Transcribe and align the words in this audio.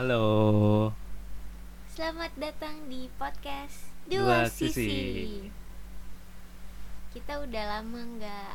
Halo. 0.00 0.88
Selamat 1.92 2.32
datang 2.40 2.88
di 2.88 3.12
podcast 3.20 3.92
Dua 4.08 4.48
Dua, 4.48 4.48
Sisi. 4.48 4.72
Sisi. 4.72 5.52
Kita 7.12 7.36
udah 7.44 7.64
lama 7.68 8.00
nggak 8.16 8.52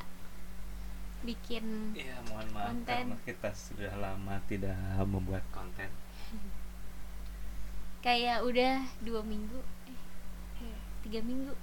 bikin 1.22 1.94
Iya, 1.94 2.18
mohon 2.26 2.50
maaf 2.50 2.74
Konten. 2.74 3.14
karena 3.14 3.18
kita 3.30 3.50
sudah 3.54 3.94
lama 3.94 4.42
tidak 4.50 4.74
membuat 5.06 5.46
konten. 5.54 5.94
kayak 8.02 8.42
udah 8.42 8.82
dua 9.06 9.22
minggu, 9.22 9.62
eh, 10.66 10.78
tiga 11.06 11.22
minggu. 11.22 11.54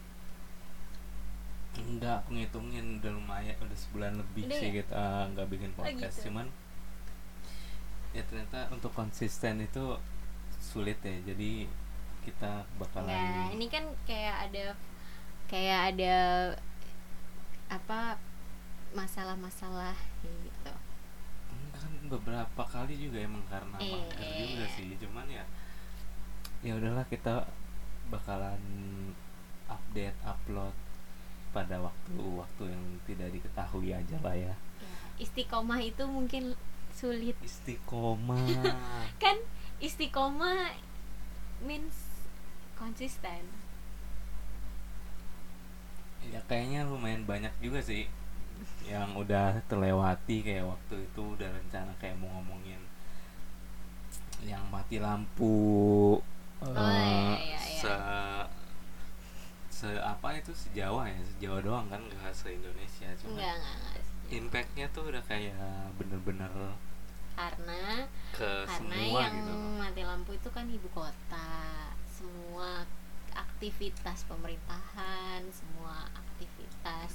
Enggak, 1.74 2.22
aku 2.22 2.38
ngitungin 2.38 3.02
udah 3.02 3.10
lumayan, 3.18 3.58
udah 3.58 3.74
sebulan 3.74 4.14
lebih 4.14 4.46
Udah 4.46 4.58
sih 4.62 4.68
ya? 4.70 4.74
kita 4.78 5.02
nggak 5.34 5.46
bikin 5.50 5.74
podcast. 5.74 6.22
gitu. 6.22 6.30
Cuman 6.30 6.46
ya 8.12 8.22
ternyata 8.28 8.68
untuk 8.72 8.92
konsisten 8.92 9.64
itu 9.64 9.96
sulit 10.60 10.98
ya. 11.04 11.16
Jadi 11.32 11.66
kita 12.22 12.62
bakalan 12.78 13.10
Nah, 13.10 13.50
ini 13.50 13.66
kan 13.66 13.84
kayak 14.06 14.48
ada 14.48 14.64
kayak 15.50 15.80
ada 15.96 16.16
apa 17.72 18.20
masalah-masalah 18.94 19.96
gitu. 20.22 20.72
Kan 21.72 21.92
beberapa 22.06 22.62
kali 22.68 22.94
juga 22.94 23.18
emang 23.24 23.42
karena 23.48 23.76
Eh, 23.80 23.90
mager 23.96 24.20
eh, 24.22 24.46
juga 24.54 24.66
sih. 24.76 24.94
Cuman 25.00 25.26
ya 25.26 25.44
ya 26.62 26.78
udahlah 26.78 27.02
kita 27.10 27.48
bakalan 28.06 28.60
update 29.66 30.14
upload 30.22 30.74
pada 31.52 31.76
waktu-waktu 31.80 32.64
yang 32.70 32.84
tidak 33.08 33.28
diketahui 33.34 33.90
aja 33.92 34.16
lah 34.24 34.36
ya. 34.36 34.54
Ya, 34.80 34.94
istiqomah 35.20 35.80
itu 35.84 36.04
mungkin 36.08 36.56
sulit. 36.94 37.36
Istiqomah. 37.40 38.44
Kan 39.22 39.36
istiqomah 39.80 40.72
means 41.62 41.96
konsisten. 42.76 43.44
ya 46.22 46.38
kayaknya 46.46 46.86
lumayan 46.86 47.26
banyak 47.26 47.50
juga 47.58 47.82
sih 47.82 48.06
yang 48.86 49.10
udah 49.18 49.58
terlewati 49.66 50.46
kayak 50.46 50.70
waktu 50.70 51.02
itu 51.02 51.22
udah 51.34 51.50
rencana 51.50 51.90
kayak 51.98 52.14
mau 52.14 52.30
ngomongin 52.38 52.78
yang 54.46 54.62
mati 54.70 55.02
lampu 55.02 56.22
Oh, 56.62 56.70
eh, 56.70 56.78
iya, 56.78 57.58
iya, 57.58 57.58
iya. 57.58 57.82
se 57.82 57.94
se 59.82 59.88
apa 59.98 60.30
itu 60.38 60.54
sejawa 60.54 61.10
ya 61.10 61.18
sejawa 61.26 61.58
doang 61.58 61.86
kan 61.90 61.98
nggak 61.98 62.30
se 62.30 62.54
Indonesia 62.54 63.10
cuma 63.18 63.34
Enggak, 63.34 63.58
enggak, 63.58 63.74
enggak. 63.82 64.04
Impactnya 64.38 64.86
tuh 64.94 65.02
udah 65.10 65.22
kayak 65.30 65.56
bener-bener 65.98 66.52
Karena 67.38 67.82
ke 68.36 68.50
karena 68.68 68.96
semua 68.96 69.20
yang 69.24 69.34
gitu. 69.36 69.54
mati 69.80 70.02
lampu 70.10 70.30
itu 70.38 70.48
kan 70.56 70.66
ibu 70.76 70.88
kota. 70.92 71.52
Semua 72.16 72.70
aktivitas 73.32 74.18
pemerintahan 74.30 75.40
semua 75.58 75.96
aktivitas 76.22 77.12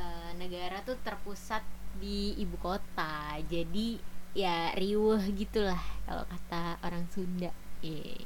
eh, 0.00 0.30
negara 0.40 0.76
tuh 0.88 0.96
terpusat 1.06 1.62
di 2.02 2.18
ibu 2.38 2.56
kota. 2.66 3.14
Jadi 3.54 3.88
ya 4.34 4.70
riuh 4.78 5.18
gitulah 5.34 5.82
kalau 6.06 6.24
kata 6.32 6.62
orang 6.86 7.04
Sunda. 7.14 7.50
Eh 7.82 8.24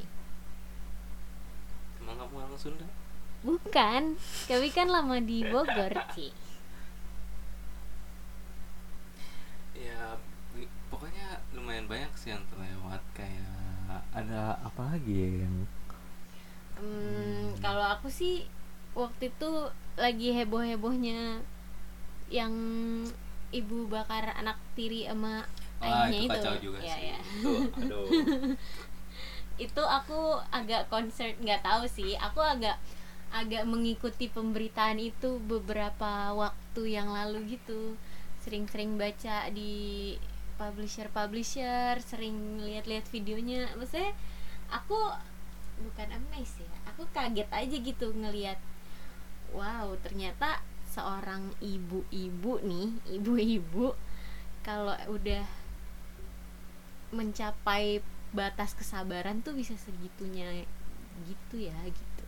emang 2.00 2.16
kamu 2.20 2.34
orang 2.44 2.58
Sunda? 2.60 2.86
Bukan. 3.46 4.02
Kami 4.48 4.68
kan 4.76 4.88
lama 4.94 5.16
di 5.20 5.38
Bogor 5.52 5.92
sih 6.16 6.32
ya 9.74 10.16
bi- 10.54 10.70
pokoknya 11.14 11.30
lumayan 11.54 11.86
banyak 11.92 12.12
sih 12.18 12.28
yang 12.34 12.42
terlewat 12.50 13.02
kayak 13.14 13.46
ada 14.10 14.58
apa 14.66 14.82
lagi 14.98 15.12
ya 15.14 15.30
yang 15.46 15.54
Hmm, 16.74 17.54
kalau 17.62 17.84
aku 17.94 18.08
sih 18.10 18.34
waktu 18.98 19.30
itu 19.30 19.50
lagi 19.94 20.28
heboh-hebohnya 20.34 21.38
yang 22.32 22.54
ibu 23.54 23.86
bakar 23.86 24.34
anak 24.40 24.58
tiri 24.74 25.06
sama 25.06 25.46
Wah, 25.80 26.08
ayahnya 26.08 26.18
itu 26.18 26.24
itu. 26.28 26.42
kacau 26.42 26.54
juga 26.64 26.80
Ya, 26.82 26.94
sih 26.94 27.04
ya. 27.14 27.18
itu 27.18 27.52
aduh 27.78 28.10
Itu 29.66 29.82
aku 29.86 30.20
agak 30.50 30.90
concern, 30.92 31.34
nggak 31.44 31.62
tahu 31.66 31.84
sih. 31.86 32.10
Aku 32.18 32.40
agak 32.42 32.76
agak 33.40 33.62
mengikuti 33.66 34.26
pemberitaan 34.30 34.98
itu 35.10 35.30
beberapa 35.52 36.12
waktu 36.34 36.82
yang 36.96 37.08
lalu 37.10 37.58
gitu. 37.58 37.94
Sering-sering 38.42 38.98
baca 38.98 39.36
di 39.54 39.72
publisher-publisher, 40.56 42.00
sering 42.02 42.60
lihat-lihat 42.62 43.06
videonya. 43.10 43.70
Maksudnya 43.76 44.12
aku 44.70 44.98
bukan 45.80 46.08
amazed 46.14 46.62
ya 46.62 46.70
aku 46.86 47.02
kaget 47.10 47.48
aja 47.50 47.76
gitu 47.82 48.14
ngelihat 48.14 48.58
wow 49.50 49.90
ternyata 50.02 50.62
seorang 50.86 51.50
ibu-ibu 51.58 52.62
nih 52.62 52.88
ibu-ibu 53.18 53.98
kalau 54.62 54.94
udah 55.10 55.42
mencapai 57.10 58.02
batas 58.34 58.74
kesabaran 58.74 59.42
tuh 59.42 59.54
bisa 59.54 59.74
segitunya 59.78 60.66
gitu 61.26 61.70
ya 61.70 61.74
gitu 61.86 62.24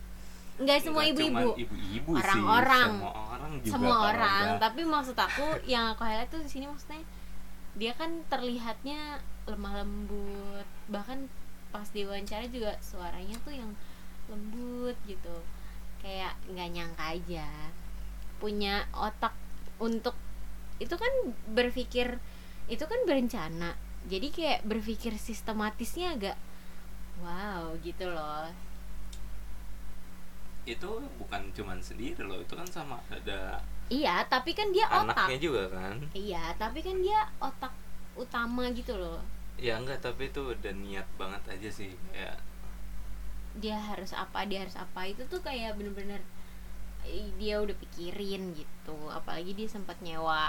nggak 0.57 0.79
semua 0.83 1.03
Nggak 1.05 1.11
ibu-ibu 1.13 2.11
Orang-orang. 2.17 2.89
semua 2.91 3.13
orang 3.35 3.51
juga 3.61 3.73
semua 3.75 3.95
orang 4.11 4.45
tapi 4.59 4.81
maksud 4.83 5.15
aku 5.15 5.45
yang 5.67 5.91
aku 5.95 6.03
highlight 6.03 6.31
tuh 6.31 6.41
di 6.43 6.49
sini 6.51 6.65
maksudnya 6.67 7.03
dia 7.77 7.93
kan 7.93 8.25
terlihatnya 8.27 9.21
lemah 9.45 9.85
lembut. 9.85 10.67
Bahkan 10.89 11.29
pas 11.69 11.85
diwawancara 11.93 12.49
juga 12.49 12.73
suaranya 12.81 13.37
tuh 13.45 13.53
yang 13.53 13.71
lembut 14.27 14.97
gitu. 15.05 15.37
Kayak 16.01 16.33
nggak 16.49 16.69
nyangka 16.73 17.05
aja. 17.13 17.49
Punya 18.41 18.89
otak 18.93 19.33
untuk 19.77 20.17
itu 20.77 20.93
kan 20.93 21.13
berpikir 21.53 22.17
itu 22.67 22.83
kan 22.83 22.99
berencana. 23.05 23.77
Jadi 24.09 24.27
kayak 24.33 24.65
berpikir 24.65 25.13
sistematisnya 25.15 26.17
agak 26.17 26.37
wow 27.21 27.77
gitu 27.85 28.09
loh. 28.09 28.49
Itu 30.65 31.05
bukan 31.21 31.53
cuman 31.53 31.79
sendiri 31.79 32.25
loh 32.25 32.41
itu 32.41 32.53
kan 32.57 32.67
sama 32.67 32.99
ada 33.13 33.61
iya 33.89 34.15
tapi 34.33 34.51
kan 34.57 34.69
dia 34.75 34.85
otak 34.91 35.27
anaknya 35.27 35.37
juga 35.39 35.63
kan 35.71 35.97
Iya, 36.15 36.43
tapi 36.61 36.79
kan 36.83 36.97
dia 37.05 37.19
otak 37.39 37.73
utama 38.23 38.63
gitu 38.73 38.93
loh. 38.97 39.21
ya 39.57 39.73
enggak 39.81 39.99
tapi 40.05 40.29
itu 40.29 40.41
udah 40.53 40.73
niat 40.83 41.07
banget 41.19 41.41
aja 41.53 41.69
sih 41.79 41.91
kayak 42.13 42.37
Dia 43.63 43.77
harus 43.89 44.11
apa, 44.23 44.39
dia 44.49 44.59
harus 44.63 44.77
apa. 44.77 45.01
Itu 45.11 45.23
tuh 45.31 45.41
kayak 45.47 45.71
bener-bener 45.77 46.21
eh, 47.07 47.27
dia 47.41 47.55
udah 47.63 47.75
pikirin 47.83 48.43
gitu. 48.59 48.97
Apalagi 49.09 49.51
dia 49.59 49.67
sempat 49.75 49.97
nyewa 50.05 50.43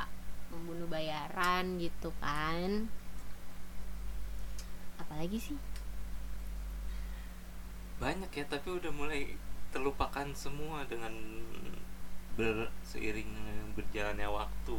membunuh 0.52 0.88
bayaran 0.94 1.64
gitu 1.84 2.10
kan. 2.22 2.70
Apalagi 4.98 5.38
sih? 5.40 5.56
banyak 7.98 8.30
ya 8.30 8.44
tapi 8.46 8.68
udah 8.78 8.92
mulai 8.94 9.34
terlupakan 9.74 10.28
semua 10.32 10.86
dengan 10.86 11.12
berseiring 12.38 13.30
berjalannya 13.74 14.30
waktu 14.30 14.78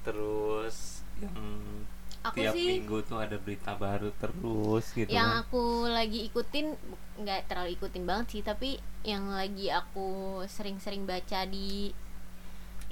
terus 0.00 1.04
yang 1.20 1.36
Aku 2.20 2.36
tiap 2.36 2.52
sih 2.52 2.80
minggu 2.80 3.00
tuh 3.08 3.16
ada 3.16 3.40
berita 3.40 3.72
baru 3.80 4.12
terus 4.20 4.92
gitu 4.92 5.08
yang 5.08 5.40
kan. 5.40 5.48
aku 5.48 5.88
lagi 5.88 6.28
ikutin 6.28 6.76
nggak 7.16 7.48
terlalu 7.48 7.80
ikutin 7.80 8.04
banget 8.04 8.26
sih 8.28 8.42
tapi 8.44 8.76
yang 9.08 9.32
lagi 9.32 9.72
aku 9.72 10.40
sering-sering 10.44 11.08
baca 11.08 11.48
di 11.48 11.88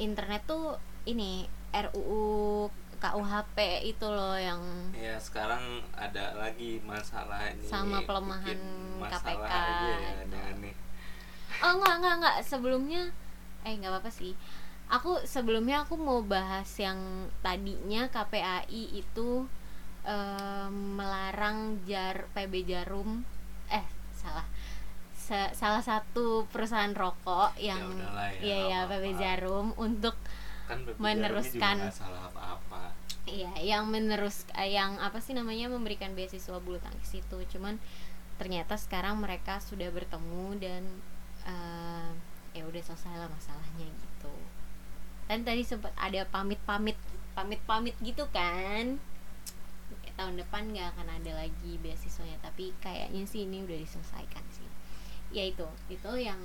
internet 0.01 0.49
tuh 0.49 0.81
ini 1.05 1.45
RUU 1.77 2.69
KUHP 2.99 3.57
itu 3.85 4.07
loh 4.09 4.35
yang 4.35 4.61
ya 4.97 5.21
sekarang 5.21 5.85
ada 5.93 6.33
lagi 6.35 6.81
masalah 6.83 7.53
ini 7.53 7.69
Sama 7.69 8.01
pelemahan 8.09 8.59
masalah 8.97 9.45
KPK 9.45 9.53
aja 9.53 9.69
ya 9.69 9.97
gitu. 10.25 10.35
aneh-aneh. 10.35 10.75
oh 11.63 11.71
enggak 11.77 11.95
enggak 12.01 12.15
enggak 12.17 12.37
sebelumnya 12.43 13.03
eh 13.67 13.73
enggak 13.77 13.93
apa-apa 13.95 14.11
sih 14.13 14.33
aku 14.89 15.21
sebelumnya 15.25 15.85
aku 15.85 15.95
mau 16.01 16.21
bahas 16.25 16.69
yang 16.81 16.99
tadinya 17.45 18.09
KPAI 18.09 18.83
itu 18.97 19.45
em, 20.07 20.75
melarang 20.99 21.59
jar 21.85 22.17
PB 22.35 22.55
Jarum 22.65 23.11
eh 23.71 23.85
salah 24.17 24.47
Sa- 25.29 25.53
salah 25.53 25.85
satu 25.85 26.49
perusahaan 26.49 26.89
rokok 26.97 27.53
yang 27.61 27.85
udahlah 27.85 28.33
ya, 28.33 28.41
iya 28.41 28.59
ya 28.73 28.79
nggak 28.81 28.89
PB 28.89 29.05
apa-apa. 29.05 29.21
Jarum 29.23 29.67
untuk 29.77 30.17
kan 30.69 30.79
BPJS 30.85 31.01
meneruskan. 31.05 31.77
nggak 31.85 31.93
salah 31.93 32.23
apa-apa 32.33 32.83
Iya, 33.29 33.53
yang 33.61 33.85
menerus 33.93 34.49
eh, 34.57 34.73
yang 34.73 34.97
apa 35.05 35.21
sih 35.21 35.37
namanya 35.37 35.69
memberikan 35.69 36.17
beasiswa 36.17 36.57
bulu 36.65 36.81
tangkis 36.81 37.13
itu. 37.21 37.39
Cuman 37.53 37.77
ternyata 38.41 38.81
sekarang 38.81 39.21
mereka 39.21 39.61
sudah 39.61 39.93
bertemu 39.93 40.57
dan 40.57 40.83
eh, 41.45 42.09
ya 42.59 42.65
udah 42.67 42.83
selesai 42.83 43.15
lah 43.15 43.31
masalahnya 43.31 43.87
gitu. 43.87 44.35
Dan 45.31 45.47
tadi 45.47 45.63
sempat 45.63 45.95
ada 45.95 46.27
pamit-pamit 46.27 46.99
pamit-pamit 47.39 47.95
gitu 48.03 48.27
kan. 48.35 48.99
tahun 50.19 50.35
depan 50.35 50.75
nggak 50.75 50.99
akan 50.99 51.15
ada 51.15 51.47
lagi 51.47 51.79
beasiswanya 51.79 52.43
tapi 52.43 52.75
kayaknya 52.83 53.23
sih 53.23 53.47
ini 53.47 53.63
udah 53.63 53.79
diselesaikan 53.79 54.43
sih 54.51 54.67
ya 55.31 55.47
itu 55.47 55.63
itu 55.87 56.11
yang 56.19 56.43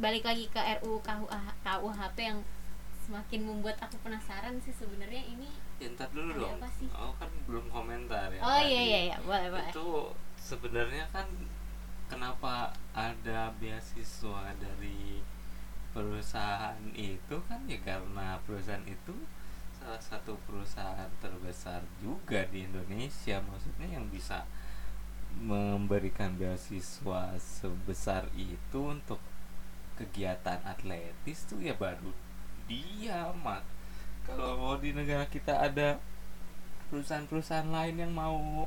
balik 0.00 0.24
lagi 0.24 0.48
ke 0.48 0.56
RUU 0.80 1.04
KUHP 1.04 2.16
yang 2.16 2.40
semakin 3.06 3.40
membuat 3.44 3.76
aku 3.84 4.00
penasaran 4.02 4.56
sih 4.64 4.74
sebenarnya 4.74 5.22
ini 5.28 5.46
ya 5.76 5.92
ntar 5.94 6.10
dulu 6.10 6.32
Ada 6.34 6.40
dong 6.40 6.56
apa 6.58 6.68
sih? 6.72 6.88
oh 6.90 7.12
kan 7.20 7.30
belum 7.46 7.66
komentar 7.70 8.32
ya 8.32 8.40
oh 8.40 8.60
iya 8.64 8.80
iya 8.82 9.00
iya 9.12 9.16
boleh 9.22 9.48
boleh 9.52 9.70
itu 9.70 9.88
sebenarnya 10.40 11.04
kan 11.12 11.28
kenapa 12.06 12.72
ada 12.94 13.52
beasiswa 13.58 14.54
dari 14.58 15.20
perusahaan 15.90 16.78
itu? 16.94 17.36
Kan 17.46 17.66
ya 17.66 17.78
karena 17.82 18.38
perusahaan 18.46 18.84
itu 18.86 19.14
salah 19.76 20.00
satu 20.00 20.34
perusahaan 20.48 21.10
terbesar 21.22 21.82
juga 21.98 22.46
di 22.50 22.66
Indonesia. 22.66 23.42
Maksudnya 23.42 23.98
yang 24.00 24.06
bisa 24.08 24.46
memberikan 25.36 26.32
beasiswa 26.40 27.36
sebesar 27.36 28.32
itu 28.32 28.80
untuk 28.80 29.20
kegiatan 30.00 30.60
atletis 30.64 31.44
tuh 31.48 31.60
ya 31.60 31.76
baru 31.76 32.12
dia 32.68 33.32
mat 33.40 33.64
kalau 34.28 34.76
di 34.76 34.90
negara 34.92 35.24
kita 35.28 35.56
ada 35.60 36.00
perusahaan-perusahaan 36.88 37.68
lain 37.68 37.96
yang 38.00 38.12
mau 38.12 38.66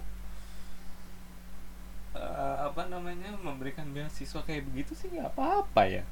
eh, 2.12 2.26
apa 2.62 2.86
namanya 2.86 3.34
memberikan 3.36 3.90
beasiswa 3.90 4.42
kayak 4.42 4.66
begitu 4.66 4.94
sih 4.94 5.10
nggak 5.10 5.30
apa-apa 5.32 5.84
ya. 5.86 6.04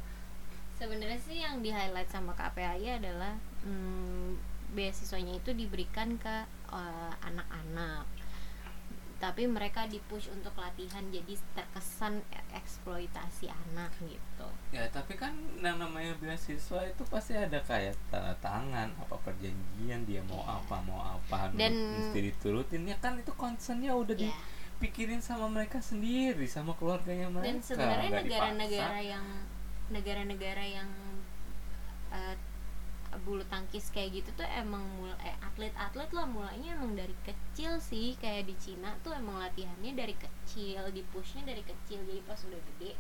Sebenarnya 0.76 1.18
sih 1.18 1.38
yang 1.38 1.60
di 1.60 1.70
highlight 1.70 2.08
sama 2.08 2.34
KPAI 2.34 3.02
adalah 3.02 3.34
hmm, 3.62 4.38
beasiswanya 4.70 5.34
itu 5.36 5.52
diberikan 5.52 6.16
ke 6.16 6.36
eh, 6.70 7.14
anak-anak. 7.22 8.06
Tapi 9.18 9.50
mereka 9.50 9.90
dipush 9.90 10.30
untuk 10.30 10.54
latihan 10.54 11.02
jadi 11.10 11.34
terkesan 11.52 12.22
eksploitasi 12.54 13.50
anak 13.50 13.90
gitu. 14.06 14.46
Ya 14.70 14.86
tapi 14.88 15.18
kan 15.18 15.34
yang 15.58 15.82
namanya 15.82 16.14
beasiswa 16.22 16.86
itu 16.86 17.02
pasti 17.10 17.34
ada 17.34 17.58
kayak 17.58 17.98
tanda 18.14 18.38
tangan 18.38 18.94
apa 18.94 19.18
perjanjian 19.18 20.06
dia 20.06 20.22
mau 20.22 20.38
Iya. 20.38 20.62
apa 20.62 20.76
mau 20.86 21.02
apa 21.02 21.50
Dan- 21.50 21.98
mesti 21.98 22.30
diturutin 22.30 22.86
ya 22.86 22.94
kan 23.02 23.18
itu 23.18 23.34
concernnya 23.34 23.90
udah 23.90 24.14
ya 24.14 24.30
dipikirin 24.78 25.26
sama 25.26 25.50
mereka 25.50 25.82
sendiri 25.82 26.46
sama 26.46 26.78
keluarganya 26.78 27.34
mereka. 27.34 27.50
dan 27.50 27.58
sebenarnya 27.66 28.10
negara-negara 28.22 29.00
yang 29.02 29.26
negara-negara 29.90 30.64
yang 30.64 30.90
eh, 32.14 32.38
bulu 33.26 33.42
tangkis 33.50 33.90
kayak 33.90 34.22
gitu 34.22 34.30
tuh 34.38 34.46
emang 34.46 34.86
eh, 35.18 35.34
atlet-atlet 35.42 36.14
lah. 36.14 36.30
Mulainya 36.30 36.78
emang 36.78 36.94
dari 36.94 37.18
kecil 37.26 37.82
sih. 37.82 38.14
Kayak 38.22 38.54
di 38.54 38.56
Cina 38.62 38.94
tuh 39.02 39.18
emang 39.18 39.42
latihannya 39.42 39.98
dari 39.98 40.14
kecil 40.14 40.94
di 40.94 41.02
pushnya 41.10 41.42
dari 41.42 41.66
kecil. 41.66 42.06
Jadi 42.06 42.22
pas 42.30 42.38
udah 42.46 42.62
gede 42.62 42.94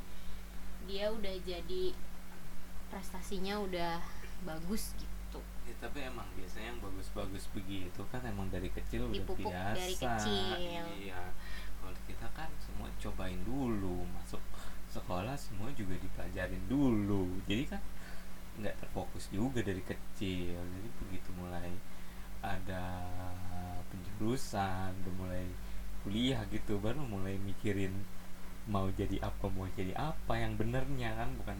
dia 0.90 1.12
udah 1.14 1.36
jadi 1.46 1.94
prestasinya 2.90 3.60
udah 3.62 4.02
bagus 4.48 4.96
gitu. 4.98 5.40
Ya, 5.68 5.76
tapi 5.84 6.00
emang 6.08 6.26
biasanya 6.40 6.72
yang 6.72 6.80
bagus-bagus 6.80 7.52
begitu 7.52 8.02
kan 8.08 8.24
emang 8.24 8.48
dari 8.48 8.72
kecil 8.72 9.12
udah 9.12 9.20
Dipupuk 9.20 9.52
biasa. 9.52 9.76
dari 9.76 9.96
kecil. 10.00 10.56
iya 10.98 11.22
kita 12.08 12.28
kan 12.34 12.50
semua 12.64 12.88
cobain 12.98 13.38
dulu 13.44 14.08
masuk 14.16 14.42
sekolah 14.88 15.36
semua 15.36 15.70
juga 15.76 15.94
dipelajarin 16.00 16.64
dulu. 16.72 17.28
Jadi 17.46 17.64
kan 17.68 17.82
nggak 18.58 18.76
terfokus 18.82 19.30
juga 19.30 19.60
dari 19.62 19.84
kecil. 19.84 20.58
Jadi 20.58 20.90
begitu 21.04 21.30
mulai 21.36 21.70
ada 22.42 23.04
penjurusan 23.92 24.96
udah 25.04 25.14
mulai 25.20 25.46
kuliah 26.02 26.40
gitu 26.50 26.80
baru 26.80 27.04
mulai 27.04 27.36
mikirin 27.44 27.92
mau 28.68 28.88
jadi 28.92 29.20
apa 29.24 29.48
mau 29.52 29.68
jadi 29.76 29.92
apa 29.94 30.34
yang 30.40 30.56
benernya 30.56 31.14
kan. 31.14 31.30
Bukan 31.38 31.58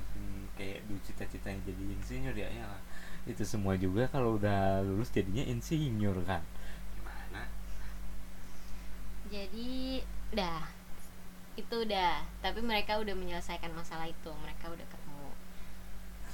kayak 0.58 0.82
dulu 0.90 1.00
cita-citanya 1.06 1.62
jadi 1.70 1.84
insinyur 1.94 2.34
ya 2.34 2.50
ya 2.50 2.66
itu 3.28 3.44
semua 3.44 3.76
juga 3.76 4.08
kalau 4.10 4.40
udah 4.40 4.82
lulus 4.82 5.12
jadinya 5.12 5.44
insinyur 5.46 6.24
kan 6.26 6.42
jadi 9.34 10.02
dah 10.40 10.64
itu 11.62 11.76
udah. 11.86 12.16
Tapi 12.44 12.60
mereka 12.62 12.92
udah 13.04 13.16
menyelesaikan 13.22 13.72
masalah 13.80 14.08
itu. 14.16 14.30
Mereka 14.44 14.66
udah 14.76 14.88
ketemu. 14.94 15.30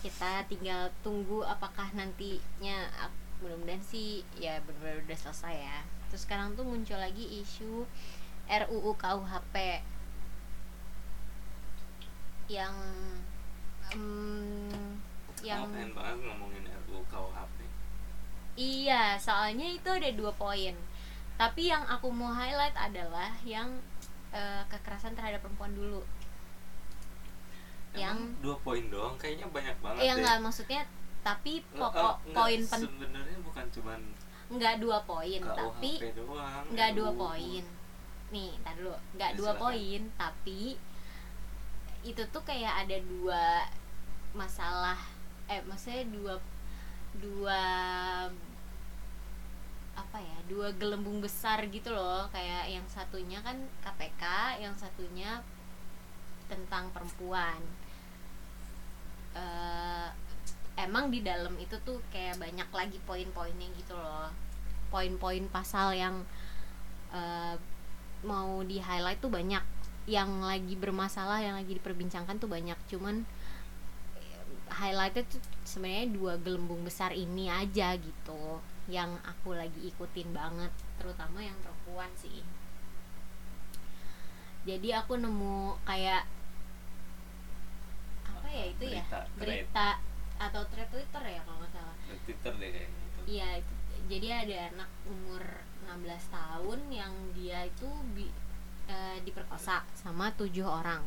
Kita 0.03 0.31
tinggal 0.51 0.91
tunggu 1.05 1.39
apakah 1.47 1.87
nantinya 1.95 2.77
ap- 3.03 3.21
mudah-mudahan 3.41 3.83
sih 3.83 4.23
ya 4.39 4.59
benar-benar 4.65 5.03
udah 5.07 5.17
selesai 5.23 5.55
ya. 5.67 5.79
Terus 6.11 6.21
sekarang 6.27 6.55
tuh 6.57 6.65
muncul 6.67 6.99
lagi 6.99 7.25
isu 7.41 7.87
RUU 8.47 8.91
KUHP 8.99 9.55
yang 12.51 12.75
em, 13.93 14.99
yang 15.43 15.63
pengen 15.71 15.91
banget 15.97 16.17
ngomongin 16.27 16.63
RUU 16.87 17.03
KUHP 17.11 17.57
Iya, 18.53 19.17
soalnya 19.17 19.65
itu 19.77 19.89
ada 19.89 20.09
dua 20.13 20.29
poin. 20.37 20.75
Tapi 21.37 21.69
yang 21.69 21.83
aku 21.89 22.07
mau 22.13 22.31
highlight 22.31 22.77
adalah 22.77 23.33
yang 23.43 23.81
eh, 24.33 24.63
kekerasan 24.69 25.17
terhadap 25.17 25.41
perempuan 25.41 25.73
dulu. 25.73 26.01
Yang 27.93 28.17
Emang 28.17 28.41
dua 28.41 28.55
poin 28.65 28.83
doang 28.89 29.15
kayaknya 29.21 29.45
banyak 29.53 29.77
banget 29.81 30.01
yang 30.01 30.17
deh. 30.17 30.25
enggak 30.25 30.37
maksudnya 30.41 30.81
tapi 31.23 31.61
Nggak, 31.61 31.79
pokok 31.79 32.01
oh, 32.03 32.15
nggak, 32.25 32.35
poin 32.35 32.59
pen 32.67 32.81
sebenarnya 32.83 33.37
bukan 33.45 33.65
cuman 33.71 33.99
enggak 34.53 34.75
dua 34.81 34.97
poin, 35.07 35.41
tapi 35.41 35.91
enggak 36.69 36.91
dua 36.93 37.11
poin. 37.15 37.63
Nih, 38.33 38.51
tar 38.65 38.73
dulu. 38.77 38.97
Enggak 39.13 39.31
Ya, 39.33 39.37
dua 39.37 39.51
poin, 39.61 40.01
tapi 40.17 40.61
itu 42.03 42.23
tuh 42.33 42.43
kayak 42.43 42.85
ada 42.85 42.97
dua 43.07 43.63
masalah 44.35 44.99
eh 45.47 45.61
maksudnya 45.63 46.03
dua 46.11 46.35
dua 47.21 47.61
dua 50.47 50.71
gelembung 50.75 51.23
besar 51.23 51.63
gitu 51.69 51.93
loh. 51.93 52.27
Kayak 52.31 52.69
yang 52.69 52.87
satunya 52.91 53.39
kan 53.39 53.57
KPK 53.83 54.23
yang 54.59 54.75
satunya 54.75 55.39
tentang 56.51 56.91
perempuan. 56.91 57.59
Eh, 59.33 60.07
emang 60.77 61.09
di 61.09 61.25
dalam 61.25 61.53
itu 61.57 61.77
tuh 61.81 62.01
kayak 62.13 62.37
banyak 62.37 62.69
lagi 62.69 62.97
poin-poinnya 63.07 63.67
gitu 63.77 63.95
loh. 63.95 64.29
Poin-poin 64.93 65.45
pasal 65.49 65.97
yang 65.97 66.21
eh, 67.13 67.55
mau 68.23 68.61
di 68.63 68.79
highlight 68.79 69.19
tuh 69.23 69.31
banyak. 69.31 69.63
Yang 70.03 70.29
lagi 70.43 70.75
bermasalah 70.75 71.39
yang 71.39 71.55
lagi 71.55 71.79
diperbincangkan 71.79 72.37
tuh 72.37 72.51
banyak. 72.51 72.75
Cuman 72.91 73.23
highlightnya 74.69 75.23
tuh 75.27 75.41
sebenarnya 75.63 76.07
dua 76.13 76.33
gelembung 76.39 76.81
besar 76.83 77.11
ini 77.11 77.51
aja 77.51 77.95
gitu 77.99 78.59
yang 78.87 79.15
aku 79.23 79.55
lagi 79.55 79.87
ikutin 79.87 80.35
banget 80.35 80.71
terutama 80.99 81.39
yang 81.39 81.55
perempuan 81.63 82.11
sih. 82.19 82.43
Jadi 84.63 84.95
aku 84.95 85.19
nemu 85.19 85.75
kayak 85.83 86.23
apa 88.23 88.47
ya 88.47 88.65
itu 88.71 88.83
ya? 88.87 89.03
Berita, 89.03 89.19
thread. 89.35 89.39
berita 89.67 89.89
atau 90.39 90.61
thread 90.71 90.89
Twitter 90.91 91.23
ya 91.27 91.41
kalau 91.43 91.59
nggak 91.63 91.71
salah. 91.75 91.95
Twitter 92.23 92.53
deh 92.59 92.69
kayaknya 92.71 92.99
itu. 93.03 93.19
Iya, 93.23 93.49
jadi 94.11 94.27
ada 94.43 94.57
anak 94.75 94.89
umur 95.07 95.43
16 95.87 96.27
tahun 96.31 96.79
yang 96.91 97.13
dia 97.35 97.67
itu 97.67 97.87
bi- 98.15 98.35
eh, 98.87 99.19
diperkosa 99.23 99.83
sama 99.95 100.31
tujuh 100.35 100.67
orang. 100.67 101.03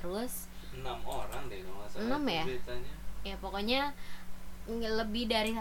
Terus 0.00 0.47
enam 0.78 0.98
orang 1.04 1.42
deh 1.46 1.58
kalau 1.60 1.76
nggak 1.76 1.90
salah 1.90 2.04
Enam 2.06 2.22
ya? 2.24 2.44
beritanya 2.46 2.92
ya 3.20 3.34
pokoknya 3.36 3.80
lebih 4.68 5.24
dari 5.26 5.52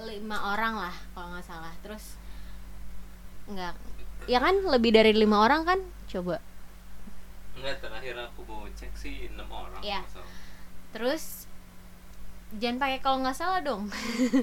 lima 0.00 0.38
orang 0.50 0.74
lah 0.80 0.94
kalau 1.12 1.28
nggak 1.30 1.44
salah. 1.44 1.72
Terus 1.80 2.16
nggak, 3.46 3.74
ya 4.24 4.38
kan 4.38 4.54
lebih 4.64 4.90
dari 4.90 5.12
lima 5.12 5.44
orang 5.44 5.62
kan? 5.62 5.80
Coba. 6.08 6.40
Enggak 7.52 7.76
terakhir 7.78 8.16
aku 8.18 8.40
mau 8.48 8.64
cek 8.70 8.92
sih 8.94 9.28
enam 9.28 9.46
orang 9.46 9.80
salah. 10.08 10.32
Terus 10.90 11.44
jangan 12.56 12.80
pakai 12.80 12.98
kalau 12.98 13.20
nggak 13.20 13.36
salah 13.36 13.60
dong. 13.60 13.92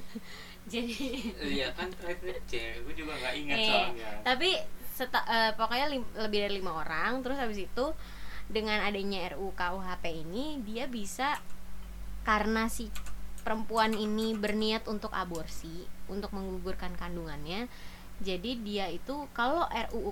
jadi 0.72 0.94
Iya 1.42 1.72
kan 1.74 1.90
terakhir 1.96 2.38
cek, 2.46 2.86
gue 2.86 2.94
juga 2.94 3.18
nggak 3.18 3.34
ingat 3.40 3.58
Iya. 3.58 3.72
soalnya. 3.72 4.10
tapi 4.22 4.50
seta- 4.94 5.26
eh, 5.26 5.52
pokoknya 5.56 5.88
lim- 5.90 6.14
lebih 6.18 6.40
dari 6.44 6.54
lima 6.58 6.78
orang 6.78 7.22
terus 7.22 7.38
habis 7.38 7.58
itu 7.60 7.86
dengan 8.48 8.80
adanya 8.84 9.36
RUU 9.36 9.52
KUHP 9.56 10.24
ini 10.28 10.64
dia 10.64 10.88
bisa 10.88 11.40
karena 12.24 12.72
si 12.72 12.92
perempuan 13.44 13.96
ini 13.96 14.36
berniat 14.36 14.88
untuk 14.92 15.12
aborsi 15.16 15.88
untuk 16.08 16.32
menggugurkan 16.36 16.96
kandungannya 16.96 17.68
jadi 18.18 18.58
dia 18.66 18.90
itu 18.90 19.30
kalau 19.38 19.70
RUU 19.70 20.10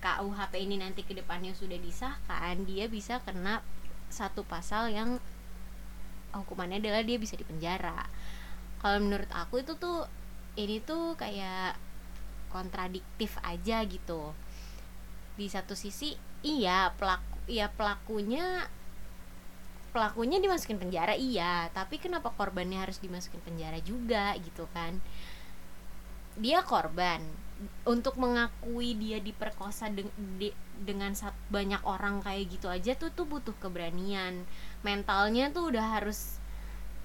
KUHP 0.00 0.52
ini 0.56 0.80
nanti 0.80 1.04
ke 1.04 1.12
depannya 1.12 1.52
sudah 1.52 1.76
disahkan 1.76 2.64
dia 2.64 2.88
bisa 2.88 3.20
kena 3.20 3.60
satu 4.08 4.48
pasal 4.48 4.88
yang 4.88 5.20
hukumannya 6.32 6.80
adalah 6.80 7.04
dia 7.04 7.20
bisa 7.20 7.36
dipenjara. 7.36 8.08
Kalau 8.80 8.98
menurut 9.00 9.28
aku 9.28 9.60
itu 9.60 9.76
tuh 9.76 10.08
ini 10.56 10.80
tuh 10.80 11.20
kayak 11.20 11.76
kontradiktif 12.48 13.36
aja 13.44 13.84
gitu. 13.84 14.32
Di 15.36 15.44
satu 15.52 15.76
sisi 15.76 16.16
iya 16.52 16.78
pelaku 16.98 17.36
ya 17.58 17.66
pelakunya 17.78 18.44
pelakunya 19.94 20.38
dimasukin 20.44 20.78
penjara 20.82 21.14
iya. 21.30 21.54
Tapi 21.78 21.96
kenapa 22.04 22.28
korbannya 22.38 22.78
harus 22.82 22.98
dimasukin 23.04 23.40
penjara 23.46 23.78
juga 23.90 24.34
gitu 24.46 24.64
kan? 24.74 24.92
Dia 26.34 26.60
korban. 26.66 27.22
Untuk 27.86 28.18
mengakui 28.18 28.98
dia 28.98 29.22
diperkosa 29.22 29.86
deng- 29.96 30.12
di- 30.40 30.56
dengan 30.74 31.14
banyak 31.48 31.82
orang 31.86 32.18
kayak 32.26 32.44
gitu 32.58 32.66
aja 32.66 32.92
tuh 32.98 33.10
tuh 33.14 33.26
butuh 33.32 33.54
keberanian. 33.62 34.42
Mentalnya 34.86 35.44
tuh 35.54 35.70
udah 35.70 35.86
harus 36.00 36.42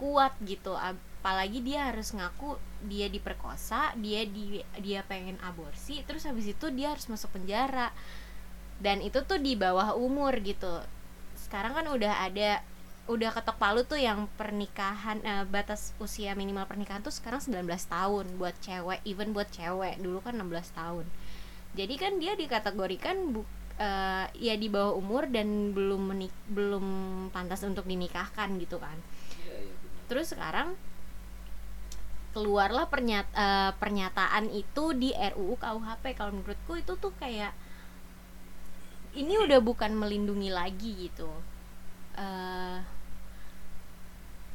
kuat 0.02 0.34
gitu. 0.44 0.74
Apalagi 0.76 1.60
dia 1.62 1.90
harus 1.94 2.10
ngaku 2.18 2.58
dia 2.92 3.08
diperkosa 3.12 3.92
dia 4.00 4.24
di 4.24 4.64
dia 4.80 5.04
pengen 5.04 5.36
aborsi 5.44 6.00
terus 6.08 6.24
habis 6.24 6.48
itu 6.48 6.72
dia 6.72 6.96
harus 6.96 7.06
masuk 7.12 7.28
penjara 7.36 7.92
dan 8.80 9.04
itu 9.04 9.20
tuh 9.28 9.38
di 9.40 9.60
bawah 9.60 9.94
umur 9.96 10.40
gitu. 10.40 10.84
Sekarang 11.36 11.76
kan 11.76 11.86
udah 11.92 12.24
ada 12.26 12.64
udah 13.10 13.34
ketok 13.34 13.58
palu 13.58 13.82
tuh 13.84 13.98
yang 13.98 14.30
pernikahan 14.38 15.18
eh, 15.26 15.46
batas 15.50 15.98
usia 15.98 16.38
minimal 16.38 16.70
pernikahan 16.70 17.02
tuh 17.02 17.12
sekarang 17.12 17.42
19 17.42 17.66
tahun 17.90 18.26
buat 18.38 18.56
cewek 18.62 19.02
even 19.04 19.36
buat 19.36 19.50
cewek. 19.52 20.00
Dulu 20.00 20.22
kan 20.24 20.38
16 20.38 20.78
tahun. 20.78 21.06
Jadi 21.74 21.96
kan 21.98 22.18
dia 22.22 22.34
dikategorikan 22.38 23.34
bu, 23.34 23.42
eh, 23.82 24.26
ya 24.38 24.56
di 24.56 24.70
bawah 24.70 24.94
umur 24.96 25.26
dan 25.28 25.74
belum 25.74 26.16
menik 26.16 26.34
belum 26.54 26.86
pantas 27.34 27.66
untuk 27.66 27.84
dinikahkan 27.90 28.56
gitu 28.62 28.78
kan. 28.78 28.96
Iya, 29.44 29.68
iya, 29.68 29.74
terus 30.06 30.32
sekarang 30.32 30.78
keluarlah 32.30 32.86
pernyat- 32.86 33.34
eh, 33.34 33.72
pernyataan 33.82 34.54
itu 34.54 34.94
di 34.94 35.10
RUU 35.18 35.58
KUHP 35.58 36.14
kalau 36.14 36.32
menurutku 36.38 36.78
itu 36.78 36.94
tuh 36.94 37.10
kayak 37.18 37.52
ini 39.20 39.36
udah 39.36 39.60
bukan 39.60 39.92
melindungi 40.00 40.48
lagi 40.48 41.12
gitu. 41.12 41.28
Eh 42.16 42.80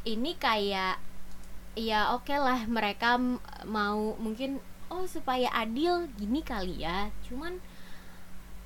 ini 0.08 0.36
kayak 0.40 0.96
ya 1.76 2.16
oke 2.16 2.32
lah 2.32 2.64
mereka 2.68 3.20
mau 3.68 4.16
mungkin 4.16 4.60
oh 4.88 5.04
supaya 5.04 5.52
adil 5.52 6.08
gini 6.16 6.40
kali 6.40 6.80
ya. 6.80 7.12
Cuman 7.28 7.60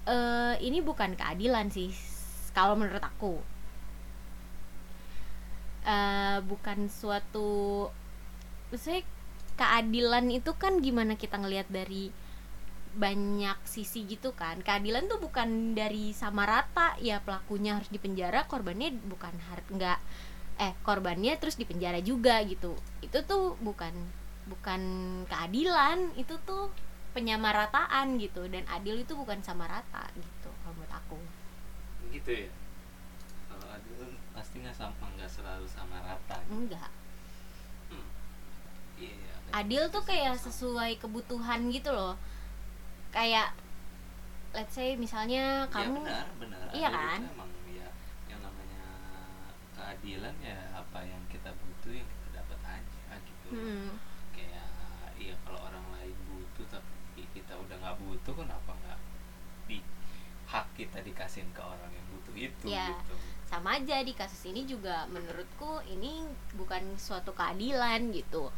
eh 0.06 0.54
ini 0.62 0.78
bukan 0.78 1.18
keadilan 1.18 1.66
sih 1.74 1.90
kalau 2.54 2.78
menurut 2.78 3.02
aku. 3.02 3.42
Eh 5.82 6.38
bukan 6.46 6.86
suatu 6.86 7.90
maksudnya 8.70 9.02
keadilan 9.58 10.30
itu 10.30 10.54
kan 10.54 10.78
gimana 10.78 11.18
kita 11.18 11.34
ngelihat 11.34 11.66
dari 11.66 12.14
banyak 12.96 13.58
sisi 13.68 14.06
gitu 14.08 14.32
kan. 14.32 14.60
Keadilan 14.62 15.10
tuh 15.10 15.20
bukan 15.20 15.74
dari 15.76 16.14
sama 16.16 16.48
rata. 16.48 16.96
Ya 17.02 17.20
pelakunya 17.20 17.76
harus 17.76 17.90
dipenjara 17.92 18.46
korbannya 18.48 18.94
bukan 19.08 19.34
har 19.50 19.60
nggak 19.68 19.98
eh 20.58 20.74
korbannya 20.82 21.36
terus 21.36 21.58
dipenjara 21.60 22.00
juga 22.00 22.40
gitu. 22.46 22.78
Itu 23.04 23.24
tuh 23.26 23.58
bukan 23.60 23.92
bukan 24.48 24.82
keadilan. 25.28 26.16
Itu 26.16 26.40
tuh 26.46 26.72
penyamarataan 27.12 28.16
gitu. 28.22 28.48
Dan 28.48 28.64
adil 28.70 29.04
itu 29.04 29.12
bukan 29.12 29.42
sama 29.44 29.68
rata 29.68 30.08
gitu 30.16 30.50
kalau 30.64 30.74
menurut 30.78 30.94
aku. 30.94 31.18
Gitu 32.14 32.30
ya? 32.46 32.50
Kalau 33.50 33.66
adil 33.74 33.94
kan 33.98 34.12
pasti 34.38 34.62
nggak 34.62 34.76
sama 34.78 35.10
nggak 35.18 35.26
selalu 35.26 35.66
sama 35.66 35.98
rata 35.98 36.38
gitu. 36.46 36.54
enggak 36.54 36.90
Hmm. 37.90 38.06
iya 38.94 39.10
iya. 39.10 39.34
adil 39.50 39.82
tuh 39.90 40.06
kayak 40.06 40.38
sesuai 40.38 41.02
kebutuhan 41.02 41.66
gitu 41.74 41.90
loh 41.90 42.14
kayak 43.08 43.48
let's 44.50 44.72
say 44.72 44.94
misalnya 44.94 45.68
kamu 45.68 46.00
ya, 46.02 46.04
benar 46.04 46.26
benar. 46.40 46.64
Iya 46.72 46.88
Adil 46.88 46.98
kan? 46.98 47.20
emang 47.30 47.50
ya 47.68 47.88
yang 48.26 48.40
namanya 48.40 48.84
keadilan 49.72 50.34
ya 50.40 50.58
apa 50.74 50.98
yang 51.04 51.22
kita 51.28 51.50
butuh 51.52 51.92
yang 51.94 52.08
kita 52.08 52.28
dapat 52.40 52.60
aja 52.64 53.14
gitu. 53.22 53.48
Hmm, 53.52 53.88
kayak 54.32 54.68
ya 55.16 55.34
kalau 55.44 55.60
orang 55.62 55.84
lain 55.94 56.16
butuh 56.26 56.66
tapi 56.70 57.22
kita 57.32 57.54
udah 57.54 57.76
nggak 57.76 57.96
butuh 57.98 58.34
kenapa 58.34 58.70
nggak 58.72 58.98
di 59.68 59.78
hak 60.48 60.64
kita 60.72 61.04
dikasihin 61.04 61.48
ke 61.52 61.60
orang 61.60 61.92
yang 61.92 62.06
butuh 62.08 62.34
itu 62.34 62.64
Ya. 62.66 62.88
gitu. 62.94 63.16
Sama 63.44 63.76
aja 63.76 64.00
di 64.00 64.12
kasus 64.12 64.44
ini 64.44 64.64
juga 64.64 65.08
menurutku 65.08 65.80
ini 65.84 66.24
bukan 66.52 66.96
suatu 66.96 67.32
keadilan 67.32 68.12
gitu 68.12 68.48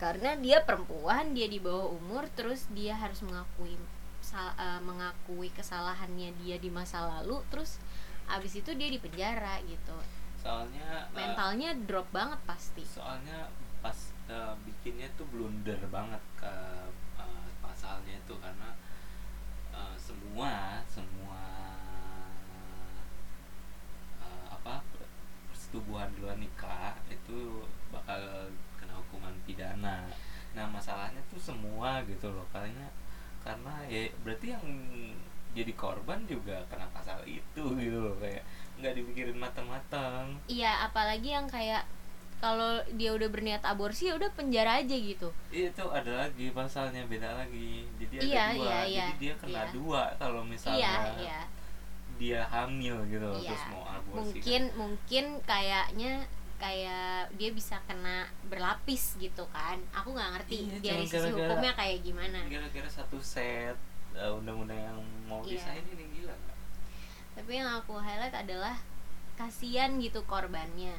karena 0.00 0.32
dia 0.40 0.64
perempuan 0.64 1.36
dia 1.36 1.44
di 1.44 1.60
bawah 1.60 1.92
umur 1.92 2.24
terus 2.32 2.64
dia 2.72 2.96
harus 2.96 3.20
mengakui 3.20 3.76
sal- 4.24 4.56
eh, 4.56 4.80
mengakui 4.80 5.52
kesalahannya 5.52 6.32
dia 6.40 6.56
di 6.56 6.72
masa 6.72 7.04
lalu 7.04 7.36
terus 7.52 7.76
abis 8.32 8.64
itu 8.64 8.72
dia 8.72 8.88
dipenjara 8.88 9.60
gitu. 9.68 9.98
Soalnya 10.40 11.04
eh, 11.04 11.12
mentalnya 11.12 11.76
drop 11.84 12.08
banget 12.16 12.40
pasti. 12.48 12.80
soalnya 12.88 13.52
pas 13.84 13.96
eh, 14.32 14.54
bikinnya 14.64 15.08
tuh 15.20 15.28
blunder 15.28 15.76
banget 15.92 16.22
ke 16.40 16.54
eh, 17.20 17.48
pasalnya 17.60 18.16
itu 18.16 18.34
karena 18.40 18.72
eh, 19.76 19.94
semua 20.00 20.80
semua 20.88 21.42
eh, 24.24 24.46
apa 24.48 24.80
persetubuhan 25.52 26.08
di 26.16 26.18
luar 26.24 26.40
nikah 26.40 26.96
itu 27.12 27.68
bakal 27.92 28.48
pidana 29.60 30.08
nah 30.50 30.66
masalahnya 30.66 31.22
tuh 31.30 31.38
semua 31.38 32.02
gitu 32.10 32.26
loh. 32.26 32.42
Karena 32.50 32.90
karena 33.46 33.74
ya 33.86 34.10
berarti 34.26 34.50
yang 34.50 34.64
jadi 35.54 35.72
korban 35.78 36.26
juga 36.26 36.58
kena 36.66 36.90
pasal 36.90 37.22
itu 37.28 37.62
gitu 37.78 37.98
loh. 38.00 38.16
Kayak 38.18 38.42
nggak 38.80 38.96
dipikirin 38.96 39.36
matang-matang 39.36 40.40
iya 40.48 40.88
apalagi 40.88 41.36
yang 41.36 41.44
kayak 41.44 41.84
kalau 42.40 42.80
dia 42.96 43.12
udah 43.12 43.28
berniat 43.28 43.60
aborsi 43.68 44.08
ya 44.08 44.16
udah 44.16 44.32
penjara 44.32 44.80
aja 44.80 44.96
gitu. 44.96 45.28
Itu 45.52 45.84
ada 45.92 46.24
lagi 46.26 46.48
pasalnya 46.56 47.04
beda 47.04 47.36
lagi. 47.36 47.84
Jadi 48.00 48.16
ada 48.16 48.24
Iya, 48.24 48.44
dua. 48.56 48.64
iya, 48.64 48.80
jadi 48.80 48.90
iya, 48.90 49.06
dia 49.20 49.34
kena 49.36 49.62
iya. 49.62 49.72
dua 49.76 50.02
kalau 50.16 50.42
misalnya 50.42 50.80
iya 50.80 50.94
iya. 51.20 51.40
dia 52.16 52.40
hamil 52.48 52.96
gitu 53.12 53.28
Iya, 53.44 53.52
terus 53.52 53.64
mau 53.70 53.84
aborsi 53.86 54.16
mungkin 54.40 54.62
mungkin 54.74 55.24
kayaknya 55.44 56.12
kayak 56.60 57.08
dia 57.34 57.50
bisa 57.50 57.80
kena 57.82 58.28
berlapis 58.46 59.16
gitu 59.16 59.48
kan. 59.48 59.80
Aku 59.90 60.12
nggak 60.12 60.30
ngerti 60.36 60.68
Iya, 60.78 60.92
dari 60.92 61.04
sisi 61.04 61.16
gara-gara- 61.16 61.34
hukumnya 61.48 61.72
kayak 61.74 61.98
gimana. 62.00 62.40
gara-gara 62.46 62.90
satu 62.90 63.16
set 63.18 63.74
uh, 64.12 64.36
undang-undang 64.36 64.76
yang 64.78 64.98
mau 65.24 65.40
Iya. 65.40 65.56
disain 65.56 65.84
ini 65.88 66.04
gila 66.12 66.36
tapi 67.30 67.56
yang 67.56 67.72
aku 67.72 67.96
highlight 67.96 68.36
adalah 68.36 68.76
kasihan 69.34 69.96
gitu 69.96 70.20
korbannya. 70.24 70.92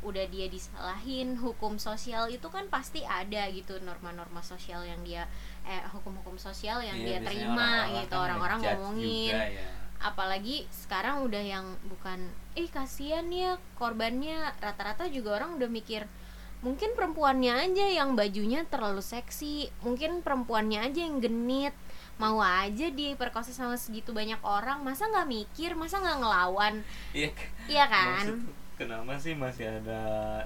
Udah 0.00 0.24
dia 0.26 0.48
disalahin 0.48 1.36
hukum 1.36 1.76
sosial 1.76 2.26
itu 2.26 2.48
kan 2.48 2.64
pasti 2.66 3.04
ada 3.04 3.46
gitu 3.50 3.76
norma-norma 3.78 4.40
sosial 4.40 4.82
yang 4.82 5.04
dia 5.04 5.28
eh 5.62 5.84
hukum-hukum 5.86 6.34
sosial 6.36 6.80
yang 6.80 6.96
Iya, 6.96 7.18
dia 7.20 7.28
terima 7.28 7.52
orang-orang 7.52 7.92
gitu 7.98 8.10
kan 8.10 8.22
orang-orang 8.24 8.60
ngomongin. 8.64 9.30
juga 9.30 9.46
ya. 9.52 9.68
Apalagi 10.02 10.66
sekarang 10.70 11.22
udah 11.24 11.40
yang 11.40 11.66
bukan 11.86 12.28
eh 12.58 12.68
kasihan 12.68 13.26
ya 13.30 13.56
korbannya. 13.78 14.52
Rata-rata 14.58 15.08
juga 15.08 15.38
orang 15.40 15.56
udah 15.56 15.70
mikir 15.70 16.04
mungkin 16.62 16.94
perempuannya 16.94 17.58
aja 17.58 17.90
yang 17.90 18.14
bajunya 18.14 18.62
terlalu 18.70 19.02
seksi 19.02 19.66
mungkin 19.82 20.22
perempuannya 20.22 20.78
aja 20.78 21.02
yang 21.02 21.18
genit 21.18 21.74
mau 22.22 22.38
aja 22.38 22.86
diperkosa 22.86 23.50
sama 23.50 23.74
segitu 23.74 24.14
banyak 24.14 24.38
orang 24.46 24.78
masa 24.86 25.10
nggak 25.10 25.26
mikir 25.26 25.74
masa 25.74 25.98
nggak 25.98 26.22
ngelawan? 26.22 26.74
Iya, 27.10 27.34
iya 27.66 27.84
kan? 27.90 28.14
maksud 28.14 28.40
kenapa 28.78 29.18
sih 29.18 29.34
masih 29.34 29.66
ada 29.82 30.02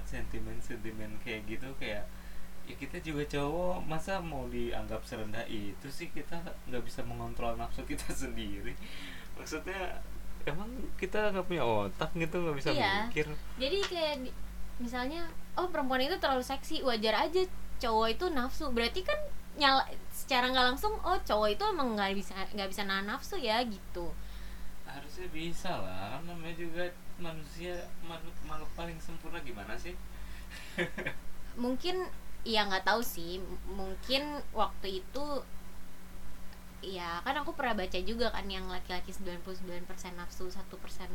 sentimen-sentimen 0.09 1.21
kayak 1.21 1.45
gitu? 1.45 1.69
Kayak 1.77 2.09
ya 2.65 2.73
kita 2.81 2.97
juga 3.05 3.23
cowok 3.29 3.85
masa 3.85 4.17
mau 4.17 4.49
dianggap 4.49 5.05
serendah 5.05 5.45
itu 5.45 5.85
sih? 5.93 6.09
Kita 6.09 6.41
nggak 6.65 6.81
bisa 6.81 7.05
mengontrol 7.05 7.53
nafsu 7.53 7.85
kita 7.85 8.09
sendiri 8.25 8.73
maksudnya 9.37 10.01
emang 10.43 10.67
kita 10.95 11.31
nggak 11.31 11.45
punya 11.45 11.63
otak 11.63 12.09
gitu 12.13 12.35
nggak 12.39 12.57
bisa 12.57 12.69
Iya. 12.71 13.07
mikir? 13.07 13.27
Jadi 13.57 13.77
kayak 13.83 14.15
di- 14.23 14.37
misalnya 14.77 15.25
oh 15.55 15.67
perempuan 15.67 16.01
itu 16.01 16.17
terlalu 16.17 16.41
seksi 16.41 16.81
wajar 16.81 17.27
aja 17.27 17.41
cowok 17.77 18.07
itu 18.11 18.25
nafsu. 18.29 18.65
Berarti 18.71 19.01
kan 19.01 19.17
nyala 19.57 19.83
secara 20.13 20.49
nggak 20.49 20.67
langsung 20.73 20.93
oh 21.01 21.17
cowok 21.19 21.49
itu 21.51 21.63
emang 21.65 21.97
nggak 21.97 22.13
bisa 22.13 22.33
nggak 22.53 22.69
bisa 22.69 22.81
nahan 22.83 23.05
nafsu 23.05 23.35
ya 23.37 23.61
gitu. 23.63 24.13
Harusnya 24.85 25.27
bisa 25.29 25.71
lah 25.73 26.17
kan 26.17 26.23
namanya 26.25 26.55
juga 26.55 26.83
manusia 27.17 27.73
makhluk 28.01 28.33
makhluk 28.45 28.71
paling 28.73 28.97
sempurna. 28.97 29.41
Gimana 29.41 29.73
sih? 29.75 29.97
Mungkin 31.57 32.05
ya 32.45 32.63
nggak 32.63 32.85
tahu 32.85 33.01
sih. 33.03 33.41
Mungkin 33.67 34.23
waktu 34.53 35.01
itu 35.03 35.25
ya 36.81 37.19
kan 37.25 37.33
aku 37.41 37.57
pernah 37.57 37.73
baca 37.73 37.99
juga 38.05 38.29
kan 38.29 38.45
yang 38.45 38.69
laki-laki 38.69 39.09
99% 39.09 39.41
nafsu 40.13 40.45
satu 40.47 40.77
persen 40.77 41.09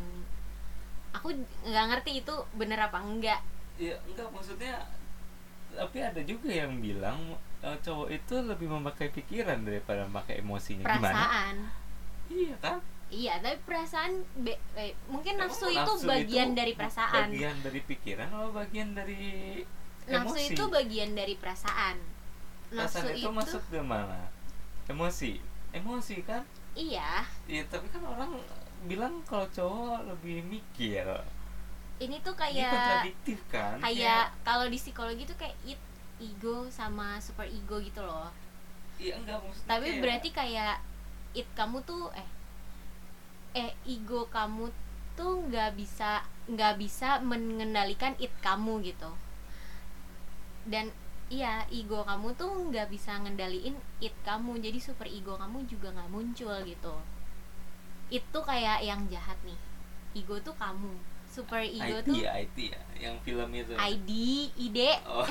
aku 1.13 1.31
nggak 1.69 1.87
ngerti 1.93 2.25
itu 2.25 2.35
bener 2.57 2.81
apa 2.81 2.99
enggak. 3.05 3.41
Ya 3.77 3.95
enggak 4.09 4.29
maksudnya 4.33 4.81
tapi 5.73 6.05
ada 6.05 6.21
juga 6.25 6.53
yang 6.53 6.81
bilang 6.81 7.37
eh, 7.65 7.77
cowok 7.81 8.09
itu 8.13 8.35
lebih 8.43 8.69
memakai 8.69 9.09
pikiran 9.13 9.63
daripada 9.65 10.05
memakai 10.09 10.41
emosinya. 10.41 10.85
Gimana? 10.85 11.01
Perasaan. 11.01 11.57
Iya 12.33 12.55
kan? 12.59 12.79
Iya 13.13 13.35
tapi 13.45 13.57
perasaan 13.69 14.13
be- 14.41 14.61
eh, 14.73 14.97
mungkin 15.07 15.37
Emang 15.37 15.53
nafsu, 15.53 15.69
itu 15.69 15.93
bagian 16.09 16.57
dari 16.57 16.73
perasaan. 16.73 17.29
bagian 17.29 17.57
dari 17.61 17.81
pikiran 17.85 18.29
atau 18.33 18.51
bagian 18.57 18.89
dari 18.97 19.23
nafsu 20.09 20.33
emosi? 20.41 20.57
itu 20.57 20.65
bagian 20.73 21.11
dari 21.13 21.35
perasaan. 21.37 21.97
Nafsu 22.73 23.05
perasaan 23.05 23.21
itu, 23.21 23.29
masuk 23.31 23.63
ke 23.69 23.81
mana? 23.85 24.33
Emosi 24.89 25.52
emosi 25.73 26.23
kan? 26.23 26.43
Iya. 26.73 27.25
Iya 27.45 27.63
tapi 27.69 27.89
kan 27.93 28.01
orang 28.05 28.33
bilang 28.85 29.21
kalau 29.25 29.47
cowok 29.49 30.09
lebih 30.09 30.43
mikir. 30.45 31.05
Ini 32.01 32.19
tuh 32.21 32.35
ini 32.35 32.41
kayak 32.41 32.73
kontradiktif 32.73 33.39
kan? 33.47 33.77
kayak 33.79 34.25
kalau 34.43 34.67
di 34.67 34.79
psikologi 34.81 35.23
tuh 35.23 35.39
kayak 35.39 35.55
it 35.63 35.79
ego 36.19 36.67
sama 36.69 37.19
super 37.19 37.47
ego 37.47 37.79
gitu 37.79 38.03
loh. 38.03 38.31
Iya 38.97 39.19
enggak 39.19 39.39
maksudnya 39.39 39.69
tapi 39.69 39.87
kayak- 39.89 40.01
berarti 40.03 40.29
kayak 40.31 40.75
it 41.33 41.49
kamu 41.55 41.79
tuh 41.83 42.11
eh 42.13 42.29
eh 43.53 43.71
ego 43.85 44.27
kamu 44.29 44.73
tuh 45.13 45.45
nggak 45.47 45.77
bisa 45.77 46.25
nggak 46.49 46.75
bisa 46.81 47.21
mengendalikan 47.23 48.17
it 48.19 48.33
kamu 48.41 48.83
gitu. 48.83 49.13
Dan 50.65 50.91
iya 51.29 51.65
ego 51.71 52.03
kamu 52.03 52.35
tuh 52.35 52.51
nggak 52.71 52.91
bisa 52.91 53.19
ngendaliin 53.23 53.77
it 54.01 54.15
kamu. 54.27 54.59
Jadi 54.59 54.79
super 54.83 55.07
ego 55.07 55.39
kamu 55.39 55.65
juga 55.71 55.93
nggak 55.95 56.11
muncul 56.11 56.57
gitu. 56.67 56.95
Itu 58.13 58.39
kayak 58.45 58.85
yang 58.85 59.07
jahat 59.09 59.39
nih. 59.47 59.59
Ego 60.13 60.37
tuh 60.43 60.57
kamu. 60.59 60.93
Super 61.25 61.65
ego 61.65 61.97
IT 62.01 62.07
tuh 62.09 62.17
ya 62.21 62.33
IT 62.37 62.59
ya. 62.59 62.81
Yang 63.01 63.17
film 63.25 63.51
itu. 63.57 63.73
ID 63.73 64.11
ide 64.61 64.91
oh. 65.09 65.25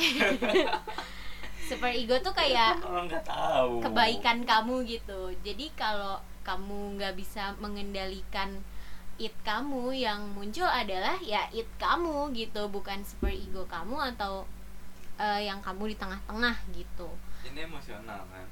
Super 1.70 1.94
ego 1.94 2.18
tuh 2.20 2.34
kayak 2.34 2.82
Kan 2.82 2.90
orang 2.90 3.06
nggak 3.08 3.26
tahu. 3.26 3.74
kebaikan 3.86 4.38
kamu 4.44 4.76
gitu. 4.90 5.22
Jadi 5.46 5.70
kalau 5.78 6.18
kamu 6.42 6.98
nggak 6.98 7.14
bisa 7.14 7.54
mengendalikan 7.62 8.66
it 9.22 9.38
kamu 9.46 9.94
yang 9.94 10.34
muncul 10.34 10.66
adalah 10.66 11.22
ya 11.22 11.46
it 11.54 11.70
kamu 11.78 12.34
gitu. 12.34 12.66
Bukan 12.74 13.06
super 13.06 13.30
ego 13.30 13.70
kamu 13.70 14.18
atau 14.18 14.50
eh, 15.22 15.42
yang 15.46 15.60
kamu 15.62 15.94
di 15.94 15.96
tengah-tengah 15.96 16.56
gitu. 16.74 17.10
Ini 17.46 17.60
emosional 17.70 18.22
kan? 18.26 18.46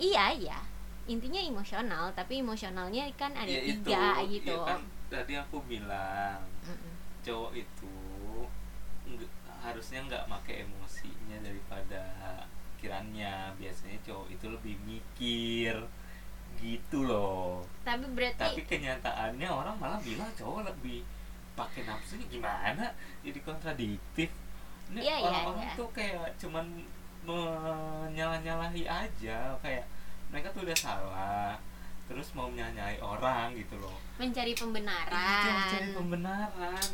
Iya 0.00 0.24
iya. 0.34 0.58
Intinya 1.06 1.40
emosional 1.42 2.04
tapi 2.14 2.40
emosionalnya 2.40 3.04
kan 3.14 3.32
ada 3.34 3.50
Ya 3.50 3.60
itu, 3.60 3.84
tiga 3.84 4.06
gitu. 4.24 4.56
ya 4.56 4.64
kan 4.64 4.80
tadi 5.10 5.32
aku 5.34 5.56
bilang 5.66 6.40
Mm-mm. 6.64 6.92
cowok 7.20 7.52
itu 7.58 7.94
nggak- 9.04 9.34
harusnya 9.60 10.00
nggak 10.06 10.24
pakai 10.30 10.64
emosinya 10.64 11.36
daripada 11.42 12.00
pikirannya. 12.76 13.52
Biasanya 13.60 13.98
cowok 14.06 14.26
itu 14.30 14.46
lebih 14.48 14.76
mikir 14.88 15.74
gitu 16.60 16.98
loh. 17.04 17.64
Tapi 17.84 18.04
berarti 18.12 18.40
tapi 18.40 18.62
kenyataannya 18.64 19.48
orang 19.48 19.76
malah 19.76 20.00
bilang 20.00 20.28
cowok 20.32 20.68
lebih 20.68 21.04
pakai 21.52 21.84
nafsunya 21.84 22.24
gimana? 22.28 22.86
Jadi 23.20 23.38
kontradiktif 23.42 24.28
ini 24.90 25.00
Iya, 25.06 25.16
iya, 25.22 25.26
orang-orang 25.30 25.66
iya. 25.70 25.78
tuh 25.78 25.88
kayak 25.94 26.28
cuman 26.38 26.66
menyalah-nyalahi 27.24 28.84
aja 28.88 29.54
kayak 29.62 29.84
mereka 30.30 30.50
tuh 30.50 30.66
udah 30.66 30.78
salah 30.78 31.54
terus 32.10 32.34
mau 32.34 32.50
menyalahi 32.50 32.98
orang 32.98 33.54
gitu 33.54 33.78
loh. 33.78 33.94
Mencari 34.18 34.50
pembenaran. 34.58 35.70
Cari 35.70 35.94
pembenaran. 35.94 36.90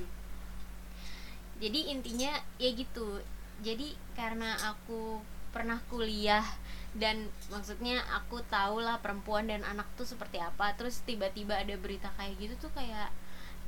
Jadi 1.57 1.81
intinya 1.89 2.37
ya 2.61 2.71
gitu. 2.77 3.25
Jadi 3.65 3.97
karena 4.13 4.53
aku 4.61 5.25
pernah 5.57 5.81
kuliah 5.89 6.45
dan 6.93 7.33
maksudnya 7.49 8.05
aku 8.13 8.45
tahu 8.53 8.85
lah 8.85 9.01
perempuan 9.01 9.49
dan 9.49 9.65
anak 9.65 9.89
tuh 9.97 10.05
seperti 10.05 10.37
apa 10.37 10.77
terus 10.77 11.01
tiba-tiba 11.09 11.57
ada 11.57 11.73
berita 11.81 12.13
kayak 12.21 12.37
gitu 12.37 12.69
tuh 12.69 12.73
kayak 12.77 13.09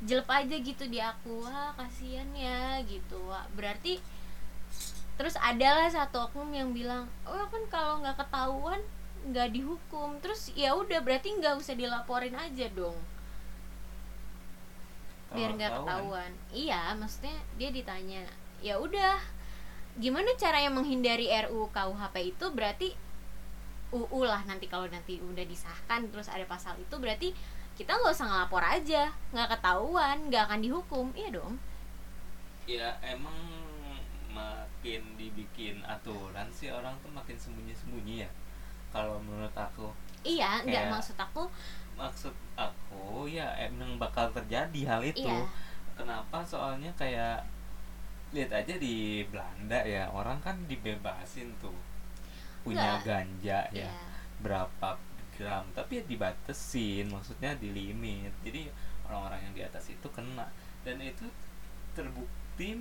jelek 0.04 0.28
aja 0.28 0.56
gitu 0.60 0.84
di 0.84 1.00
aku. 1.00 1.48
Wah 1.48 1.72
kasihan 1.80 2.28
ya 2.36 2.84
gitu. 2.84 3.24
Wah, 3.24 3.48
berarti 3.56 4.04
terus 5.18 5.34
adalah 5.42 5.90
satu 5.90 6.30
oknum 6.30 6.54
yang 6.54 6.70
bilang 6.70 7.10
oh 7.26 7.44
kan 7.50 7.62
kalau 7.66 7.98
nggak 7.98 8.14
ketahuan 8.14 8.78
nggak 9.26 9.50
dihukum. 9.52 10.18
Terus 10.22 10.54
ya 10.54 10.72
udah 10.78 11.02
berarti 11.02 11.34
nggak 11.34 11.58
usah 11.58 11.74
dilaporin 11.74 12.38
aja 12.38 12.66
dong. 12.70 12.96
Biar 15.34 15.52
nggak 15.58 15.72
ketahuan. 15.82 16.32
iya 16.54 16.96
maksudnya 16.96 17.36
dia 17.60 17.68
ditanya 17.68 18.24
ya 18.64 18.80
udah 18.80 19.20
gimana 20.00 20.32
caranya 20.40 20.72
menghindari 20.72 21.28
RUU 21.28 21.68
KUHP 21.74 22.16
itu? 22.32 22.46
Berarti 22.54 22.88
UU 23.92 24.20
lah 24.24 24.44
nanti 24.48 24.68
kalau 24.68 24.88
nanti 24.88 25.20
udah 25.20 25.44
disahkan 25.44 26.08
terus 26.12 26.28
ada 26.28 26.44
pasal 26.44 26.76
itu 26.80 26.96
berarti 26.96 27.32
kita 27.76 27.94
nggak 27.94 28.14
usah 28.14 28.26
ngelapor 28.30 28.62
aja. 28.64 29.12
Nggak 29.34 29.58
ketahuan 29.58 30.16
nggak 30.32 30.42
akan 30.48 30.60
dihukum. 30.64 31.06
Iya 31.12 31.28
dong. 31.36 31.54
Ya 32.68 32.96
emang 33.04 33.36
makin 34.78 35.02
dibikin 35.18 35.82
aturan 35.82 36.46
sih 36.54 36.70
orang 36.70 36.94
tuh 37.02 37.10
makin 37.10 37.34
sembunyi-sembunyi 37.34 38.22
ya. 38.22 38.30
Kalau 38.94 39.18
menurut 39.18 39.50
aku. 39.58 39.90
Iya 40.22 40.62
nggak 40.62 40.86
maksud 40.94 41.18
aku. 41.18 41.50
maksud 41.98 42.30
aku 42.54 43.26
ya 43.26 43.58
emang 43.58 43.98
bakal 43.98 44.30
terjadi 44.30 44.86
hal 44.86 45.02
itu. 45.02 45.26
Iya. 45.26 45.42
kenapa? 45.98 46.46
Soalnya 46.46 46.94
kayak 46.94 47.42
lihat 48.30 48.54
aja 48.54 48.78
di 48.78 49.26
Belanda 49.26 49.82
ya 49.82 50.06
orang 50.14 50.38
kan 50.38 50.54
dibebasin 50.70 51.50
tuh 51.58 51.74
punya 52.62 53.02
Nggak. 53.02 53.02
ganja 53.02 53.58
ya 53.74 53.90
ya 53.90 53.90
berapa 54.38 54.94
gram 55.34 55.66
tapi 55.74 55.98
ya 55.98 56.04
dibatesin 56.06 57.10
maksudnya 57.10 57.58
di 57.58 57.74
limit. 57.74 58.30
Jadi 58.46 58.70
orang-orang 59.10 59.50
yang 59.50 59.54
di 59.58 59.62
atas 59.66 59.90
itu 59.90 60.06
kena. 60.14 60.46
Dan 60.86 61.02
itu 61.02 61.26
terbukti 61.98 62.78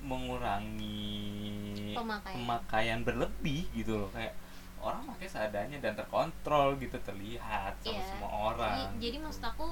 mengurangi 0.00 1.92
Pemakaian. 1.92 2.34
pemakaian 2.36 3.00
berlebih 3.02 3.64
gitu 3.72 3.96
loh 3.96 4.10
kayak 4.10 4.36
orang 4.78 5.02
pakai 5.08 5.26
seadanya 5.26 5.78
dan 5.80 5.94
terkontrol 5.94 6.76
gitu 6.76 6.94
terlihat 7.00 7.74
sama 7.78 7.96
Iya. 7.96 8.04
semua 8.06 8.30
orang 8.30 8.76
Jadi- 8.92 9.00
jadi 9.02 9.16
gitu. 9.16 9.24
maksud 9.24 9.44
aku 9.44 9.68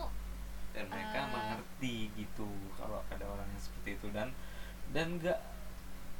dan 0.74 0.84
mereka 0.88 1.18
eh, 1.20 1.28
mengerti 1.30 1.96
gitu 2.14 2.48
kalau 2.74 2.98
ada 3.06 3.24
orang 3.24 3.46
yang 3.46 3.62
seperti 3.62 3.90
itu 3.94 4.06
dan 4.10 4.28
dan 4.90 5.06
nggak 5.16 5.38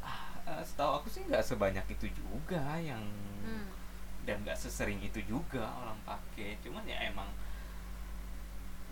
ah, 0.00 0.20
eh, 0.46 0.62
setahu 0.62 1.00
aku 1.00 1.08
sih 1.08 1.24
nggak 1.24 1.42
sebanyak 1.42 1.82
itu 1.88 2.06
juga 2.12 2.78
yang 2.78 3.02
hmm, 3.42 3.66
dan 4.22 4.36
nggak 4.40 4.54
sesering 4.54 5.00
itu 5.00 5.18
juga 5.22 5.66
orang 5.74 5.98
pakai 6.02 6.54
cuman 6.60 6.84
ya 6.84 7.02
emang 7.04 7.26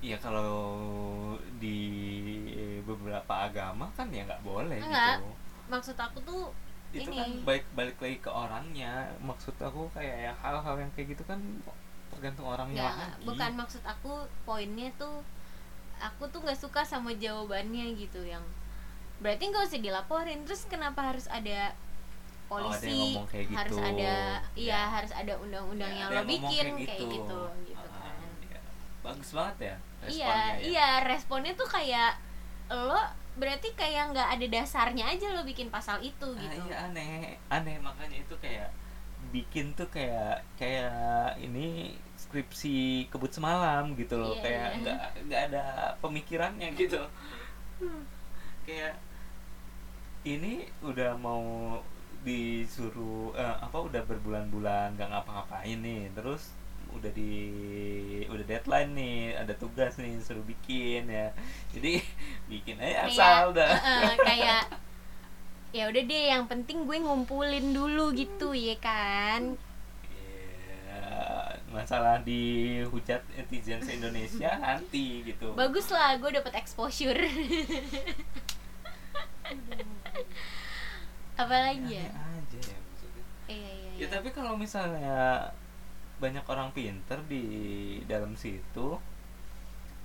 ya 0.03 0.19
kalau 0.19 0.51
di 1.57 1.79
beberapa 2.83 3.47
agama 3.47 3.87
kan 3.95 4.11
ya 4.11 4.27
nggak 4.27 4.43
boleh 4.43 4.83
Enggak. 4.83 5.23
gitu 5.23 5.31
maksud 5.71 5.97
aku 5.97 6.19
tuh 6.27 6.43
itu 6.93 7.09
ini 7.09 7.17
kan 7.17 7.31
baik 7.47 7.65
balik 7.73 7.97
lagi 8.03 8.19
ke 8.19 8.29
orangnya 8.29 8.93
maksud 9.23 9.55
aku 9.57 9.89
kayak 9.95 10.29
ya 10.29 10.33
hal-hal 10.43 10.75
yang 10.77 10.91
kayak 10.93 11.15
gitu 11.17 11.23
kan 11.25 11.39
tergantung 12.13 12.45
orangnya 12.45 12.83
nggak 12.83 12.97
lagi 12.99 13.25
bukan 13.25 13.51
maksud 13.57 13.83
aku 13.87 14.13
poinnya 14.45 14.91
tuh 14.99 15.23
aku 16.03 16.27
tuh 16.29 16.43
nggak 16.43 16.59
suka 16.59 16.83
sama 16.83 17.15
jawabannya 17.15 17.95
gitu 17.95 18.27
yang 18.27 18.43
berarti 19.23 19.49
nggak 19.49 19.71
usah 19.71 19.81
dilaporin 19.81 20.43
terus 20.43 20.67
kenapa 20.67 21.15
harus 21.15 21.31
ada 21.31 21.73
Oh, 22.53 22.61
ada 22.61 22.69
polisi 22.69 23.17
kayak 23.33 23.49
harus 23.49 23.73
gitu. 23.73 23.81
ada 23.81 24.15
iya 24.53 24.77
Ya. 24.77 24.81
harus 24.93 25.09
ada 25.17 25.33
undang-undang 25.41 25.89
Ya, 25.89 25.99
yang 26.05 26.11
ada 26.13 26.21
lo 26.21 26.29
bikin 26.29 26.67
kayak 26.85 27.01
gitu 27.01 27.41
gitu, 27.65 27.81
Ah, 27.81 27.89
kan 27.97 28.29
iya. 28.45 28.61
bagus 29.01 29.31
banget 29.33 29.57
ya 29.73 29.77
iya 30.07 30.59
ya. 30.59 30.69
iya 30.71 30.89
responnya 31.05 31.53
tuh 31.55 31.69
kayak 31.69 32.19
lo 32.73 32.99
berarti 33.41 33.73
kayak 33.81 34.13
nggak 34.13 34.29
ada 34.39 34.47
dasarnya 34.55 35.05
aja 35.09 35.27
lo 35.33 35.43
bikin 35.45 35.69
pasal 35.73 35.99
itu 36.05 36.29
Ah, 36.37 36.41
gitu. 36.43 36.69
iya 36.69 36.77
aneh 36.89 37.39
aneh. 37.49 37.77
Makanya 37.81 38.17
itu 38.25 38.35
kayak 38.45 38.69
bikin 39.35 39.73
tuh 39.79 39.89
kayak 39.89 40.43
kayak 40.61 41.39
ini 41.41 41.95
skripsi 42.19 43.07
kebut 43.11 43.33
semalam 43.33 43.95
gitu 43.97 44.15
loh. 44.21 44.35
Iya, 44.37 44.43
kayak 44.45 44.69
iya. 44.69 44.79
nggak 44.83 45.01
nggak 45.29 45.43
ada 45.53 45.65
pemikirannya 46.03 46.69
gitu. 46.77 47.01
Kayak 48.67 48.95
ini 50.23 50.53
udah 50.83 51.19
mau 51.19 51.43
disuruh 52.23 53.35
eh, 53.35 53.57
apa 53.59 53.79
udah 53.83 54.03
berbulan-bulan 54.07 54.95
nggak 54.95 55.09
ngapa-ngapain 55.11 55.79
nih. 55.83 56.03
Terus 56.15 56.43
udah 56.97 57.11
di 57.13 57.33
udah 58.29 58.45
deadline 58.45 58.93
nih 58.97 59.17
ada 59.37 59.55
tugas 59.57 59.97
nih 60.01 60.21
suruh 60.21 60.45
bikin 60.45 61.09
ya. 61.09 61.33
Jadi 61.73 62.03
bikin 62.53 62.77
aja 62.81 63.09
asal 63.09 63.53
kayak 63.53 63.57
dah. 63.57 63.73
eh, 63.77 64.05
eh, 64.05 64.17
kayak 64.29 64.63
ya 65.73 65.89
udah 65.89 66.03
deh 66.05 66.25
yang 66.29 66.45
penting 66.49 66.85
gue 66.85 66.97
ngumpulin 67.01 67.73
dulu 67.73 68.13
gitu 68.13 68.53
ya 68.53 68.77
kan? 68.77 69.57
Ya, 70.93 71.01
masalah 71.73 72.21
dihujat 72.21 73.25
netizen 73.33 73.81
se-Indonesia 73.81 74.53
nanti 74.65 75.25
gitu. 75.25 75.57
bagus 75.57 75.89
lah 75.89 76.21
gue 76.21 76.29
dapet 76.29 76.53
exposure. 76.57 77.17
Apalagi 81.33 81.97
aneh 81.97 82.05
ya? 82.05 82.09
aja 82.13 82.59
ya 82.61 82.77
maksudnya. 82.77 83.25
Iya 83.49 83.71
iya 83.73 83.91
ya 83.97 84.05
iya. 84.05 84.07
tapi 84.13 84.29
kalau 84.37 84.53
misalnya 84.55 85.49
banyak 86.23 86.47
orang 86.47 86.71
pinter 86.71 87.19
di 87.27 87.45
dalam 88.07 88.39
situ. 88.39 88.95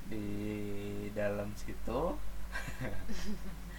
Di 0.10 0.26
dalam 1.14 1.54
situ. 1.54 2.02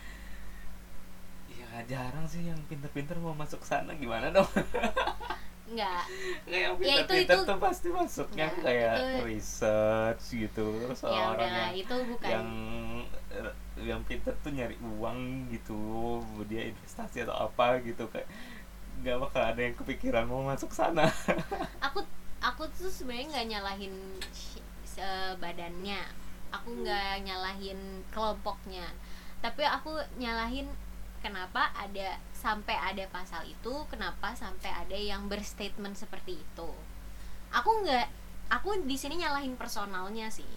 Ya 1.48 1.84
jarang 1.84 2.24
sih 2.24 2.48
yang 2.48 2.56
pinter-pinter 2.64 3.18
mau 3.18 3.34
masuk 3.34 3.60
sana. 3.60 3.92
Gimana 3.92 4.30
dong? 4.30 4.46
Nggak. 5.68 6.02
Kayak 6.48 6.62
yang 6.64 6.74
Ya, 6.80 6.94
itu- 7.04 7.12
pinter-pinter 7.12 7.36
itu- 7.36 7.44
tuh 7.44 7.58
pasti 7.60 7.88
masuknya 7.90 8.46
Nggak, 8.48 8.62
kayak 8.64 8.94
itu- 8.96 9.20
research 9.26 10.22
gitu. 10.32 10.66
Terus 10.80 11.00
ya 11.04 11.22
orang 11.28 11.50
yang 11.50 11.72
itu 11.76 11.94
bukan 12.08 12.28
yang 12.30 12.48
yang 13.78 14.00
pinter 14.04 14.32
tuh 14.40 14.50
nyari 14.50 14.76
uang 14.80 15.18
gitu. 15.52 16.22
Dia 16.48 16.72
investasi 16.72 17.28
atau 17.28 17.36
apa 17.36 17.84
gitu. 17.84 18.08
Kayak 18.08 18.28
nggak 18.98 19.16
bakal 19.20 19.42
ada 19.44 19.60
yang 19.60 19.76
kepikiran 19.76 20.24
mau 20.24 20.40
masuk 20.42 20.72
sana. 20.72 21.04
Aku 21.86 22.00
aku 22.38 22.70
tuh 22.70 22.90
sebenarnya 22.90 23.26
nggak 23.34 23.48
nyalahin 23.50 23.94
badannya. 25.38 26.02
Aku 26.50 26.82
nggak 26.82 27.22
nyalahin 27.22 28.02
kelompoknya. 28.10 28.88
Tapi 29.38 29.62
aku 29.62 29.94
nyalahin 30.18 30.66
kenapa 31.22 31.70
ada 31.74 32.18
sampai 32.34 32.78
ada 32.78 33.02
pasal 33.10 33.42
itu 33.46 33.74
kenapa 33.90 34.34
sampai 34.34 34.70
ada 34.70 34.94
yang 34.94 35.30
berstatement 35.30 35.94
seperti 35.94 36.38
itu. 36.38 36.70
Aku 37.54 37.70
nggak 37.84 38.06
aku 38.50 38.82
di 38.86 38.96
sini 38.98 39.22
nyalahin 39.22 39.54
personalnya 39.54 40.26
sih. 40.32 40.48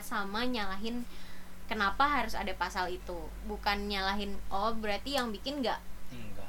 Sama 0.00 0.48
nyalahin 0.48 1.04
kenapa 1.68 2.08
harus 2.08 2.32
ada 2.32 2.52
pasal 2.56 2.88
itu. 2.88 3.28
Bukan 3.44 3.90
nyalahin 3.90 4.36
oh 4.48 4.72
berarti 4.76 5.16
yang 5.20 5.28
bikin 5.32 5.60
nggak 5.60 5.80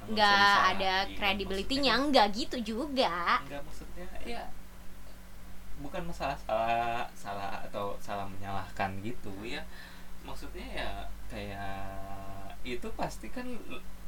Enggak, 0.01 0.33
nggak 0.33 0.57
ada 0.75 0.93
credibility-nya. 1.19 1.93
Nggak 1.99 2.27
gitu 2.33 2.57
juga. 2.63 3.43
Enggak 3.43 3.61
maksudnya 3.67 4.07
ya 4.23 4.43
bukan 5.81 6.03
masalah 6.03 6.37
salah 6.39 7.03
salah 7.13 7.51
atau 7.63 7.97
salah 7.97 8.25
menyalahkan 8.25 8.93
gitu 9.01 9.33
ya. 9.41 9.61
Maksudnya 10.21 10.67
ya 10.71 10.91
kayak 11.27 11.97
itu 12.63 12.87
pasti 12.93 13.27
kan 13.27 13.45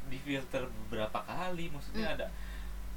difilter 0.05 0.63
beberapa 0.85 1.19
kali. 1.21 1.67
Maksudnya 1.67 2.07
Hmm. 2.07 2.15
ada 2.15 2.27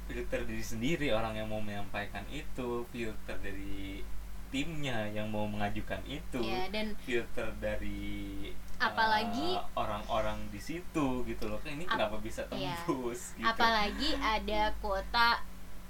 filter 0.05 0.41
diri 0.43 0.63
sendiri 0.63 1.07
orang 1.09 1.35
yang 1.35 1.47
mau 1.47 1.59
menyampaikan 1.59 2.23
itu, 2.29 2.85
filter 2.87 3.35
dari 3.37 3.99
timnya 4.47 5.03
yang 5.09 5.27
mau 5.27 5.43
mengajukan 5.43 5.99
itu. 6.05 6.39
ya 6.39 6.71
dan 6.71 6.95
filter 6.97 7.51
dari 7.59 8.47
Apalagi- 8.77 9.57
uh, 9.57 9.67
orang-orang 9.75 10.37
di 10.47 10.61
situ 10.61 11.25
gitu 11.25 11.49
loh 11.49 11.59
kan 11.59 11.73
ini 11.73 11.83
Ap- 11.83 11.97
kenapa 11.97 12.15
bisa 12.21 12.45
iya. 12.53 12.77
tembus 12.79 13.33
gitu 13.33 13.43
apalagi 13.43 14.13
ada 14.15 14.69
kuota 14.77 15.41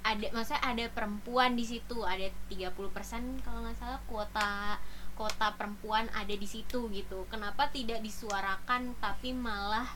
ada 0.08 0.26
maksudnya 0.32 0.62
ada 0.64 0.84
perempuan 0.88 1.52
di 1.52 1.64
situ 1.68 2.00
ada 2.00 2.24
30% 2.48 3.44
kalau 3.44 3.60
nggak 3.60 3.76
salah 3.76 4.00
kuota 4.08 4.80
kuota 5.18 5.50
perempuan 5.58 6.06
ada 6.14 6.30
di 6.30 6.46
situ 6.46 6.86
gitu. 6.94 7.26
Kenapa 7.26 7.66
tidak 7.74 7.98
disuarakan 8.06 8.94
tapi 9.02 9.34
malah 9.34 9.90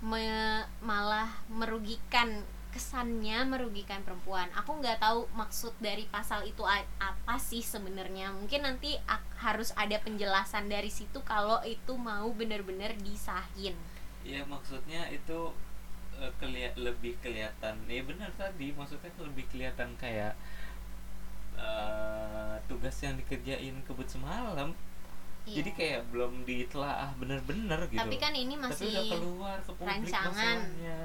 me- 0.00 0.64
malah 0.80 1.28
merugikan 1.52 2.42
kesannya 2.72 3.44
merugikan 3.44 4.00
perempuan? 4.00 4.48
Aku 4.56 4.80
nggak 4.80 5.04
tahu 5.04 5.28
maksud 5.36 5.76
dari 5.84 6.08
pasal 6.08 6.48
itu 6.48 6.64
apa 6.64 7.36
sih 7.36 7.60
sebenarnya. 7.60 8.32
Mungkin 8.32 8.64
nanti 8.64 8.96
harus 9.36 9.76
ada 9.76 10.00
penjelasan 10.00 10.72
dari 10.72 10.88
situ 10.88 11.20
kalau 11.28 11.60
itu 11.68 11.92
mau 12.00 12.32
bener-bener 12.32 12.96
disahin. 13.04 13.76
Ya 14.24 14.48
maksudnya 14.48 15.12
itu 15.12 15.52
eh, 16.18 16.32
kelia- 16.36 16.74
lebih 16.76 17.14
kelihatan 17.18 17.74
ya 17.86 18.02
benar 18.02 18.30
tadi 18.34 18.70
maksudnya 18.70 19.10
lebih 19.18 19.44
kelihatan 19.48 19.94
kayak 19.96 20.34
eh, 21.56 22.54
tugas 22.66 22.96
yang 22.98 23.14
dikerjain 23.16 23.74
kebut 23.84 24.06
semalam 24.06 24.70
Iya. 25.42 25.54
jadi 25.56 25.70
kayak 25.72 26.00
belum 26.12 26.44
ditelaah 26.44 27.16
bener-bener 27.16 27.80
gitu 27.88 27.96
tapi 27.96 28.16
kan 28.16 28.36
ini 28.36 28.52
tapi 28.52 28.68
masih 28.68 28.86
udah 28.86 29.04
keluar 29.08 29.56
ke 29.58 29.72
publik 29.72 29.88
rancangan. 29.88 30.28
masalahnya 30.60 31.00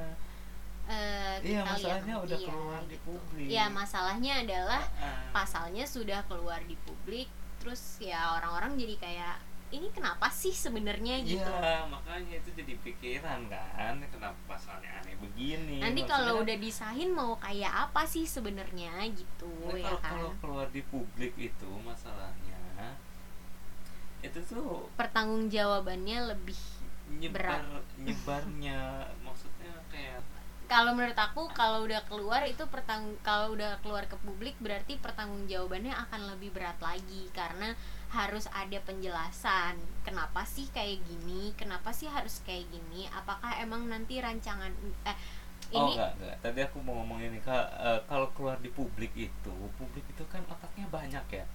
eh, 0.84 1.36
Iya, 1.41 1.62
masalahnya 1.63 2.15
udah 2.19 2.36
ya, 2.36 2.43
keluar 2.43 2.82
di 2.84 2.91
gitu. 2.91 3.08
publik. 3.08 3.47
Ya 3.47 3.65
masalahnya 3.71 4.34
adalah 4.43 4.84
Ah. 4.99 5.32
pasalnya 5.32 5.88
sudah 5.88 6.19
keluar 6.28 6.60
di 6.62 6.76
publik, 6.78 7.32
terus 7.56 7.80
ya 7.97 8.36
orang-orang 8.36 8.76
jadi 8.76 8.95
kayak 8.99 9.36
ini 9.73 9.89
kenapa 9.89 10.29
sih 10.29 10.53
sebenarnya 10.53 11.25
gitu. 11.25 11.41
Iya, 11.41 11.89
makanya 11.89 12.38
itu 12.38 12.49
jadi 12.53 12.73
pikiran 12.86 13.49
kan, 13.49 13.97
kenapa 14.13 14.38
pasalnya 14.45 15.01
aneh 15.01 15.17
begini. 15.17 15.81
Nanti 15.81 16.05
kalau 16.05 16.38
kan, 16.38 16.43
udah 16.45 16.57
disahin 16.62 17.09
mau 17.09 17.33
kayak 17.41 17.89
apa 17.89 18.05
sih 18.05 18.29
sebenarnya 18.29 18.93
gitu 19.09 19.49
nah, 19.65 19.73
ya 19.73 19.89
kalau, 19.89 19.99
kan. 19.99 20.12
kalau 20.13 20.31
keluar 20.38 20.67
di 20.69 20.81
publik 20.86 21.33
itu 21.41 21.69
masalahnya 21.81 22.53
itu 24.23 24.39
tuh 24.47 24.88
Pertanggungjawabannya 24.95 26.17
lebih 26.31 26.59
nyebar 27.19 27.59
Berat. 27.59 27.86
nyebarnya 28.07 28.79
maksudnya 29.21 29.73
kayak 29.91 30.23
kalau 30.71 30.95
menurut 30.95 31.19
aku 31.19 31.51
kalau 31.53 31.86
udah 31.86 32.01
keluar 32.07 32.41
itu 32.47 32.63
pertang 32.71 33.13
kalau 33.21 33.53
udah 33.53 33.77
keluar 33.83 34.07
ke 34.09 34.15
publik 34.23 34.55
berarti 34.63 34.97
pertanggungjawabannya 34.97 35.91
akan 35.91 36.33
lebih 36.33 36.55
berat 36.55 36.79
lagi 36.79 37.29
karena 37.36 37.75
harus 38.13 38.45
ada 38.54 38.78
penjelasan 38.88 39.76
kenapa 40.08 40.41
sih 40.45 40.65
kayak 40.69 41.02
gini 41.10 41.43
kenapa 41.60 41.89
sih 41.99 42.06
harus 42.08 42.36
kayak 42.47 42.65
gini 42.69 43.02
apakah 43.10 43.52
emang 43.58 43.89
nanti 43.89 44.21
rancangan 44.21 44.71
eh 45.04 45.17
oh 45.73 45.89
ini 45.89 45.91
enggak 45.97 46.12
enggak. 46.19 46.36
Tadi 46.43 46.60
aku 46.62 46.78
mau 46.86 46.93
ngomong 47.02 47.19
ini 47.19 47.39
Kak, 47.41 47.65
eh, 47.82 47.99
kalau 48.06 48.28
keluar 48.36 48.58
di 48.62 48.69
publik 48.69 49.13
itu 49.17 49.56
publik 49.80 50.06
itu 50.06 50.23
kan 50.30 50.43
otaknya 50.45 50.86
banyak 50.88 51.26
ya. 51.34 51.45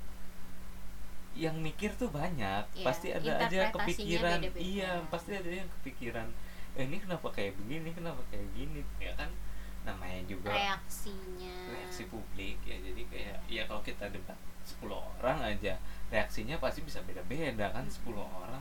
Yang 1.39 1.57
mikir 1.63 1.91
tuh 1.95 2.11
banyak 2.11 2.65
Iya, 2.75 2.85
pasti 2.85 3.09
ada 3.15 3.33
aja 3.47 3.61
kepikiran. 3.71 4.39
beda-beda. 4.43 4.59
iya 4.59 4.91
pasti 5.13 5.31
ada 5.39 5.51
yang 5.61 5.69
kepikiran 5.81 6.29
eh, 6.75 6.85
ini 6.89 6.97
kenapa 6.99 7.27
kayak 7.31 7.55
begini 7.63 7.91
kenapa 7.95 8.19
kayak 8.31 8.49
gini? 8.59 8.83
Ya 8.99 9.13
kan 9.15 9.31
namanya 9.89 10.21
juga 10.29 10.53
reaksinya. 10.53 11.57
reaksi 11.73 12.05
publik 12.13 12.61
ya. 12.69 12.77
Jadi 12.77 13.03
kayak 13.09 13.39
ya 13.49 13.63
kalau 13.65 13.81
kita 13.81 14.13
debat 14.13 14.37
10 14.69 14.85
orang 14.93 15.39
aja 15.41 15.81
reaksinya 16.13 16.61
pasti 16.61 16.85
bisa 16.85 17.01
beda-beda 17.09 17.73
kan 17.73 17.89
10 17.89 18.13
orang. 18.21 18.61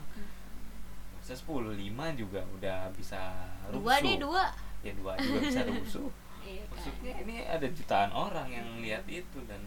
Bisa 1.20 1.36
10 1.36 1.76
lima 1.76 2.16
juga 2.16 2.40
udah 2.56 2.88
bisa 2.96 3.20
rusuh 3.68 3.84
dua 3.84 3.96
deh 4.00 4.18
dua. 4.18 4.44
Ya 4.80 4.92
dua 4.96 5.14
juga 5.20 5.40
bisa 5.44 5.62
rusuh. 5.68 6.10
Iya 6.48 6.64
kan? 6.64 6.80
maksudnya 6.80 7.14
ini 7.28 7.36
ada 7.44 7.68
jutaan 7.68 8.08
orang 8.16 8.48
yang 8.48 8.80
lihat 8.80 9.04
itu 9.12 9.44
dan 9.52 9.60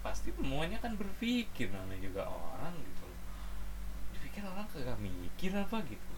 pasti 0.00 0.32
semuanya 0.32 0.80
kan 0.80 0.96
berpikir 0.96 1.68
namanya 1.68 2.00
juga 2.08 2.24
orang 2.24 2.72
gitu 2.80 3.04
loh. 3.04 3.20
Dipikir 4.16 4.40
orang 4.48 4.64
kagak 4.72 4.96
mikir 4.96 5.52
apa 5.52 5.76
gitu 5.84 6.12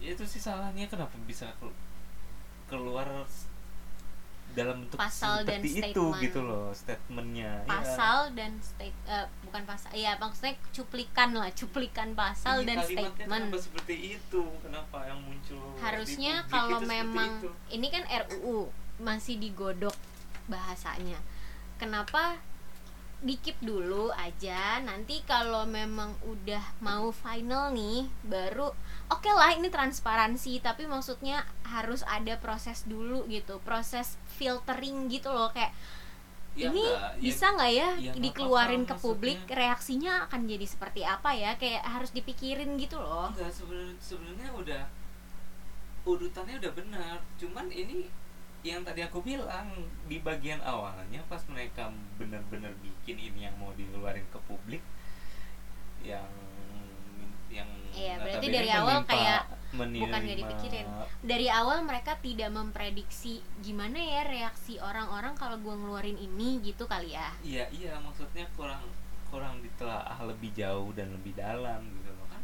ya 0.00 0.16
itu 0.16 0.24
sih 0.24 0.40
salahnya 0.40 0.88
kenapa 0.88 1.12
bisa 1.28 1.44
keluar 2.70 3.26
dalam 4.50 4.82
bentuk 4.82 4.98
Pasal 4.98 5.46
dan 5.46 5.62
seperti 5.62 5.78
itu 5.78 5.94
statement. 5.94 6.22
gitu 6.26 6.40
loh 6.42 6.66
statementnya 6.74 7.62
ya. 7.62 7.70
pasal 7.70 8.34
dan 8.34 8.52
state 8.58 8.98
eh, 9.06 9.26
bukan 9.46 9.62
pasal 9.62 9.90
ya 9.94 10.18
maksudnya 10.18 10.58
cuplikan 10.74 11.30
lah 11.38 11.50
cuplikan 11.54 12.18
pasal 12.18 12.62
Iya, 12.62 12.66
dan 12.66 12.78
statement 12.82 13.44
seperti 13.54 14.18
itu 14.18 14.42
kenapa 14.58 15.06
yang 15.06 15.22
muncul 15.22 15.62
harusnya 15.78 16.42
kalau 16.50 16.82
memang 16.82 17.38
itu? 17.38 17.50
ini 17.70 17.86
kan 17.94 18.02
RUU 18.26 18.74
masih 18.98 19.38
digodok 19.38 19.94
bahasanya 20.50 21.22
kenapa 21.78 22.42
dikip 23.22 23.54
dulu 23.62 24.10
aja 24.18 24.82
nanti 24.82 25.22
kalau 25.28 25.62
memang 25.62 26.10
udah 26.26 26.74
mau 26.82 27.14
final 27.14 27.70
nih 27.70 28.10
baru 28.26 28.74
oke 29.10 29.30
lah 29.30 29.50
ini 29.58 29.68
transparansi 29.68 30.62
tapi 30.62 30.86
maksudnya 30.86 31.42
harus 31.66 32.06
ada 32.06 32.38
proses 32.38 32.86
dulu 32.86 33.26
gitu 33.26 33.58
proses 33.66 34.14
filtering 34.38 35.10
gitu 35.10 35.30
loh 35.30 35.50
kayak 35.50 35.74
Ya 36.58 36.66
ini 36.66 36.82
enggak, 36.82 37.14
ya 37.14 37.30
bisa 37.30 37.46
nggak 37.54 37.72
ya, 37.78 37.88
ya 37.94 38.12
dikeluarin 38.18 38.82
ke 38.82 38.94
publik 38.98 39.38
maksudnya. 39.38 39.54
reaksinya 39.54 40.12
akan 40.26 40.50
jadi 40.50 40.66
seperti 40.66 41.06
apa 41.06 41.30
ya 41.30 41.54
kayak 41.54 41.78
harus 41.86 42.10
dipikirin 42.10 42.74
gitu 42.74 42.98
loh 42.98 43.30
enggak 43.30 43.54
sebenarnya 43.54 43.94
sebenarnya 44.02 44.48
udah 44.58 44.82
urutannya 46.02 46.58
udah 46.58 46.72
benar 46.74 47.16
cuman 47.38 47.70
ini 47.70 48.10
yang 48.66 48.82
tadi 48.82 49.00
aku 49.06 49.22
bilang 49.22 49.72
di 50.10 50.18
bagian 50.20 50.58
awalnya 50.66 51.22
pas 51.30 51.40
mereka 51.48 51.88
benar-benar 52.18 52.74
bikin 52.82 53.16
ini 53.16 53.46
yang 53.48 53.54
mau 53.56 53.70
dikeluarin 53.78 54.26
ke 54.28 54.38
publik 54.44 54.82
yang 56.02 56.28
Iya, 58.00 58.14
berarti 58.16 58.46
notabene 58.46 58.56
dari 58.56 58.70
awal 58.72 58.96
menimpa- 58.96 59.10
kayak 59.12 59.42
menerima- 59.70 60.02
bukan 60.02 60.20
gak 60.24 60.38
dipikirin. 60.40 60.86
dari 61.20 61.46
awal 61.46 61.78
mereka 61.84 62.12
tidak 62.18 62.50
memprediksi 62.50 63.34
gimana 63.60 63.98
ya 64.00 64.22
reaksi 64.24 64.80
orang-orang 64.80 65.36
kalau 65.36 65.60
gua 65.60 65.76
ngeluarin 65.76 66.16
ini 66.16 66.58
gitu 66.64 66.88
kali 66.88 67.12
ya? 67.12 67.28
Iya 67.44 67.64
iya 67.70 67.92
maksudnya 68.00 68.48
kurang 68.56 68.82
kurang 69.28 69.62
ditelaah 69.62 70.18
lebih 70.26 70.50
jauh 70.50 70.90
dan 70.96 71.12
lebih 71.14 71.36
dalam 71.38 71.86
gitu 71.86 72.10
loh 72.10 72.26
kan. 72.26 72.42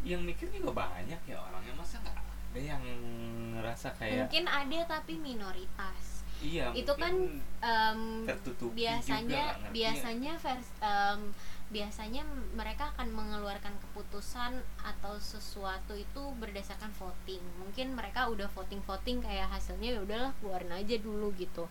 Yang 0.00 0.22
mikir 0.32 0.46
juga 0.48 0.86
banyak 0.86 1.20
ya 1.28 1.36
orangnya. 1.36 1.74
Masa 1.76 2.00
nggak 2.00 2.16
ada 2.52 2.60
yang 2.60 2.84
ngerasa 3.56 3.88
kayak 3.96 4.28
mungkin 4.28 4.44
ada 4.44 4.78
tapi 4.84 5.16
minoritas 5.16 6.11
iya 6.42 6.66
itu 6.74 6.92
kan 6.98 7.14
tertutupi 8.26 8.82
biasanya 8.82 9.54
juga 9.54 9.62
ya. 9.62 9.70
biasanya 9.70 10.32
vers 10.42 10.68
em, 10.82 11.20
biasanya 11.72 12.22
mereka 12.52 12.92
akan 12.92 13.08
mengeluarkan 13.16 13.72
keputusan 13.80 14.60
atau 14.84 15.16
sesuatu 15.16 15.96
itu 15.96 16.22
berdasarkan 16.36 16.92
voting. 17.00 17.40
Mungkin 17.56 17.96
mereka 17.96 18.28
udah 18.28 18.44
voting 18.52 18.84
voting 18.84 19.24
kayak 19.24 19.48
hasilnya 19.48 19.96
ya 19.96 20.00
udahlah 20.04 20.36
keluarin 20.38 20.68
aja 20.68 21.00
dulu 21.00 21.32
gitu. 21.40 21.64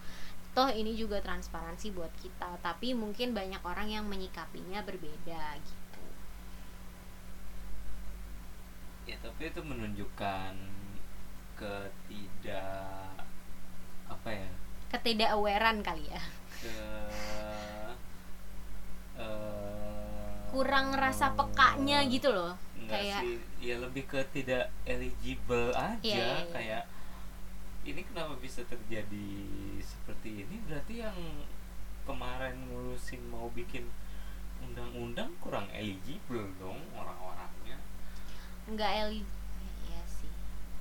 Toh 0.58 0.68
ini 0.74 0.98
juga 0.98 1.22
transparansi 1.22 1.94
buat 1.94 2.12
kita 2.18 2.58
tapi 2.66 2.98
mungkin 2.98 3.38
banyak 3.38 3.62
orang 3.62 3.94
yang 3.94 4.10
menyikapinya 4.10 4.82
berbeda 4.82 5.62
gitu. 5.62 6.04
Ya 9.06 9.16
tapi 9.22 9.54
itu 9.54 9.62
menunjukkan 9.62 10.54
ketidak 11.62 13.22
apa 14.10 14.30
ya 14.34 14.50
ketidakawarean 14.92 15.80
kali 15.82 16.06
ya. 16.12 16.22
Ke 16.60 16.76
eh, 19.18 20.46
kurang 20.52 20.92
rasa 20.96 21.32
pekanya 21.32 22.04
gitu 22.12 22.30
loh. 22.32 22.54
Enggak 22.76 23.00
kayak 23.00 23.22
sih 23.24 23.36
ya 23.62 23.76
lebih 23.80 24.04
ke 24.10 24.20
tidak 24.36 24.68
eligible 24.84 25.72
aja. 25.72 26.02
Iya, 26.04 26.18
iya, 26.20 26.36
iya. 26.36 26.52
kayak 26.52 26.84
ini 27.82 28.02
kenapa 28.06 28.36
bisa 28.38 28.62
terjadi 28.68 29.30
seperti 29.82 30.46
ini? 30.46 30.56
Berarti 30.68 30.94
yang 31.02 31.18
kemarin 32.06 32.58
ngurusin 32.68 33.22
mau 33.32 33.48
bikin 33.54 33.88
undang-undang 34.62 35.34
kurang 35.42 35.66
eligible 35.74 36.52
dong 36.60 36.78
orang-orangnya. 36.94 37.80
Nggak 38.70 38.92
eli 39.08 39.22
ya 39.90 40.02
sih. 40.06 40.32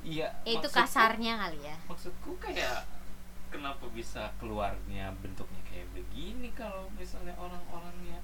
Iya 0.05 0.29
ya 0.45 0.59
itu 0.59 0.67
maksudku- 0.67 0.77
kasarnya 0.83 1.33
kali 1.41 1.61
ya. 1.65 1.77
maksudku 1.89 2.31
kayak 2.41 2.85
kenapa 3.51 3.91
bisa 3.91 4.31
keluarnya 4.39 5.11
bentuknya 5.19 5.61
kayak 5.67 5.91
begini 5.93 6.55
kalau 6.55 6.87
misalnya 6.95 7.35
orang-orangnya 7.37 8.23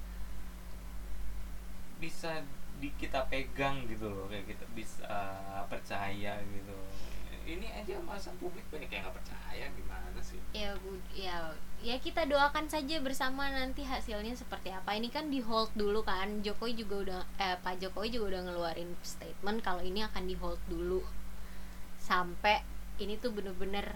bisa 1.99 2.41
di 2.77 2.93
kita 2.95 3.25
pegang 3.27 3.85
gitu 3.89 4.07
loh 4.07 4.29
kayak 4.29 4.53
kita 4.53 4.65
bisa 4.73 5.05
uh, 5.09 5.65
percaya 5.67 6.37
gitu. 6.41 6.77
Ini 7.47 7.79
aja 7.79 7.95
masa 8.03 8.35
publik 8.43 8.67
banyak 8.67 8.91
yang 8.91 9.07
nggak 9.07 9.17
percaya 9.23 9.65
gimana 9.71 10.19
sih? 10.19 10.35
Ya 10.51 10.75
bu 10.83 10.99
ya 11.15 11.55
ya 11.79 11.95
kita 11.95 12.27
doakan 12.27 12.67
saja 12.67 12.99
bersama 12.99 13.47
nanti 13.47 13.87
hasilnya 13.87 14.35
seperti 14.35 14.69
apa. 14.69 14.93
Ini 14.93 15.07
kan 15.09 15.31
di 15.31 15.39
hold 15.39 15.71
dulu 15.73 16.03
kan. 16.03 16.43
Jokowi 16.43 16.75
juga 16.75 16.95
udah 17.07 17.21
eh, 17.39 17.57
Pak 17.63 17.79
Jokowi 17.81 18.19
juga 18.19 18.35
udah 18.35 18.41
ngeluarin 18.51 18.91
statement 18.99 19.63
kalau 19.63 19.79
ini 19.81 20.03
akan 20.03 20.23
di 20.27 20.35
hold 20.35 20.59
dulu. 20.67 21.01
Sampai 21.97 22.61
ini 22.99 23.15
tuh 23.17 23.31
bener-bener 23.31 23.95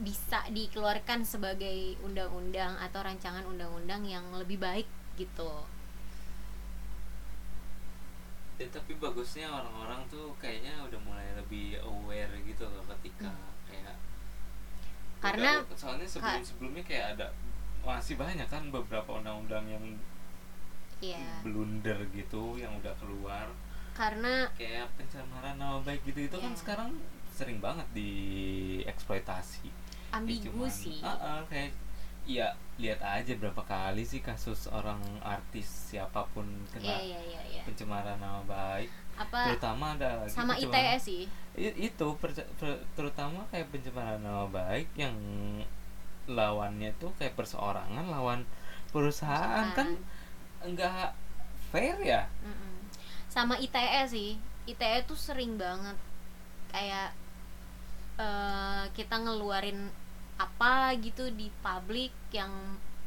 bisa 0.00 0.40
dikeluarkan 0.48 1.20
sebagai 1.22 2.00
undang-undang 2.00 2.72
atau 2.80 3.04
rancangan 3.04 3.44
undang-undang 3.44 4.00
yang 4.04 4.24
lebih 4.32 4.56
baik 4.56 4.88
gitu. 5.14 5.64
Ya, 8.56 8.68
tapi 8.68 8.92
bagusnya 8.96 9.48
orang-orang 9.48 10.04
tuh 10.08 10.36
kayaknya 10.36 10.84
udah 10.84 11.00
mulai 11.00 11.28
lebih 11.32 11.80
aware 11.80 12.32
gitu 12.44 12.64
loh 12.64 12.84
ketika 12.96 13.32
kayak 13.64 13.96
Karena- 15.20 15.60
Udah, 15.64 15.76
soalnya 15.76 16.08
sebelum 16.08 16.40
sebelumnya 16.40 16.84
kayak 16.84 17.06
ada 17.16 17.26
masih 17.80 18.16
banyak 18.16 18.48
kan 18.48 18.68
beberapa 18.68 19.20
undang-undang 19.20 19.64
yang 19.68 19.84
ya 21.00 21.40
blunder 21.40 21.96
gitu 22.12 22.56
yang 22.56 22.72
udah 22.76 22.92
keluar. 22.96 23.48
Karena 23.92 24.48
kayak 24.56 24.88
pencemaran 24.96 25.56
nama 25.56 25.80
baik 25.80 26.04
gitu 26.08 26.24
itu 26.24 26.36
kan 26.36 26.52
Iya. 26.52 26.60
sekarang 26.60 26.90
sering 27.32 27.60
banget 27.60 27.84
dieksploitasi 27.92 29.68
ambigu 30.10 30.50
cuman, 30.50 30.70
sih. 30.70 30.98
Ah, 31.02 31.16
ah, 31.18 31.40
kayak 31.50 31.70
ya 32.28 32.52
lihat 32.78 33.00
aja 33.02 33.32
berapa 33.34 33.62
kali 33.66 34.06
sih 34.06 34.20
kasus 34.22 34.70
orang 34.70 35.00
artis 35.24 35.66
siapa 35.90 36.22
pun 36.30 36.46
kena 36.70 36.94
iya 36.94 36.98
iya 37.00 37.20
iya 37.26 37.42
iya. 37.58 37.62
pencemaran 37.66 38.20
nama 38.20 38.40
baik. 38.46 38.90
Apa 39.18 39.52
terutama 39.52 39.96
ada 39.98 40.24
lagi 40.24 40.32
sama 40.32 40.54
ITS 40.56 41.00
sih? 41.04 41.22
Itu 41.56 42.16
perce- 42.22 42.48
per- 42.60 42.84
terutama 42.96 43.44
kayak 43.50 43.68
pencemaran 43.74 44.20
nama 44.22 44.46
baik 44.48 44.88
yang 44.96 45.16
lawannya 46.30 46.94
tuh 47.02 47.10
kayak 47.18 47.34
perseorangan 47.34 48.06
lawan 48.06 48.46
perusahaan 48.94 49.66
kan 49.74 49.98
enggak 50.62 51.14
fair 51.72 51.96
ya? 52.02 52.28
Mm-mm. 52.44 52.74
sama 53.30 53.54
ITE 53.58 54.02
sih. 54.06 54.30
ITE 54.66 55.06
tuh 55.06 55.18
sering 55.18 55.54
banget 55.58 55.96
kayak 56.70 57.10
eh, 58.20 58.84
kita 58.92 59.16
ngeluarin 59.24 59.88
apa 60.40 60.92
gitu 61.00 61.28
di 61.32 61.48
publik 61.64 62.12
yang 62.32 62.52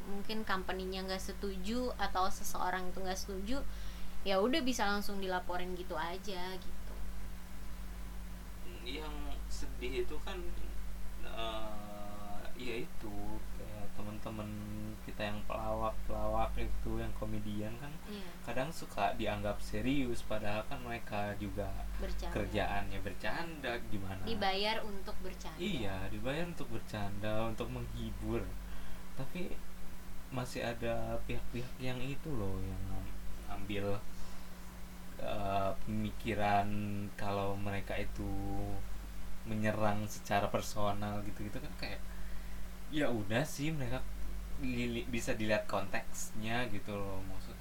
mungkin 0.09 0.43
company-nya 0.43 1.05
nggak 1.07 1.21
setuju 1.21 1.89
atau 1.95 2.27
seseorang 2.29 2.91
itu 2.91 2.99
nggak 3.01 3.17
setuju 3.17 3.57
ya 4.27 4.39
udah 4.39 4.61
bisa 4.63 4.87
langsung 4.87 5.19
dilaporin 5.19 5.73
gitu 5.77 5.95
aja 5.95 6.43
gitu. 6.57 6.95
Yang 8.83 9.15
sedih 9.47 10.03
itu 10.03 10.15
kan 10.25 10.37
eh 11.23 12.41
ya 12.57 12.75
itu 12.85 13.15
kayak 13.57 13.85
teman-teman 13.97 14.49
kita 15.07 15.21
yang 15.33 15.39
pelawak 15.49 15.95
pelawak 16.05 16.51
itu 16.57 16.91
yang 16.99 17.11
komedian 17.17 17.73
kan. 17.79 17.91
Iya 18.07 18.32
kadang 18.43 18.69
suka 18.71 19.15
dianggap 19.15 19.57
serius 19.63 20.19
padahal 20.27 20.63
kan 20.67 20.79
mereka 20.83 21.31
juga 21.39 21.71
bercanda. 21.99 22.33
kerjaannya 22.35 22.99
bercanda 22.99 23.71
gimana? 23.87 24.19
Dibayar 24.27 24.83
untuk 24.83 25.15
bercanda. 25.23 25.59
Iya 25.59 25.95
dibayar 26.11 26.43
untuk 26.47 26.67
bercanda 26.67 27.47
untuk 27.47 27.67
menghibur. 27.71 28.43
Tapi 29.15 29.55
masih 30.33 30.65
ada 30.65 31.15
pihak-pihak 31.29 31.73
yang 31.79 31.99
itu 32.01 32.29
loh 32.33 32.57
yang 32.59 32.81
ngambil 33.47 33.85
eh, 35.21 35.71
pemikiran 35.85 36.67
kalau 37.15 37.55
mereka 37.55 37.95
itu 37.95 38.27
menyerang 39.45 40.07
secara 40.07 40.47
personal 40.47 41.19
gitu-gitu 41.27 41.59
kan 41.59 41.73
kayak 41.79 42.01
ya 42.91 43.11
udah 43.11 43.43
sih 43.43 43.69
mereka 43.75 43.99
lili- 44.63 45.07
bisa 45.09 45.35
dilihat 45.35 45.67
konteksnya 45.67 46.65
gitu 46.71 46.95
loh. 46.95 47.19
Maksudnya 47.27 47.52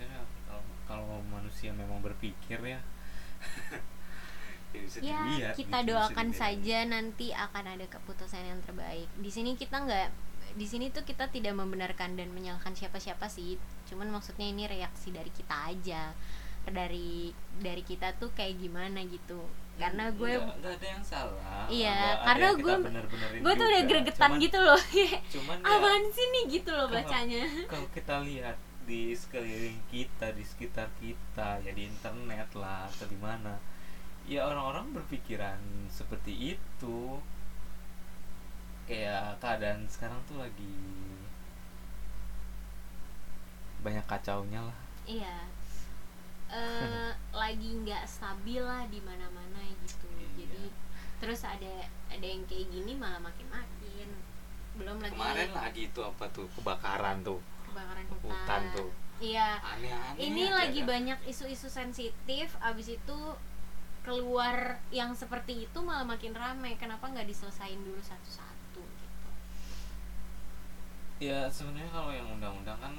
kalau 0.93 1.25
manusia 1.25 1.73
memang 1.73 2.05
berpikir 2.05 2.61
ya. 2.61 2.81
Ya 4.73 4.81
ya 5.05 5.21
dilihat 5.29 5.53
kita 5.53 5.79
gitu, 5.85 5.93
doakan 5.93 6.29
saja 6.33 6.89
nanti 6.89 7.29
akan 7.29 7.77
ada 7.77 7.85
keputusan 7.85 8.41
yang 8.41 8.57
terbaik. 8.65 9.05
Di 9.21 9.29
sini 9.29 9.53
kita 9.53 9.85
nggak 9.85 10.09
di 10.57 10.65
sini 10.65 10.89
tuh 10.89 11.05
kita 11.05 11.29
tidak 11.29 11.53
membenarkan 11.53 12.17
dan 12.17 12.33
menyalahkan 12.33 12.73
siapa-siapa 12.73 13.29
sih. 13.29 13.61
Cuman 13.85 14.09
maksudnya 14.09 14.49
ini 14.49 14.65
reaksi 14.65 15.13
dari 15.13 15.29
kita 15.29 15.69
aja. 15.69 16.17
Dari 16.65 17.29
dari 17.61 17.85
kita 17.85 18.17
tuh 18.17 18.33
kayak 18.33 18.65
gimana 18.65 19.05
gitu. 19.05 19.45
Karena 19.77 20.09
gue 20.09 20.41
nggak, 20.41 20.57
nggak 20.65 20.73
ada 20.81 20.87
yang 20.89 21.05
salah. 21.05 21.65
Iya, 21.69 21.97
karena 22.25 22.49
gue- 22.57 22.81
gue 23.45 23.53
tuh 23.53 23.67
udah 23.69 23.83
gregetan 23.85 24.31
Cuman- 24.31 24.41
gitu 24.41 24.57
loh. 24.57 24.81
cuman 25.37 25.57
ya, 25.61 25.69
apaan 25.69 26.05
sih 26.09 26.27
nih 26.33 26.45
gitu 26.49 26.73
loh 26.73 26.89
Kalau- 26.89 26.97
bacanya? 26.97 27.45
kalau 27.69 27.89
kita 27.93 28.15
lihat 28.25 28.57
di 28.83 29.15
sekeliling 29.15 29.79
kita 29.89 30.35
di 30.35 30.43
sekitar 30.43 30.91
kita 30.99 31.63
ya 31.63 31.71
di 31.71 31.87
internet 31.87 32.51
lah 32.59 32.89
atau 32.91 33.07
di 33.07 33.19
mana. 33.19 33.55
Ya 34.27 34.47
orang-orang 34.47 34.95
berpikiran 34.95 35.59
seperti 35.91 36.59
itu. 36.59 37.19
Kayak 38.87 39.39
keadaan 39.39 39.87
sekarang 39.87 40.19
tuh 40.27 40.43
lagi 40.43 40.75
banyak 43.83 44.07
kacaunya 44.07 44.63
lah. 44.63 44.79
Iya. 45.07 45.39
Eh 46.51 47.11
lagi 47.43 47.69
nggak 47.83 48.07
stabil 48.07 48.63
lah 48.63 48.87
di 48.91 48.99
mana-mana 49.03 49.63
gitu. 49.87 50.07
Iya. 50.19 50.29
jadi 50.43 50.65
terus 51.23 51.47
ada 51.47 51.87
ada 52.11 52.27
yang 52.27 52.43
kayak 52.51 52.67
gini 52.71 52.99
malah 52.99 53.23
makin 53.23 53.47
makin. 53.47 54.09
Belum 54.75 54.99
lagi 54.99 55.15
kemarin 55.15 55.51
lagi 55.55 55.83
itu 55.91 56.01
apa 56.03 56.25
tuh? 56.35 56.51
Kebakaran 56.59 57.23
tuh 57.23 57.52
kebakaran 57.73 58.05
hutan, 58.07 58.29
Hutan 58.29 58.63
tuh. 58.77 58.91
iya. 59.19 59.49
Aneh-aneh 59.59 60.21
ini 60.21 60.43
aja 60.45 60.53
lagi 60.61 60.81
kan. 60.81 60.87
banyak 60.93 61.19
isu-isu 61.25 61.67
sensitif 61.67 62.47
abis 62.61 62.87
itu 62.93 63.19
keluar 64.03 64.83
yang 64.91 65.15
seperti 65.15 65.65
itu 65.65 65.79
malah 65.81 66.03
makin 66.03 66.35
ramai 66.35 66.75
kenapa 66.75 67.07
nggak 67.07 67.25
diselesain 67.25 67.79
dulu 67.81 67.99
satu-satu 67.99 68.83
gitu? 68.83 69.29
Ya 71.23 71.47
sebenarnya 71.47 71.89
kalau 71.89 72.11
yang 72.11 72.27
undang-undang 72.29 72.77
kan 72.77 72.93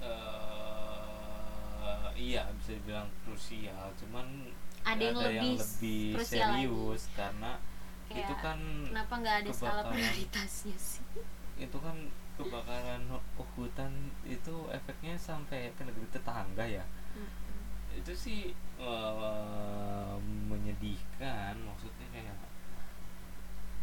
eh 0.00 2.08
iya 2.16 2.48
bisa 2.56 2.72
dibilang 2.74 3.06
krusial. 3.22 3.92
Cuman 4.00 4.26
Ada 4.84 5.00
yang 5.02 5.16
lebih 5.16 5.56
krusial 6.16 6.16
lagi. 6.16 6.64
serius 6.64 7.02
karena 7.12 7.52
Kayak, 8.04 8.28
itu 8.28 8.34
kan 8.40 8.58
kenapa 8.88 9.12
nggak 9.16 9.36
ada 9.44 9.50
skala 9.52 9.82
prioritasnya 9.88 10.76
sih? 10.76 11.04
Itu 11.56 11.78
kan 11.80 11.96
kebakaran 12.34 13.02
hu- 13.06 13.22
hutan 13.54 13.92
itu 14.24 14.66
efeknya 14.68 15.14
sampai 15.14 15.70
ke 15.72 15.82
negeri 15.82 16.06
tetangga 16.10 16.64
ya? 16.64 16.84
Mm-mm. 17.14 17.32
itu 17.94 18.10
sih 18.10 18.40
eh, 18.76 20.14
menyedihkan 20.50 21.54
maksudnya 21.60 22.06
kayak 22.10 22.34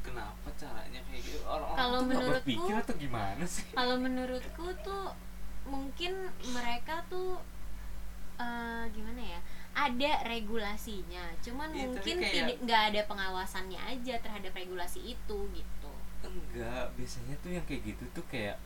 kenapa 0.02 0.50
caranya 0.58 1.00
kayak 1.06 1.22
gitu? 1.22 1.40
Orang-orang 1.46 1.78
Kalau 1.78 1.98
tuh 1.98 2.08
menurutku- 2.10 2.34
berpikir 2.44 2.74
atau 2.76 2.96
gimana 2.98 3.44
sih? 3.46 3.66
Kalau 3.72 3.96
menurutku 3.96 4.68
tuh 4.82 5.06
mungkin 5.64 6.14
mereka 6.52 7.06
tuh 7.08 7.38
eh, 8.36 8.84
gimana 8.92 9.22
ya 9.22 9.40
ada 9.72 10.12
regulasinya. 10.28 11.24
Cuman 11.40 11.72
tapi 11.72 11.86
mungkin 11.88 12.18
tidak 12.20 12.58
nggak 12.60 12.82
ada 12.92 13.02
pengawasannya 13.08 13.80
aja 13.80 14.20
terhadap 14.20 14.52
regulasi 14.52 15.00
itu 15.08 15.38
gitu 15.56 15.81
enggak 16.30 16.86
biasanya 16.94 17.36
tuh 17.42 17.50
yang 17.56 17.66
kayak 17.66 17.82
gitu 17.96 18.04
tuh 18.14 18.26
kayak 18.30 18.60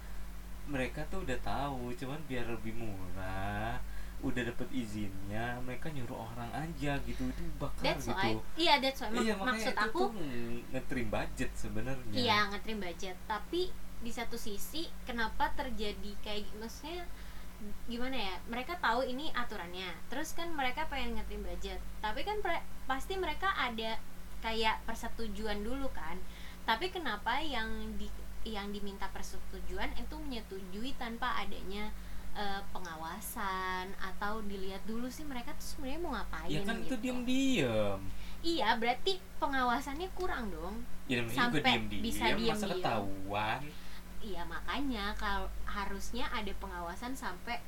mereka 0.65 1.05
tuh 1.13 1.21
udah 1.21 1.37
tahu 1.45 1.93
cuman 1.93 2.19
biar 2.25 2.49
lebih 2.49 2.73
murah 2.73 3.77
udah 4.25 4.41
dapet 4.41 4.67
izinnya 4.73 5.59
mereka 5.61 5.91
nyuruh 5.93 6.17
orang 6.17 6.49
aja 6.55 6.97
gitu 7.05 7.29
itu 7.29 7.43
bakar 7.61 7.93
that's 7.93 8.09
gitu. 8.09 8.17
why. 8.17 8.33
Iya 8.57 8.73
that's 8.81 8.99
why. 9.05 9.13
Iya 9.13 9.33
maksud 9.37 9.75
itu 9.75 9.85
aku 9.85 10.03
ngetrim 10.73 11.07
budget 11.13 11.51
sebenarnya. 11.53 12.15
Iya 12.15 12.37
ngetrim 12.49 12.81
budget. 12.81 13.13
Tapi 13.29 13.69
di 14.01 14.11
satu 14.13 14.33
sisi 14.39 14.89
kenapa 15.05 15.53
terjadi 15.53 16.11
kayak 16.25 16.47
maksudnya 16.57 17.05
gimana 17.85 18.17
ya? 18.17 18.35
Mereka 18.49 18.81
tahu 18.81 19.05
ini 19.05 19.29
aturannya. 19.35 19.93
Terus 20.09 20.33
kan 20.33 20.49
mereka 20.57 20.89
pengen 20.89 21.21
ngetrim 21.21 21.45
budget. 21.45 21.77
Tapi 22.01 22.25
kan 22.25 22.41
pre- 22.41 22.65
pasti 22.89 23.19
mereka 23.21 23.53
ada 23.53 24.01
kayak 24.41 24.81
persetujuan 24.89 25.61
dulu 25.61 25.89
kan 25.93 26.17
tapi 26.65 26.89
kenapa 26.89 27.39
yang 27.39 27.69
di 27.95 28.09
yang 28.45 28.69
diminta 28.69 29.09
persetujuan 29.09 29.89
itu 29.97 30.15
menyetujui 30.21 30.93
tanpa 31.01 31.33
adanya 31.41 31.89
eh, 32.37 32.61
pengawasan 32.69 33.89
atau 33.97 34.41
dilihat 34.45 34.81
dulu 34.85 35.09
sih 35.09 35.25
mereka 35.25 35.53
tuh 35.57 35.65
sebenarnya 35.77 35.99
mau 36.01 36.11
ngapain 36.13 36.49
ya 36.51 36.61
kan 36.61 36.77
itu 36.77 36.85
gitu. 36.85 36.95
diem 37.01 37.19
diem 37.25 37.99
iya 38.45 38.77
berarti 38.77 39.17
pengawasannya 39.41 40.09
kurang 40.13 40.53
dong 40.53 40.85
ya 41.09 41.21
Sampai 41.29 41.61
diem 41.65 41.85
diem 41.89 42.01
bisa 42.05 42.29
masa 42.29 42.37
diem-diem. 42.37 42.69
ketahuan 42.81 43.61
Iya 44.25 44.41
makanya 44.49 45.13
kalau 45.21 45.45
harusnya 45.69 46.25
ada 46.33 46.49
pengawasan 46.57 47.13
sampai 47.13 47.61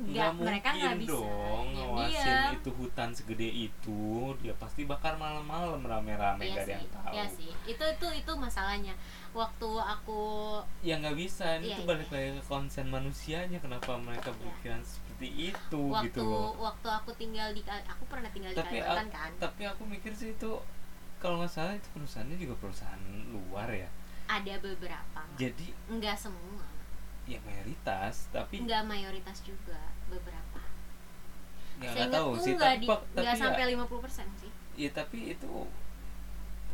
nggak 0.00 0.12
nggak 0.12 0.30
mereka 0.40 0.68
nggak 0.72 0.96
bisa 0.98 1.12
dong 1.12 1.66
Ya, 1.70 1.76
ngawasin 1.76 2.36
itu 2.56 2.70
hutan 2.72 3.10
segede 3.12 3.48
itu 3.48 4.00
dia 4.38 4.54
pasti 4.56 4.82
bakar 4.82 5.14
malam-malam 5.14 5.80
rame-rame 5.80 6.40
Iya 6.42 6.52
gak 6.52 6.62
ada 6.62 6.72
yang 6.72 6.88
tahu 6.90 7.12
iya 7.12 7.24
sih. 7.26 7.50
Itu 7.64 7.84
itu 7.84 8.06
itu 8.16 8.32
masalahnya. 8.34 8.94
Waktu 9.30 9.68
aku 9.70 10.20
ya 10.80 10.96
nggak 10.96 11.14
bisa 11.14 11.46
ini 11.56 11.68
Iya, 11.68 11.76
tuh 11.76 11.84
iya. 11.84 11.90
balik 11.90 12.08
lagi 12.08 12.30
ke 12.32 12.42
konsen 12.42 12.86
manusianya 12.86 13.58
kenapa 13.58 13.92
mereka 13.96 14.28
Iya. 14.28 14.36
berpikiran 14.36 14.82
seperti 14.82 15.28
itu 15.48 15.80
waktu 15.86 16.06
gitu 16.08 16.22
loh 16.24 16.56
waktu 16.58 16.88
aku 16.88 17.10
tinggal 17.14 17.48
di 17.50 17.60
aku 17.62 18.02
pernah 18.06 18.30
tinggal 18.30 18.50
di 18.50 18.56
tapi 18.56 18.76
Kalimantan 18.78 19.04
aku, 19.04 19.14
kan. 19.14 19.30
tapi 19.38 19.62
aku 19.64 19.82
mikir 19.84 20.12
sih 20.12 20.32
itu 20.32 20.50
kalau 21.18 21.36
nggak 21.38 21.52
salah 21.52 21.74
itu 21.74 21.88
perusahaannya 21.90 22.36
juga 22.36 22.54
perusahaan 22.56 23.02
luar 23.28 23.68
ya 23.68 23.88
Ada 24.26 24.56
beberapa. 24.58 25.20
jadi 25.36 25.66
Enggak 25.86 26.16
semua. 26.16 26.64
Ya 27.30 27.38
mayoritas 27.46 28.14
tapi 28.34 28.54
Enggak 28.66 28.82
mayoritas 28.90 29.38
juga, 29.46 29.78
beberapa. 30.10 30.58
ya 31.80 31.88
nggak 31.96 32.10
tahu 32.12 32.30
sih 32.36 32.54
tapi 32.60 32.76
di 32.82 32.86
pak- 32.90 33.04
enggak 33.16 33.34
tapi 33.38 33.40
sampai 33.40 33.62
ya, 33.64 33.68
50% 33.72 34.40
sih. 34.42 34.50
ya 34.76 34.90
tapi 34.92 35.18
itu 35.32 35.52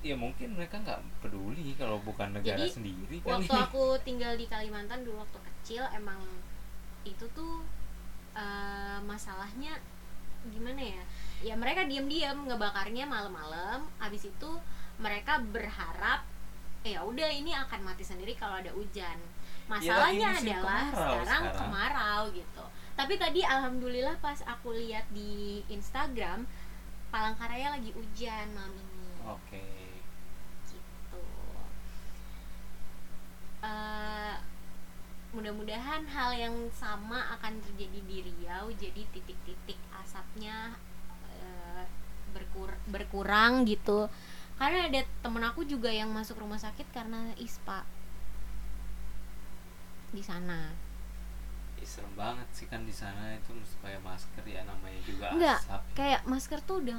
ya 0.02 0.14
mungkin 0.14 0.48
mereka 0.54 0.76
nggak 0.82 1.00
peduli 1.22 1.74
kalau 1.74 1.98
bukan 2.02 2.30
negara 2.34 2.62
Jadi, 2.62 2.72
sendiri 2.72 3.16
kan 3.22 3.38
waktu 3.42 3.54
aku 3.54 3.84
tinggal 4.06 4.32
di 4.34 4.46
Kalimantan 4.46 5.02
dulu 5.06 5.22
waktu 5.22 5.38
kecil 5.46 5.82
emang 5.94 6.18
itu 7.02 7.26
tuh 7.34 7.62
eh, 8.34 8.98
masalahnya 9.02 9.78
gimana 10.46 10.78
ya 10.78 11.02
ya 11.42 11.54
mereka 11.58 11.86
diam-diam 11.90 12.46
ngebakarnya 12.46 13.02
malam-malam 13.06 13.86
habis 13.98 14.26
itu 14.30 14.50
mereka 15.02 15.42
berharap 15.42 16.22
eh, 16.86 16.94
ya 16.94 17.02
udah 17.02 17.30
ini 17.30 17.50
akan 17.54 17.82
mati 17.82 18.06
sendiri 18.06 18.34
kalau 18.38 18.58
ada 18.62 18.70
hujan 18.70 19.18
masalahnya 19.66 20.30
musim 20.38 20.46
adalah 20.54 20.82
kemarau 20.86 20.94
sekarang, 20.94 21.42
sekarang. 21.42 21.58
kemarau 21.58 22.22
gitu. 22.32 22.64
Tapi 22.96 23.14
tadi 23.20 23.40
alhamdulillah 23.44 24.16
pas 24.24 24.38
aku 24.48 24.72
lihat 24.72 25.04
di 25.12 25.60
Instagram 25.68 26.48
Palangkaraya 27.12 27.76
lagi 27.76 27.92
hujan 27.92 28.46
malam 28.56 28.72
ini. 28.72 29.10
Oke. 29.26 29.66
Gitu. 30.70 31.24
Eh, 33.62 34.34
mudah-mudahan 35.36 36.08
hal 36.08 36.30
yang 36.32 36.56
sama 36.72 37.36
akan 37.36 37.60
terjadi 37.60 38.00
di 38.08 38.16
Riau 38.24 38.72
jadi 38.72 39.02
titik-titik 39.12 39.76
asapnya 39.92 40.80
eh, 41.36 41.84
berkur- 42.32 42.80
berkurang 42.88 43.68
gitu. 43.68 44.08
Karena 44.56 44.88
ada 44.88 45.04
temen 45.20 45.44
aku 45.44 45.68
juga 45.68 45.92
yang 45.92 46.08
masuk 46.08 46.40
rumah 46.40 46.56
sakit 46.56 46.88
karena 46.96 47.28
ispa 47.36 47.84
di 50.10 50.22
sana. 50.22 50.70
Ih, 51.76 51.84
serem 51.84 52.08
banget 52.16 52.48
sih 52.56 52.66
kan 52.66 52.80
di 52.82 52.94
sana 52.94 53.36
itu 53.36 53.52
mesti 53.52 53.76
pakai 53.84 54.00
masker 54.00 54.44
ya 54.48 54.64
namanya 54.64 54.96
juga 55.04 55.28
Enggak, 55.28 55.60
asap. 55.60 55.82
kayak 55.92 56.22
masker 56.24 56.58
tuh 56.64 56.80
udah 56.80 56.96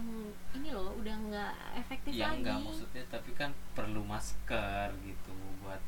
ini 0.54 0.70
loh 0.70 0.93
udah 1.02 1.15
nggak 1.17 1.54
efektif 1.82 2.13
ya 2.13 2.30
lagi. 2.30 2.46
enggak 2.46 2.58
maksudnya 2.62 3.04
tapi 3.10 3.32
kan 3.34 3.50
perlu 3.74 4.06
masker 4.06 4.93
gitu 5.02 5.34
buat 5.65 5.82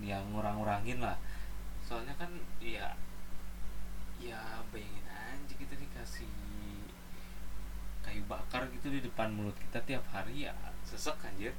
yang 0.00 0.22
ngurang-ngurangin 0.30 1.02
lah. 1.02 1.18
Soalnya 1.82 2.14
kan 2.14 2.30
ya 2.62 2.94
ya 4.22 4.38
bayangin 4.70 5.02
aja 5.10 5.54
kita 5.58 5.74
dikasih 5.74 6.30
kayu 8.02 8.22
bakar 8.30 8.70
gitu 8.70 8.86
di 8.86 9.02
depan 9.02 9.34
mulut 9.34 9.54
kita 9.58 9.82
tiap 9.82 10.02
hari 10.14 10.46
ya 10.46 10.54
sesek 10.86 11.18
anjir. 11.26 11.50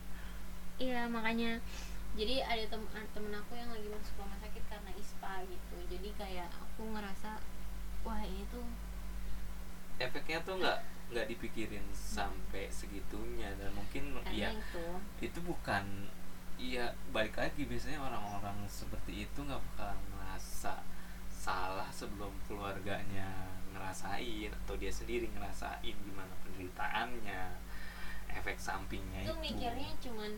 Iya 0.79 1.11
makanya 1.11 1.59
jadi 2.13 2.45
ada 2.45 2.63
tem 2.69 2.83
temen 3.13 3.33
aku 3.33 3.57
yang 3.57 3.73
lagi 3.73 3.89
masuk 3.89 4.13
rumah 4.21 4.37
sakit 4.37 4.63
karena 4.69 4.91
ispa 4.93 5.41
gitu. 5.49 5.77
Jadi 5.89 6.09
kayak 6.13 6.49
aku 6.53 6.93
ngerasa 6.93 7.41
wah 8.05 8.21
ini 8.21 8.45
tuh 8.53 8.65
efeknya 9.97 10.41
tuh 10.45 10.61
nggak 10.61 10.79
nggak 11.09 11.27
dipikirin 11.29 11.85
sampai 11.93 12.69
segitunya. 12.69 13.49
Dan 13.57 13.73
mungkin 13.73 14.13
karena 14.21 14.29
ya 14.29 14.49
itu. 14.53 14.85
itu 15.25 15.39
bukan 15.41 16.09
ya 16.61 16.93
balik 17.09 17.33
lagi. 17.33 17.65
Biasanya 17.65 17.97
orang-orang 17.97 18.61
seperti 18.69 19.25
itu 19.25 19.39
nggak 19.41 19.61
bakal 19.73 19.97
ngerasa 20.13 20.85
salah 21.33 21.89
sebelum 21.89 22.31
keluarganya 22.45 23.51
ngerasain 23.73 24.53
atau 24.63 24.77
dia 24.77 24.93
sendiri 24.93 25.27
ngerasain 25.33 25.91
gimana 25.91 26.31
penderitaannya 26.45 27.57
efek 28.31 28.57
sampingnya 28.57 29.27
itu 29.27 29.33
itu. 29.33 29.43
mikirnya 29.43 29.91
cuman 29.99 30.31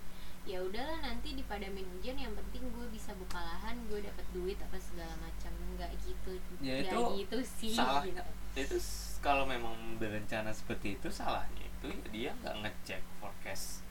ya 0.46 0.62
udahlah 0.62 1.02
nanti 1.02 1.34
dipadamin 1.34 1.82
hujan 1.98 2.14
yang 2.16 2.34
penting 2.38 2.62
gue 2.70 2.88
bisa 2.94 3.10
buka 3.18 3.42
lahan 3.42 3.82
gue 3.90 3.98
dapat 3.98 4.26
duit 4.30 4.58
apa 4.62 4.78
segala 4.78 5.18
macam 5.18 5.50
nggak 5.74 5.90
gitu 6.06 6.38
Ya, 6.62 6.86
nggak 6.86 6.94
itu 6.94 7.02
gitu 7.26 7.38
sih 7.42 7.74
salahnya 7.74 8.22
gitu. 8.54 8.62
itu 8.62 8.78
kalau 9.20 9.50
memang 9.50 9.74
berencana 9.98 10.54
seperti 10.54 11.02
itu 11.02 11.10
salahnya 11.10 11.66
itu 11.66 11.90
ya 11.90 12.06
dia 12.14 12.30
nggak 12.46 12.56
ngecek 12.62 13.02
forecast 13.18 13.82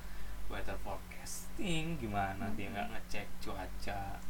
weather 0.46 0.78
forecasting 0.86 1.98
gimana 1.98 2.46
dia 2.54 2.70
nggak 2.70 2.88
ngecek 2.94 3.26
cuaca 3.42 4.22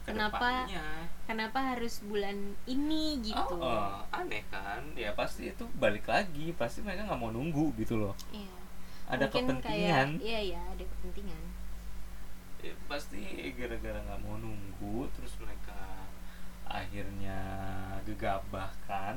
Kenapa? 0.00 0.36
ke 0.36 0.40
depannya 0.40 0.86
kenapa 1.24 1.58
harus 1.76 2.04
bulan 2.04 2.36
ini 2.66 3.20
gitu 3.20 3.56
Oh, 3.56 3.60
oh, 3.60 4.00
aneh 4.12 4.44
kan? 4.48 4.80
Ya 4.96 5.12
pasti 5.12 5.52
itu 5.52 5.68
balik 5.76 6.08
lagi, 6.08 6.56
pasti 6.56 6.80
mereka 6.80 7.04
nggak 7.04 7.20
mau 7.20 7.28
nunggu 7.28 7.76
gitu 7.76 8.00
loh. 8.00 8.16
Iya. 8.32 8.48
Ada 9.12 9.28
Mungkin 9.28 9.60
kepentingan. 9.60 10.08
kayak, 10.16 10.24
iya 10.24 10.40
ya 10.56 10.60
ada 10.72 10.84
kepentingan 10.88 11.42
Ya, 12.60 12.74
pasti 12.90 13.20
gara-gara 13.56 13.96
nggak 14.04 14.20
mau 14.20 14.36
nunggu, 14.36 15.08
terus 15.16 15.32
mereka 15.40 16.04
akhirnya 16.68 17.40
gegabah 18.04 18.70
kan, 18.84 19.16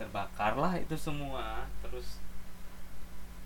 terbakarlah 0.00 0.80
itu 0.80 0.96
semua, 0.96 1.68
terus 1.84 2.18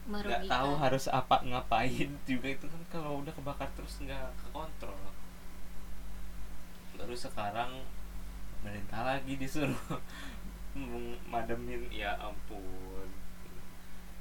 nggak 0.06 0.46
tahu 0.46 0.70
harus 0.78 1.10
apa 1.10 1.42
ngapain 1.42 2.14
juga 2.30 2.46
itu 2.46 2.66
kan 2.70 2.82
kalau 2.94 3.26
udah 3.26 3.34
kebakar 3.34 3.66
terus 3.74 3.98
nggak 3.98 4.30
kekontrol. 4.38 5.02
Baru 6.94 7.14
sekarang 7.18 7.82
pemerintah 8.66 9.02
lagi 9.02 9.34
disuruh 9.38 9.78
mademin 11.32 11.86
ya 11.90 12.18
ampun 12.18 13.08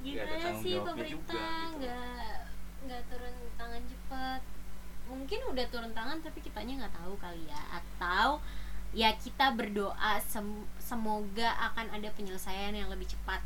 gimana 0.06 0.54
sih 0.62 0.78
pemerintah 0.78 1.66
gitu. 1.66 1.82
nggak 1.82 2.38
nggak 2.86 3.02
turun 3.10 3.36
tangan 3.58 3.84
cepat 3.90 4.42
mungkin 5.10 5.40
udah 5.52 5.66
turun 5.70 5.94
tangan 5.94 6.22
tapi 6.22 6.42
kitanya 6.42 6.86
nggak 6.86 6.96
tahu 6.96 7.14
kali 7.18 7.46
ya. 7.50 7.62
Atau 7.74 8.40
ya 8.96 9.12
kita 9.20 9.52
berdoa 9.54 10.22
sem- 10.24 10.70
semoga 10.80 11.52
akan 11.72 11.92
ada 11.96 12.10
penyelesaian 12.16 12.72
yang 12.76 12.88
lebih 12.88 13.10
cepat. 13.10 13.44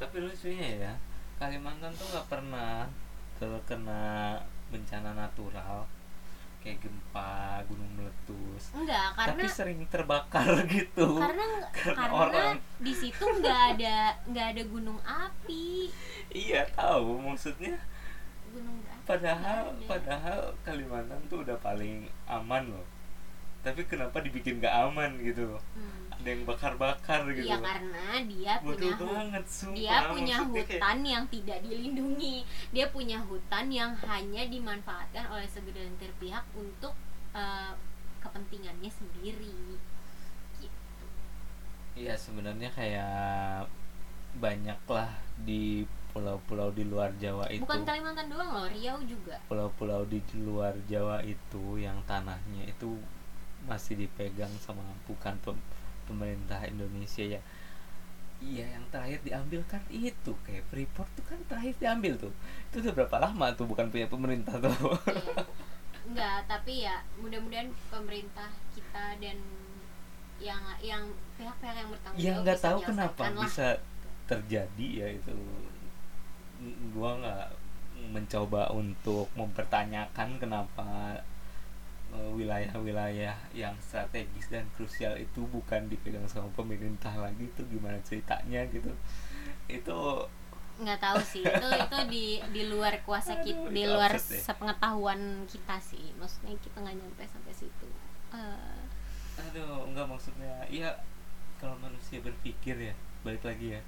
Tapi 0.00 0.18
lucunya 0.18 0.90
ya 0.90 0.94
Kalimantan 1.34 1.90
tuh 1.98 2.06
nggak 2.08 2.26
pernah 2.30 2.86
terkena 3.36 4.38
bencana 4.70 5.12
natural 5.18 5.86
kayak 6.64 6.80
gempa 6.80 7.60
gunung 7.68 7.90
meletus. 8.00 8.72
Enggak 8.72 9.12
karena 9.12 9.44
tapi 9.44 9.52
sering 9.52 9.80
terbakar 9.92 10.48
gitu 10.72 11.20
karena 11.20 11.44
karena 11.76 12.00
karena 12.00 12.14
orang. 12.16 12.54
di 12.80 12.92
situ 12.96 13.20
nggak 13.20 13.60
ada 13.76 14.16
nggak 14.24 14.46
ada 14.56 14.62
gunung 14.64 14.98
api. 15.04 15.92
Iya 16.32 16.64
tahu 16.72 17.20
maksudnya 17.20 17.76
gunung 18.54 18.76
berapi 18.78 19.02
padahal 19.04 19.60
nggak 19.66 19.76
ada. 19.76 19.88
padahal 19.90 20.38
Kalimantan 20.62 21.20
tuh 21.26 21.38
udah 21.42 21.58
paling 21.58 21.94
aman 22.24 22.64
loh 22.70 22.86
tapi 23.60 23.80
kenapa 23.82 24.20
dibikin 24.20 24.60
gak 24.60 24.76
aman 24.84 25.16
gitu 25.18 25.48
loh 25.48 25.62
Hmm. 25.72 26.12
ada 26.12 26.28
yang 26.28 26.44
bakar-bakar 26.44 27.24
gitu 27.28 27.48
Iya 27.48 27.56
loh. 27.56 27.64
karena 27.64 28.06
dia 28.22 28.52
betul 28.60 28.92
punya 28.92 28.92
banget 29.00 29.44
sumpah 29.46 29.74
dia 29.74 29.96
punya 30.06 30.36
maksudnya 30.36 30.44
kayak- 30.62 30.68
hutan 30.76 30.98
yang 31.02 31.24
tidak 31.26 31.58
dilindungi 31.60 32.36
dia 32.70 32.86
punya 32.88 33.18
hutan 33.20 33.66
yang 33.68 33.90
hanya 33.98 34.42
dimanfaatkan 34.46 35.24
oleh 35.26 35.48
segelintir 35.48 36.12
pihak 36.16 36.44
untuk 36.54 36.92
eh, 37.32 37.72
kepentingannya 38.20 38.88
sendiri 38.88 39.52
gitu 40.60 41.06
Iya 41.94 42.14
sebenarnya 42.14 42.68
kayak 42.68 43.70
banyak 44.36 44.80
lah 44.88 45.10
di 45.40 45.86
pulau-pulau 46.14 46.70
di 46.70 46.86
luar 46.86 47.10
Jawa 47.18 47.50
itu. 47.50 47.66
Bukan 47.66 47.82
Kalimantan 47.82 48.30
doang 48.30 48.54
loh 48.54 48.66
Riau 48.70 49.02
juga. 49.02 49.36
Pulau-pulau 49.50 50.06
di 50.06 50.22
luar 50.38 50.78
Jawa 50.86 51.18
itu 51.26 51.82
yang 51.82 51.98
tanahnya 52.06 52.70
itu 52.70 52.94
masih 53.66 53.98
dipegang 53.98 54.52
sama 54.62 54.80
bukan 55.10 55.34
pem- 55.42 55.66
pemerintah 56.06 56.62
Indonesia 56.64 57.26
ya. 57.26 57.42
Iya 58.38 58.78
yang 58.78 58.84
terakhir 58.94 59.20
diambil 59.26 59.60
kan 59.66 59.82
itu 59.90 60.32
kayak 60.46 60.62
Freeport 60.70 61.10
tuh 61.18 61.24
kan 61.26 61.42
terakhir 61.50 61.74
diambil 61.82 62.14
tuh. 62.14 62.32
Itu 62.70 62.78
udah 62.86 62.94
berapa 62.94 63.16
lama 63.18 63.50
tuh 63.58 63.66
bukan 63.66 63.90
punya 63.90 64.06
pemerintah 64.06 64.54
tuh? 64.62 64.70
Iya. 65.10 65.42
enggak 66.04 66.44
tapi 66.44 66.84
ya 66.84 67.00
mudah-mudahan 67.16 67.72
pemerintah 67.88 68.52
kita 68.76 69.16
dan 69.16 69.40
yang 70.36 70.60
yang 70.84 71.02
pihak-pihak 71.40 71.76
yang 71.80 71.88
bertanggung 71.88 72.20
ya 72.20 72.24
jawab 72.28 72.42
nggak 72.44 72.58
bisa 72.58 72.66
tahu 72.68 72.78
kenapa 72.84 73.22
lah. 73.24 73.42
bisa 73.48 73.68
terjadi 74.28 74.88
ya 75.00 75.08
itu 75.16 75.36
gua 76.94 77.10
nggak 77.20 77.46
mencoba 78.12 78.68
untuk 78.74 79.30
mempertanyakan 79.38 80.36
kenapa 80.42 81.22
eh, 82.12 82.30
wilayah-wilayah 82.34 83.36
yang 83.54 83.74
strategis 83.80 84.50
dan 84.52 84.66
krusial 84.76 85.14
itu 85.16 85.46
bukan 85.48 85.88
dipegang 85.88 86.26
sama 86.28 86.50
pemerintah 86.54 87.14
lagi 87.16 87.48
itu 87.48 87.62
gimana 87.70 87.98
ceritanya 88.04 88.66
gitu. 88.70 88.92
Itu 89.70 90.28
nggak 90.74 90.98
tahu 90.98 91.20
sih 91.22 91.46
itu 91.46 91.68
itu 91.86 91.98
di 92.10 92.26
di 92.50 92.62
luar 92.66 92.98
kuasa 93.06 93.38
kita 93.38 93.62
Aduh, 93.62 93.70
di 93.70 93.82
itu 93.82 93.90
luar 93.94 94.12
sepengetahuan 94.18 95.46
kita 95.48 95.76
sih. 95.80 96.12
Maksudnya 96.18 96.54
kita 96.60 96.76
nggak 96.82 96.96
nyampe 96.98 97.24
sampai 97.30 97.54
situ. 97.54 97.88
Eh, 98.34 98.80
aduh 99.40 99.86
nggak 99.90 100.06
maksudnya. 100.10 100.66
Ya 100.70 100.90
kalau 101.62 101.78
manusia 101.80 102.18
berpikir 102.20 102.76
ya 102.78 102.94
balik 103.24 103.42
lagi 103.46 103.78
ya. 103.78 103.82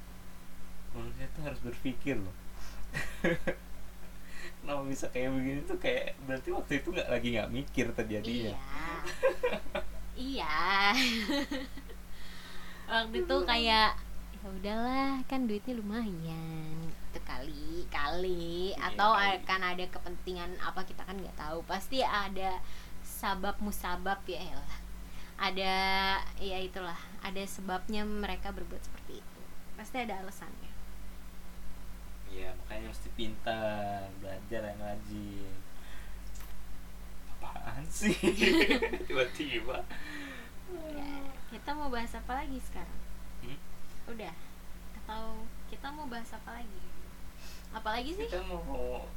Manusia 0.95 1.29
tuh 1.37 1.43
harus 1.45 1.61
berpikir 1.61 2.17
loh 2.17 2.33
kenapa 4.61 4.83
bisa 4.87 5.07
kayak 5.15 5.31
begini? 5.31 5.61
Tuh 5.63 5.79
kayak 5.79 6.19
berarti 6.27 6.49
waktu 6.51 6.73
itu 6.83 6.89
nggak 6.91 7.11
lagi 7.11 7.29
nggak 7.39 7.51
mikir 7.53 7.87
terjadinya. 7.95 8.55
Iya. 8.55 9.85
Iya. 10.17 10.97
Waktu 12.89 13.29
itu 13.29 13.37
kayak 13.45 14.01
ya 14.33 14.47
udahlah 14.49 15.21
kan 15.29 15.45
duitnya 15.45 15.77
lumayan 15.77 16.89
itu 16.89 17.21
kali 17.21 17.85
kali. 17.93 18.73
Iya, 18.73 18.97
atau 18.97 19.13
kali. 19.13 19.45
akan 19.45 19.61
ada 19.77 19.85
kepentingan 19.93 20.51
apa 20.65 20.89
kita 20.89 21.05
kan 21.05 21.21
nggak 21.21 21.37
tahu. 21.37 21.61
Pasti 21.69 22.01
ada 22.01 22.65
sabab 23.05 23.61
musabab 23.61 24.25
ya 24.25 24.41
elah. 24.41 24.77
ada 25.37 25.77
ya 26.41 26.57
itulah 26.65 26.97
ada 27.21 27.45
sebabnya 27.45 28.09
mereka 28.09 28.57
berbuat 28.57 28.81
seperti 28.81 29.21
itu. 29.21 29.41
Pasti 29.77 30.01
ada 30.01 30.25
alasannya 30.25 30.66
Iya 32.37 32.53
makanya 32.53 32.93
mesti 32.93 33.09
pintar 33.17 34.05
belajar 34.21 34.61
yang 34.69 34.81
rajin. 34.85 35.57
Apaan 37.41 37.85
sih? 37.89 38.13
Tiba-tiba. 39.09 39.81
Ya, 40.93 41.13
kita 41.49 41.71
mau 41.73 41.89
bahas 41.89 42.13
apa 42.13 42.45
lagi 42.45 42.61
sekarang? 42.61 43.01
Hmm? 43.41 43.61
udah 44.07 44.35
atau 45.03 45.43
kita 45.71 45.89
mau 45.89 46.07
bahas 46.13 46.29
apa 46.37 46.61
lagi? 46.61 46.85
Apalagi 47.73 48.11
sih? 48.13 48.29
Kita 48.29 48.45
mau 48.45 49.09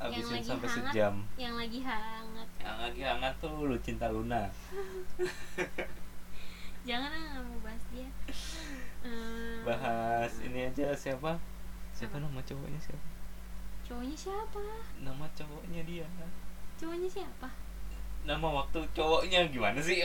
habisin 0.00 0.32
lagi 0.32 0.48
sampai 0.48 0.68
hangat. 0.70 0.92
sejam. 0.94 1.14
yang 1.36 1.54
lagi 1.60 1.80
hangat. 1.84 2.48
Yang 2.56 2.78
lagi 2.78 3.00
hangat 3.04 3.34
tuh 3.42 3.68
lu 3.68 3.76
cinta 3.84 4.08
Luna. 4.08 4.48
Jangan 6.88 7.10
ah 7.10 7.22
nggak 7.36 7.44
mau 7.44 7.58
bahas 7.60 7.84
dia. 7.92 8.08
Hmm, 9.02 9.66
bahas 9.66 10.30
ini 10.46 10.70
aja 10.70 10.94
siapa 10.94 11.34
siapa 12.02 12.18
nama 12.18 12.42
cowoknya 12.42 12.80
siapa? 12.82 13.08
Cowoknya 13.86 14.16
siapa? 14.18 14.58
Nama 15.06 15.22
cowoknya 15.38 15.86
dia. 15.86 16.06
Cowoknya 16.74 17.06
siapa? 17.06 17.46
Nama 18.26 18.42
waktu 18.42 18.82
cowoknya 18.90 19.46
gimana 19.54 19.78
sih? 19.78 20.02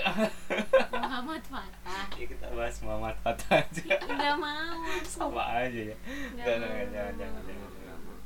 Muhammad 0.94 1.42
Fatah. 1.50 2.06
Ya 2.14 2.26
kita 2.30 2.54
bahas 2.54 2.78
Muhammad 2.86 3.18
Fatah 3.26 3.66
aja. 3.66 3.98
Nggak 3.98 4.36
mau. 4.38 4.78
Sama 5.02 5.42
aja 5.66 5.82
ya. 5.90 5.98
Nggak 6.38 6.46
Nggak, 6.62 6.86
jangan 6.94 7.14
jangan 7.18 7.42
jangan 7.50 7.70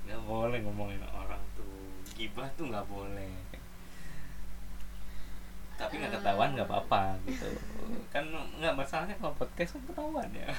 nggak 0.04 0.22
boleh 0.28 0.60
ngomongin 0.68 1.00
orang 1.08 1.40
tuh. 1.56 1.96
Gibah 2.12 2.52
tuh 2.60 2.68
nggak 2.68 2.84
boleh. 2.92 3.32
Tapi 5.80 5.94
nggak 5.96 6.20
ketahuan 6.20 6.60
nggak 6.60 6.68
apa-apa 6.68 7.16
gitu. 7.24 7.48
Kan 8.12 8.28
nggak 8.60 8.76
masalahnya 8.76 9.16
kalau 9.16 9.32
podcast 9.40 9.80
kan 9.80 9.84
ketahuan 9.88 10.28
ya 10.36 10.52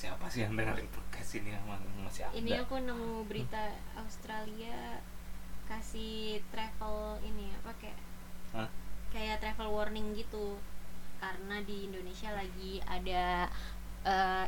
siapa 0.00 0.24
sih 0.32 0.40
yang 0.48 0.56
dengerin 0.56 0.88
podcast 0.88 1.36
ini 1.36 1.52
emang 1.52 1.76
masih 2.00 2.24
ada 2.24 2.32
ini 2.32 2.56
aku 2.56 2.80
nemu 2.80 3.28
berita 3.28 3.68
Australia 4.00 4.96
kasih 5.68 6.40
travel 6.48 7.20
ini 7.20 7.52
apa 7.60 7.76
kayak 7.76 8.00
Hah? 8.56 8.68
kayak 9.12 9.44
travel 9.44 9.68
warning 9.68 10.16
gitu 10.16 10.56
karena 11.20 11.60
di 11.68 11.84
Indonesia 11.92 12.32
lagi 12.32 12.80
ada 12.88 13.44
eh, 14.08 14.46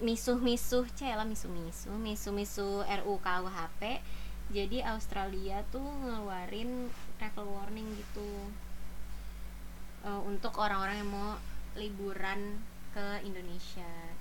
misuh-misuh 0.00 0.88
cela 0.96 1.28
misuh-misuh 1.28 1.92
misuh-misuh 2.00 2.88
RUU 3.04 3.20
KUHP 3.20 4.00
jadi 4.48 4.80
Australia 4.96 5.60
tuh 5.68 5.84
ngeluarin 5.84 6.88
travel 7.20 7.52
warning 7.52 7.92
gitu 8.00 8.48
eh, 10.08 10.20
untuk 10.24 10.56
orang-orang 10.56 11.04
yang 11.04 11.12
mau 11.12 11.36
liburan 11.76 12.64
ke 12.94 13.26
Indonesia. 13.26 14.13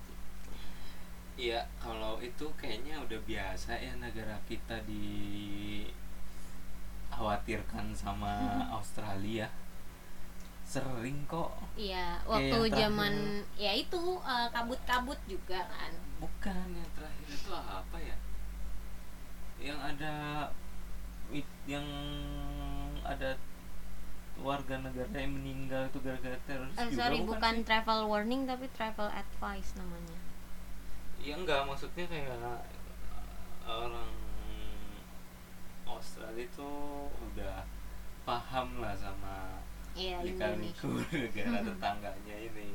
Iya, 1.34 1.66
kalau 1.82 2.22
itu 2.22 2.46
kayaknya 2.54 3.02
udah 3.02 3.18
biasa 3.26 3.74
ya 3.74 3.94
negara 3.98 4.38
kita 4.46 4.78
dikhawatirkan 7.10 7.90
sama 7.98 8.34
Australia. 8.70 9.50
Sering 10.64 11.26
kok. 11.26 11.52
Iya, 11.76 12.22
waktu 12.24 12.54
terakhir. 12.54 12.78
zaman 12.86 13.14
ya 13.58 13.74
itu 13.74 14.00
eh, 14.24 14.48
kabut-kabut 14.50 15.18
juga 15.26 15.60
kan. 15.68 15.92
Bukan 16.22 16.68
yang 16.72 16.92
terakhir 16.94 17.28
itu 17.28 17.52
apa 17.52 17.98
ya? 18.00 18.16
Yang 19.60 19.80
ada 19.82 20.14
yang 21.66 21.88
ada 23.04 23.34
warga 24.38 24.76
negara 24.82 25.14
yang 25.14 25.34
meninggal 25.34 25.90
itu 25.90 25.98
gara-gara 26.02 26.38
teroris 26.46 26.74
Eh, 26.78 26.90
juga 26.90 26.98
sorry, 27.06 27.18
bukan 27.22 27.30
bukan 27.38 27.56
sih? 27.58 27.66
travel 27.66 28.00
warning 28.08 28.42
tapi 28.46 28.66
travel 28.74 29.10
advice 29.10 29.74
namanya. 29.78 30.18
Ya 31.24 31.34
enggak, 31.39 31.63
maksudnya 31.63 32.03
kayak 32.03 32.36
orang 33.63 34.11
Australia 35.88 36.43
itu 36.43 36.69
udah 37.32 37.63
paham 38.24 38.84
lah 38.84 38.91
sama 38.95 39.63
Iya, 39.93 40.19
lika-liku 40.26 40.89
Indonesia. 40.99 41.15
negara 41.32 41.59
tetangganya 41.69 42.36
ini. 42.41 42.69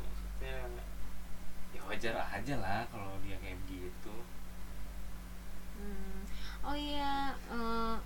Maksudnya 0.00 0.56
ya 1.70 1.80
wajar 1.84 2.14
aja 2.32 2.54
lah 2.58 2.80
kalau 2.90 3.14
dia 3.22 3.36
kayak 3.38 3.60
begitu. 3.62 4.14
Hmm. 5.76 6.22
Oh 6.64 6.72
iya, 6.74 7.34
eh, 7.52 7.96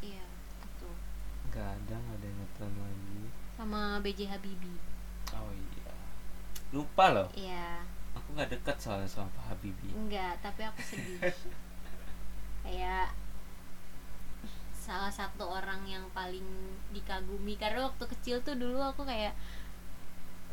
iya 0.00 0.24
itu 0.62 0.88
Enggak 1.50 1.68
ada, 1.74 1.94
enggak 1.96 2.16
ada 2.16 2.26
yang 2.28 2.76
lagi. 2.78 3.20
sama 3.58 3.80
BJ 3.98 4.20
Habibie. 4.30 4.78
Oh 5.34 5.50
iya. 5.50 5.67
Lupa 6.72 7.10
loh. 7.12 7.28
Iya, 7.32 7.82
Aku 8.16 8.34
nggak 8.34 8.50
dekat 8.50 8.76
soalnya 8.76 9.08
sama 9.08 9.30
Pak 9.32 9.44
Habibie. 9.54 9.94
enggak, 9.94 10.36
tapi 10.42 10.66
aku 10.66 10.80
sedih. 10.82 11.20
Kayak 12.66 13.14
salah 14.72 15.12
satu 15.12 15.44
orang 15.44 15.84
yang 15.84 16.04
paling 16.16 16.44
dikagumi 16.96 17.60
karena 17.60 17.84
waktu 17.92 18.04
kecil 18.08 18.40
tuh 18.40 18.56
dulu 18.56 18.80
aku 18.80 19.04
kayak 19.04 19.36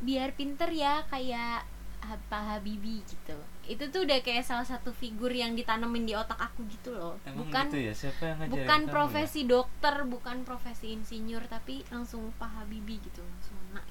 biar 0.03 0.35
pinter 0.35 0.67
ya 0.75 1.07
kayak 1.07 1.63
Pak 2.03 2.43
Habibie 2.43 2.99
gitu 3.07 3.33
itu 3.65 3.81
tuh 3.89 4.03
udah 4.03 4.19
kayak 4.21 4.43
salah 4.43 4.67
satu 4.67 4.91
figur 4.91 5.31
yang 5.31 5.55
ditanemin 5.55 6.03
di 6.05 6.13
otak 6.13 6.37
aku 6.37 6.67
gitu 6.67 6.91
loh 6.93 7.15
Emang 7.23 7.47
bukan 7.47 7.65
gitu 7.71 7.79
ya 7.79 7.93
siapa 7.95 8.23
yang 8.27 8.37
bukan 8.51 8.81
ya? 8.85 8.91
profesi 8.91 9.41
dokter 9.47 9.95
bukan 10.03 10.43
profesi 10.43 10.91
insinyur 10.93 11.47
tapi 11.47 11.81
langsung 11.89 12.29
Pak 12.35 12.59
Habibie 12.59 12.99
gitu 13.01 13.23
langsung 13.23 13.57
nak 13.71 13.87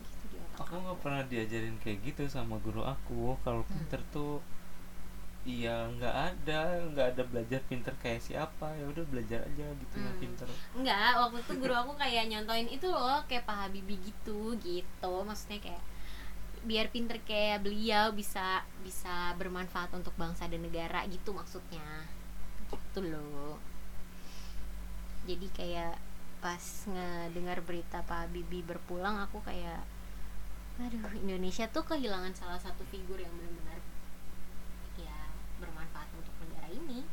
aku 0.63 0.75
nggak 0.85 0.99
pernah 1.03 1.23
diajarin 1.31 1.77
kayak 1.83 1.99
gitu 2.07 2.23
sama 2.31 2.57
guru 2.65 2.83
aku. 2.85 3.37
Kalau 3.45 3.63
Hmm. 3.69 3.71
pinter 3.73 4.01
tuh 4.15 4.35
iya 5.45 5.77
nggak 5.97 6.15
ada 6.31 6.61
nggak 6.91 7.07
ada 7.17 7.23
belajar 7.31 7.61
pinter 7.71 7.93
kayak 8.03 8.23
siapa. 8.27 8.69
Ya 8.81 8.85
udah 8.93 9.05
belajar 9.13 9.41
aja 9.49 9.67
gitu 9.83 9.97
yang 10.01 10.17
Hmm. 10.17 10.23
pinter. 10.23 10.49
Enggak, 10.77 11.13
waktu 11.21 11.39
itu 11.45 11.53
guru 11.63 11.75
aku 11.83 11.93
kayak 12.03 12.25
nyontoin 12.31 12.69
itu 12.77 12.87
loh 12.89 13.21
kayak 13.29 13.45
Pak 13.49 13.57
Habibie 13.69 14.01
gitu 14.09 14.39
gitu. 14.61 15.13
Maksudnya 15.29 15.61
kayak 15.61 15.83
biar 16.65 16.89
pinter 16.89 17.21
kayak 17.29 17.61
beliau 17.67 18.09
bisa 18.17 18.65
bisa 18.81 19.37
bermanfaat 19.37 19.93
untuk 19.93 20.17
bangsa 20.17 20.49
dan 20.49 20.65
negara 20.65 21.05
gitu 21.13 21.31
maksudnya. 21.37 22.09
Gitu 22.73 23.01
loh. 23.13 23.61
Jadi 25.29 25.47
kayak 25.57 25.97
pas 26.45 26.65
ngedengar 26.89 27.59
berita 27.65 28.05
Pak 28.05 28.29
Habibie 28.29 28.65
berpulang 28.65 29.17
aku 29.25 29.41
kayak 29.41 29.81
aduh 30.75 31.07
Indonesia 31.15 31.71
tuh 31.71 31.87
kehilangan 31.87 32.35
salah 32.35 32.59
satu 32.59 32.83
figur 32.91 33.19
yang 33.23 33.31
benar-benar 33.39 33.79
ya 34.99 35.31
bermanfaat 35.63 36.11
untuk 36.19 36.35
negara 36.43 36.67
ini. 36.71 37.07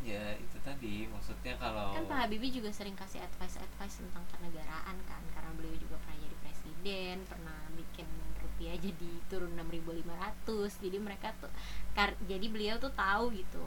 Ya 0.00 0.38
itu 0.38 0.56
tadi. 0.62 1.10
Maksudnya 1.10 1.58
kalau 1.58 1.92
kan 1.92 2.06
Pak 2.06 2.18
Habibie 2.24 2.54
juga 2.54 2.70
sering 2.72 2.94
kasih 2.96 3.20
advice-advice 3.20 4.00
tentang 4.00 4.24
kenegaraan 4.32 4.96
kan 5.04 5.22
karena 5.34 5.50
beliau 5.58 5.76
juga 5.76 5.98
pernah 6.00 6.18
jadi 6.22 6.36
presiden 6.40 7.16
pernah 7.26 7.58
bikin 7.74 8.08
rupiah 8.40 8.76
jadi 8.80 9.10
turun 9.28 9.52
6.500 9.58 10.84
jadi 10.84 10.98
mereka 11.02 11.34
tuh 11.42 11.52
kar- 11.92 12.16
jadi 12.24 12.46
beliau 12.48 12.76
tuh 12.80 12.92
tahu 12.96 13.34
gitu 13.34 13.66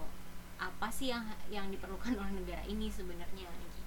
apa 0.57 0.87
sih 0.89 1.11
yang 1.11 1.27
yang 1.51 1.67
diperlukan 1.69 2.15
oleh 2.15 2.33
negara 2.39 2.63
ini 2.65 2.87
sebenarnya 2.87 3.49
gitu. 3.51 3.81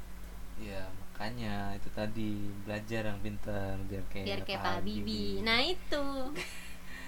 ya 0.70 0.84
makanya 1.16 1.72
itu 1.72 1.88
tadi 1.96 2.44
belajar 2.68 3.08
yang 3.08 3.16
pinter 3.24 3.72
biar 3.88 4.04
kayak 4.12 4.26
biar 4.28 4.40
kayak 4.44 4.60
Pak 4.60 4.72
Habibie. 4.84 5.40
Nah 5.40 5.64
itu. 5.64 6.04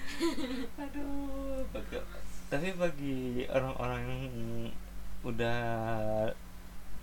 Aduh 0.81 1.61
tapi 2.49 2.73
bagi 2.73 3.45
orang-orang 3.53 4.01
yang 4.09 4.25
udah 5.29 5.61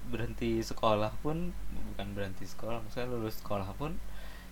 berhenti 0.09 0.65
sekolah 0.65 1.13
pun 1.21 1.53
bukan 1.93 2.07
berhenti 2.17 2.49
sekolah 2.49 2.81
maksudnya 2.81 3.13
lulus 3.13 3.37
sekolah 3.37 3.69
pun 3.77 3.93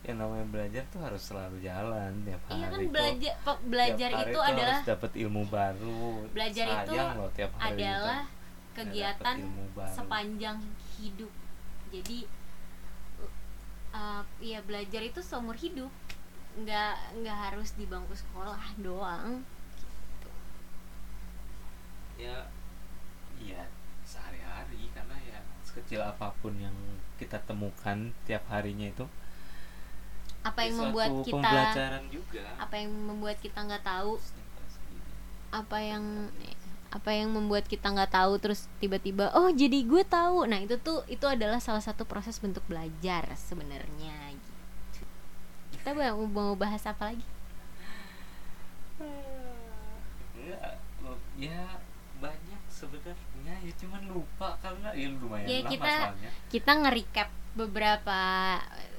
yang 0.05 0.21
namanya 0.21 0.45
belajar 0.53 0.85
tuh 0.93 1.01
harus 1.01 1.25
selalu 1.25 1.57
jalan 1.65 2.13
tiap 2.21 2.43
hari. 2.45 2.61
Iya 2.61 2.67
kan 2.69 2.81
belajar 2.93 3.33
belajar 3.65 4.09
Tiap 4.13 4.19
hari 4.21 4.29
itu 4.29 4.39
adalah 4.45 4.79
dapat 4.85 5.11
ilmu 5.17 5.43
baru. 5.49 6.05
belajar 6.29 6.65
itu 6.69 6.93
loh 6.93 7.29
tiap 7.33 7.51
hari 7.57 7.81
adalah 7.81 8.21
itu 8.21 8.77
kegiatan 8.77 9.35
dapet 9.41 9.41
ilmu 9.41 9.65
baru. 9.73 9.95
sepanjang 9.97 10.57
hidup. 11.01 11.31
Jadi 11.89 12.42
uh, 13.93 14.21
ya 14.43 14.59
belajar 14.65 15.01
itu 15.05 15.23
seumur 15.23 15.55
hidup. 15.55 15.89
Nggak 16.59 17.21
nggak 17.23 17.37
harus 17.49 17.73
di 17.77 17.85
bangku 17.87 18.13
sekolah 18.13 18.61
doang. 18.81 19.45
Ya 22.19 22.49
iya 23.39 23.69
sehari-hari. 24.03 24.91
Karena 24.91 25.17
ya 25.23 25.39
sekecil 25.63 26.01
apa 26.03 26.35
pun 26.41 26.57
yang 26.59 26.75
kita 27.17 27.39
temukan 27.45 28.11
tiap 28.27 28.43
harinya 28.51 28.89
itu 28.89 29.05
apa 30.43 30.59
yang 30.67 30.75
ya 30.75 30.79
membuat 30.83 31.09
suatu 31.09 31.23
kita 31.23 31.35
pembelajaran 31.39 32.03
juga. 32.11 32.45
apa 32.59 32.75
yang 32.75 32.91
membuat 32.91 33.37
kita 33.39 33.59
nggak 33.63 33.83
tahu 33.87 34.19
apa 35.53 35.77
yang 35.79 36.03
apa 36.93 37.09
yang 37.09 37.33
membuat 37.33 37.65
kita 37.65 37.89
nggak 37.89 38.13
tahu 38.13 38.37
terus 38.37 38.69
tiba-tiba 38.77 39.33
oh 39.33 39.49
jadi 39.49 39.81
gue 39.81 40.05
tahu. 40.05 40.45
Nah 40.45 40.61
itu 40.61 40.77
tuh 40.77 41.01
itu 41.09 41.25
adalah 41.25 41.57
salah 41.57 41.81
satu 41.81 42.05
proses 42.05 42.37
bentuk 42.37 42.61
belajar 42.69 43.25
sebenarnya 43.33 44.13
gitu. 44.31 45.01
kita 45.73 45.89
mau 45.91 46.21
mau 46.23 46.53
bahas 46.53 46.85
apa 46.85 47.09
lagi? 47.09 47.25
Enggak, 50.37 50.77
ya 51.35 51.81
banyak 52.19 52.61
sebenarnya. 52.69 53.55
Ya 53.59 53.73
cuman 53.79 54.03
lupa 54.07 54.55
karena 54.61 54.89
ya 54.93 55.07
lumayan 55.11 55.47
Ya, 55.49 55.57
lama 55.59 55.69
kita- 55.71 55.99
soalnya 56.07 56.29
kita 56.47 56.71
nge-recap 56.77 57.29
beberapa 57.53 58.19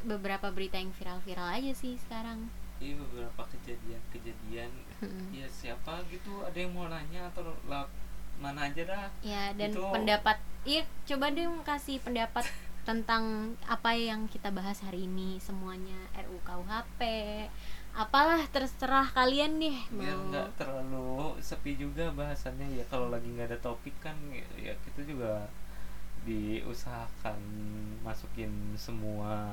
beberapa 0.05 0.47
berita 0.51 0.77
yang 0.77 0.93
viral-viral 0.93 1.49
aja 1.51 1.73
sih 1.73 1.97
sekarang. 1.97 2.51
Iya 2.79 2.99
beberapa 3.01 3.43
kejadian-kejadian 3.49 4.71
Mm-mm. 5.03 5.35
ya 5.35 5.47
siapa 5.47 5.99
gitu 6.07 6.43
ada 6.43 6.55
yang 6.55 6.71
mau 6.71 6.87
nanya 6.87 7.27
atau 7.31 7.43
lewat 7.67 7.89
mana 8.35 8.67
aja 8.67 8.83
dah. 8.85 9.07
Ya 9.23 9.55
dan 9.55 9.71
Itu- 9.71 9.91
pendapat 9.91 10.37
iya 10.65 10.83
coba 11.07 11.31
deh 11.31 11.47
kasih 11.63 11.99
pendapat 12.03 12.43
tentang 12.89 13.55
apa 13.65 13.97
yang 13.97 14.29
kita 14.29 14.53
bahas 14.53 14.83
hari 14.83 15.09
ini 15.09 15.41
semuanya 15.41 15.97
RUKUHP 16.15 17.01
apalah 17.95 18.43
terserah 18.51 19.07
kalian 19.09 19.63
biar 19.89 20.19
mau. 20.19 20.27
nggak 20.29 20.49
terlalu 20.59 21.39
sepi 21.39 21.79
juga 21.79 22.11
bahasannya 22.11 22.75
ya 22.75 22.85
kalau 22.91 23.07
lagi 23.09 23.31
nggak 23.31 23.55
ada 23.55 23.59
topik 23.63 23.95
kan 24.03 24.19
ya, 24.35 24.43
ya 24.59 24.75
kita 24.83 25.07
juga 25.07 25.47
diusahakan 26.27 27.39
masukin 28.03 28.51
semua 28.75 29.47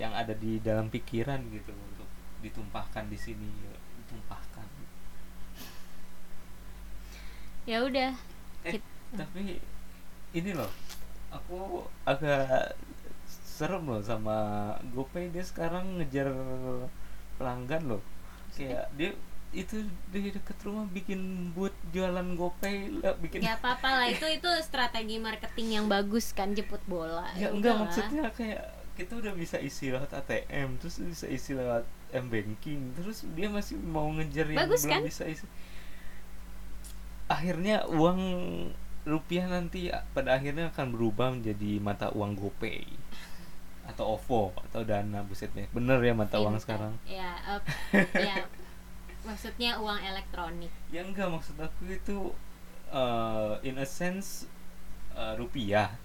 yang 0.00 0.16
ada 0.16 0.32
di 0.32 0.56
dalam 0.64 0.88
pikiran 0.88 1.44
gitu 1.52 1.76
untuk 1.76 2.08
ditumpahkan 2.40 3.04
di 3.12 3.18
sini 3.20 3.50
ditumpahkan. 4.10 4.66
Ya 7.70 7.86
udah. 7.86 8.10
Eh 8.66 8.82
tapi 9.14 9.62
ini 10.34 10.50
loh 10.50 10.70
aku 11.30 11.86
agak 12.02 12.74
serem 13.30 13.86
loh 13.86 14.02
sama 14.02 14.74
GoPay. 14.90 15.30
Dia 15.30 15.46
sekarang 15.46 16.02
ngejar 16.02 16.34
pelanggan 17.38 17.94
loh. 17.94 18.02
Kayak 18.58 18.90
dia 18.98 19.14
itu 19.50 19.82
di 20.14 20.30
deket 20.30 20.58
rumah 20.62 20.86
bikin 20.90 21.50
booth 21.54 21.74
jualan 21.90 22.38
GoPay 22.38 23.02
lah, 23.02 23.18
bikin 23.18 23.42
ya 23.42 23.58
apa 23.58 23.74
apa 23.74 23.98
lah 23.98 24.06
itu 24.06 24.22
itu 24.30 24.46
strategi 24.62 25.18
marketing 25.18 25.68
yang 25.74 25.86
bagus 25.90 26.30
kan 26.30 26.54
jemput 26.54 26.78
bola. 26.86 27.26
Ya 27.34 27.50
Ya 27.50 27.54
enggak 27.54 27.74
maksudnya 27.82 28.30
kayak 28.30 28.62
kita 28.94 29.18
udah 29.18 29.34
bisa 29.34 29.58
isi 29.58 29.90
lewat 29.90 30.14
ATM 30.14 30.78
terus 30.78 31.02
bisa 31.02 31.26
isi 31.26 31.58
lewat 31.58 31.82
m 32.12 32.26
banking. 32.28 32.94
Terus 32.98 33.26
dia 33.32 33.48
masih 33.50 33.78
mau 33.80 34.08
ngejar 34.14 34.46
yang 34.50 34.66
Bagus, 34.66 34.84
belum 34.86 34.92
kan? 34.92 35.02
bisa 35.06 35.24
isi. 35.26 35.46
Akhirnya 37.30 37.86
uang 37.86 38.20
rupiah 39.06 39.48
nanti 39.48 39.88
pada 40.12 40.36
akhirnya 40.36 40.68
akan 40.74 40.92
berubah 40.92 41.32
menjadi 41.32 41.80
mata 41.80 42.12
uang 42.12 42.36
GoPay. 42.36 42.84
Atau 43.88 44.18
OVO 44.18 44.54
atau 44.70 44.86
Dana 44.86 45.26
buset 45.26 45.50
deh 45.50 45.66
bener 45.74 45.98
ya 45.98 46.14
mata 46.14 46.38
Iya, 46.38 46.44
uang 46.46 46.56
sekarang. 46.62 46.92
Ya 47.06 47.30
ya 48.28 48.36
maksudnya 49.26 49.78
uang 49.82 49.98
elektronik. 49.98 50.72
Ya 50.94 51.02
enggak 51.02 51.30
maksud 51.30 51.58
aku 51.58 51.90
itu 51.90 52.30
uh, 52.94 53.58
in 53.66 53.78
a 53.78 53.86
sense 53.86 54.46
uh, 55.14 55.34
rupiah. 55.34 55.96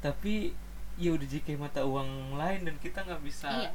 Tapi 0.00 0.54
ya 1.00 1.16
udah 1.16 1.26
jadi 1.26 1.42
kayak 1.44 1.60
mata 1.64 1.80
uang 1.80 2.36
lain 2.36 2.68
dan 2.68 2.76
kita 2.76 3.00
nggak 3.00 3.24
bisa 3.24 3.48
iya. 3.48 3.72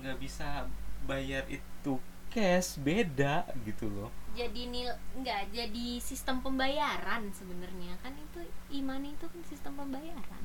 nggak 0.00 0.16
bisa 0.16 0.64
bayar 1.04 1.44
itu 1.52 2.00
cash 2.32 2.80
beda 2.80 3.44
gitu 3.68 3.86
loh 3.92 4.10
jadi 4.36 4.68
nil 4.68 4.92
nggak 5.16 5.48
jadi 5.52 5.86
sistem 6.00 6.44
pembayaran 6.44 7.32
sebenarnya 7.32 7.96
kan 8.04 8.12
itu 8.12 8.44
iman 8.84 9.00
itu 9.04 9.24
kan 9.24 9.40
sistem 9.48 9.72
pembayaran 9.80 10.44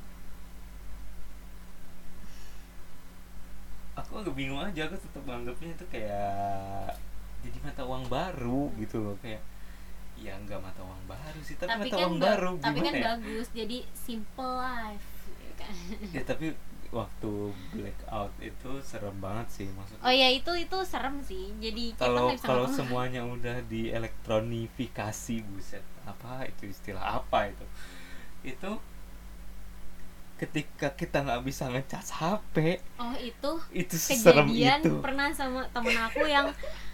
aku 3.99 4.11
agak 4.23 4.35
bingung 4.35 4.63
aja 4.63 4.87
aku 4.87 4.95
tetap 4.95 5.21
menganggapnya 5.27 5.71
itu 5.75 5.85
kayak 5.91 6.95
jadi 7.43 7.57
mata 7.59 7.81
uang 7.83 8.05
baru 8.07 8.71
gitu 8.79 9.03
loh 9.03 9.15
kayak 9.19 9.43
ya 10.21 10.37
nggak 10.37 10.61
mata 10.61 10.81
uang 10.85 11.01
baru 11.09 11.39
sih 11.41 11.57
tapi, 11.57 11.89
mata 11.89 11.95
uang 11.97 12.15
ba- 12.21 12.25
baru 12.31 12.51
tapi 12.61 12.79
gimana 12.79 12.87
kan 12.87 12.93
ya? 12.93 13.03
bagus 13.11 13.47
jadi 13.51 13.77
simple 13.91 14.53
life 14.61 15.09
ya 15.41 15.53
kan? 15.59 15.73
ya 16.15 16.21
tapi 16.23 16.45
waktu 16.91 17.55
blackout 17.71 18.35
itu 18.43 18.71
serem 18.83 19.15
banget 19.23 19.47
sih 19.47 19.67
maksudnya. 19.71 20.03
Oh 20.03 20.11
ya 20.11 20.27
itu 20.27 20.51
itu 20.59 20.77
serem 20.83 21.23
sih. 21.23 21.55
Jadi 21.63 21.95
kalau 21.95 22.35
kalau 22.43 22.67
semuanya 22.67 23.23
udah 23.23 23.63
dielektronifikasi 23.71 25.35
buset 25.47 25.83
apa 26.03 26.45
itu 26.51 26.67
istilah 26.67 27.23
apa 27.23 27.47
itu? 27.47 27.65
Itu 28.43 28.83
ketika 30.41 30.89
kita 30.97 31.21
nggak 31.21 31.45
bisa 31.45 31.69
ngecas 31.69 32.17
HP 32.17 32.81
oh 32.97 33.13
itu 33.21 33.51
itu 33.77 33.93
serem 33.93 34.49
kejadian 34.49 34.81
itu. 34.81 34.97
pernah 34.97 35.29
sama 35.29 35.61
temen 35.69 35.93
aku 35.93 36.25
yang 36.25 36.49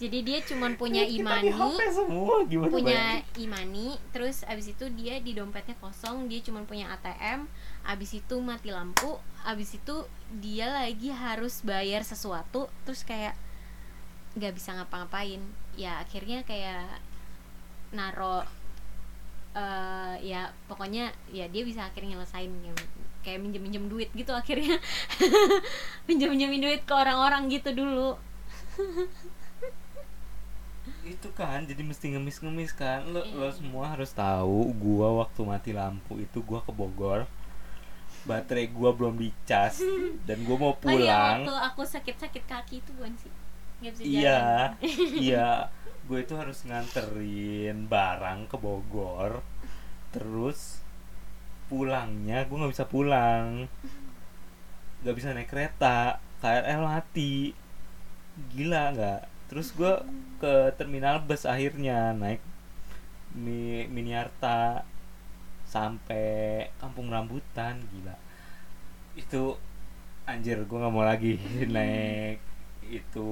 jadi 0.00 0.18
dia 0.24 0.38
cuman 0.40 0.80
punya 0.80 1.04
imani 1.04 1.52
semua 1.92 2.40
gimana 2.48 2.72
punya 2.72 3.20
bayangin? 3.20 3.44
imani 3.44 3.88
terus 4.16 4.40
abis 4.48 4.72
itu 4.72 4.88
dia 4.96 5.20
di 5.20 5.36
dompetnya 5.36 5.76
kosong 5.76 6.24
dia 6.24 6.40
cuma 6.40 6.64
punya 6.64 6.88
ATM 6.96 7.44
abis 7.84 8.16
itu 8.16 8.40
mati 8.40 8.72
lampu 8.72 9.20
abis 9.44 9.76
itu 9.76 10.08
dia 10.40 10.72
lagi 10.72 11.12
harus 11.12 11.60
bayar 11.60 12.00
sesuatu 12.00 12.72
terus 12.88 13.04
kayak 13.04 13.36
nggak 14.38 14.54
bisa 14.54 14.74
ngapa-ngapain. 14.78 15.42
Ya 15.74 15.98
akhirnya 16.02 16.46
kayak 16.46 17.02
naro 17.90 18.46
eh 19.50 20.14
ya 20.22 20.54
pokoknya 20.70 21.10
ya 21.34 21.50
dia 21.50 21.66
bisa 21.66 21.90
akhirnya 21.90 22.14
nyelesain 22.14 22.52
yang 22.62 22.78
kayak 23.26 23.42
minjem 23.42 23.62
minjem 23.66 23.84
duit 23.90 24.10
gitu 24.14 24.30
akhirnya. 24.30 24.78
Minjem 26.08 26.30
minjemin 26.30 26.62
duit 26.62 26.82
ke 26.86 26.94
orang-orang 26.94 27.50
gitu 27.50 27.74
dulu 27.74 28.16
itu 31.14 31.28
kan 31.34 31.58
jadi 31.64 31.82
mesti 31.82 32.06
ngemis-ngemis 32.14 32.72
kan. 32.72 33.00
Lo 33.06 33.22
Iya. 33.22 33.34
lo 33.40 33.48
semua 33.50 33.84
harus 33.92 34.10
tahu 34.14 34.58
gua 34.76 35.08
waktu 35.24 35.40
mati 35.42 35.70
lampu 35.74 36.12
itu 36.18 36.38
gua 36.42 36.60
ke 36.62 36.72
Bogor. 36.72 37.20
Baterai 38.22 38.68
gua 38.68 38.90
belum 38.92 39.16
dicas 39.16 39.80
dan 40.28 40.38
gua 40.46 40.56
mau 40.56 40.72
oh 40.72 40.76
iya 40.76 40.80
pulang. 40.80 41.38
waktu 41.44 41.54
aku 41.68 41.82
sakit-sakit 41.84 42.44
kaki 42.46 42.74
itu 42.80 42.90
bukan 42.96 43.14
sih. 43.16 43.32
Iya 43.80 43.90
jalan. 43.96 44.70
iya. 45.18 45.50
Gue 46.10 46.26
itu 46.26 46.34
harus 46.34 46.66
nganterin 46.66 47.86
barang 47.86 48.50
ke 48.50 48.56
Bogor. 48.58 49.46
Terus 50.10 50.82
pulangnya 51.70 52.42
gue 52.42 52.56
nggak 52.58 52.72
bisa 52.74 52.82
pulang. 52.84 53.70
Nggak 55.00 55.14
bisa 55.16 55.28
naik 55.30 55.48
kereta. 55.48 56.18
KRL 56.42 56.82
mati. 56.82 57.54
Gila 58.50 58.90
nggak? 58.90 59.22
Terus 59.48 59.70
gue 59.70 59.92
ke 60.40 60.72
terminal 60.80 61.22
bus 61.28 61.44
akhirnya 61.44 62.16
naik 62.16 62.40
Mi, 63.30 63.86
Miniarta 63.86 64.82
sampai 65.62 66.66
kampung 66.82 67.14
rambutan 67.14 67.78
gila. 67.94 68.18
Itu 69.14 69.54
anjir 70.26 70.66
gue 70.66 70.78
nggak 70.82 70.90
mau 70.90 71.06
lagi 71.06 71.38
naik. 71.76 72.42
Itu 72.90 73.28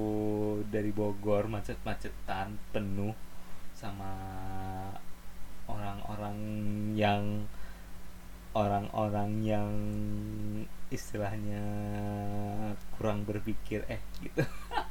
dari 0.71 0.95
Bogor 0.95 1.51
macet-macetan 1.51 2.55
penuh 2.71 3.11
sama 3.75 4.15
orang-orang 5.67 6.39
yang 6.95 7.51
orang-orang 8.55 9.31
yang 9.43 9.71
istilahnya 10.89 11.63
kurang 12.97 13.29
berpikir 13.29 13.85
eh 13.93 14.01
gitu 14.25 14.43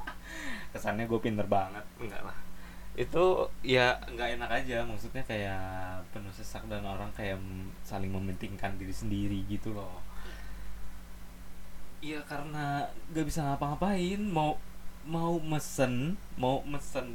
kesannya 0.74 1.06
gue 1.06 1.20
pinter 1.22 1.48
banget. 1.48 1.84
Enggak 2.02 2.24
lah. 2.24 2.38
Itu 2.98 3.46
ya 3.62 3.94
nggak 4.10 4.42
enak 4.42 4.50
aja 4.50 4.82
maksudnya 4.84 5.22
kayak 5.22 6.02
penuh 6.10 6.34
sesak 6.34 6.66
dan 6.66 6.82
orang 6.82 7.14
kayak 7.14 7.38
saling 7.86 8.10
mementingkan 8.10 8.74
diri 8.76 8.94
sendiri 8.94 9.46
gitu 9.46 9.74
loh. 9.78 10.02
Iya 11.98 12.22
karena 12.30 12.86
gak 13.14 13.26
bisa 13.26 13.42
ngapa-ngapain. 13.42 14.22
Mau 14.22 14.58
mau 15.08 15.40
mesen 15.40 16.20
mau 16.36 16.60
mesen 16.68 17.08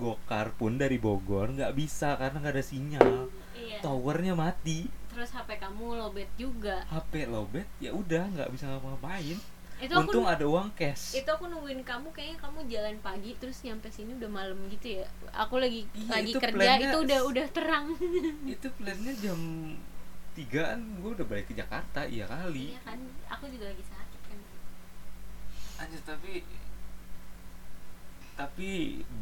gokar 0.00 0.48
pun 0.56 0.80
dari 0.80 0.96
Bogor 0.96 1.52
nggak 1.52 1.76
bisa 1.76 2.16
karena 2.16 2.40
nggak 2.40 2.56
ada 2.56 2.64
sinyal. 2.64 3.28
Iya. 3.52 3.84
Towernya 3.84 4.32
mati. 4.32 4.88
Terus 5.12 5.28
HP 5.36 5.60
kamu 5.60 6.00
lobet 6.00 6.30
juga. 6.40 6.88
HP 6.88 7.28
lobet 7.28 7.68
ya 7.84 7.92
udah 7.92 8.32
nggak 8.32 8.48
bisa 8.48 8.64
ngapa-ngapain 8.72 9.36
itu 9.78 9.94
aku 9.94 10.10
untung 10.10 10.26
ada 10.26 10.42
uang 10.42 10.68
cash. 10.74 11.14
itu 11.14 11.28
aku 11.30 11.46
nungguin 11.46 11.86
kamu 11.86 12.10
kayaknya 12.10 12.38
kamu 12.42 12.58
jalan 12.66 12.96
pagi 12.98 13.30
terus 13.38 13.62
nyampe 13.62 13.86
sini 13.94 14.18
udah 14.18 14.30
malam 14.30 14.58
gitu 14.74 14.98
ya. 15.02 15.06
Aku 15.46 15.62
lagi 15.62 15.86
Iya, 15.94 16.10
lagi 16.10 16.32
itu 16.34 16.40
kerja 16.42 16.58
plannya 16.58 16.88
itu 16.90 16.98
udah 17.06 17.20
udah 17.30 17.46
terang. 17.54 17.86
itu 18.58 18.68
plannya 18.74 19.12
jam 19.22 19.40
tigaan 20.34 20.80
gue 20.98 21.10
udah 21.14 21.26
balik 21.26 21.46
ke 21.50 21.54
Jakarta 21.54 22.02
iya 22.10 22.26
kali. 22.26 22.74
Iya 22.74 22.80
kan 22.82 22.98
aku 23.30 23.44
juga 23.54 23.70
lagi 23.70 23.84
sakit 23.86 24.20
kan. 24.26 24.38
Anjir 25.86 26.02
tapi 26.02 26.32
tapi 28.34 28.68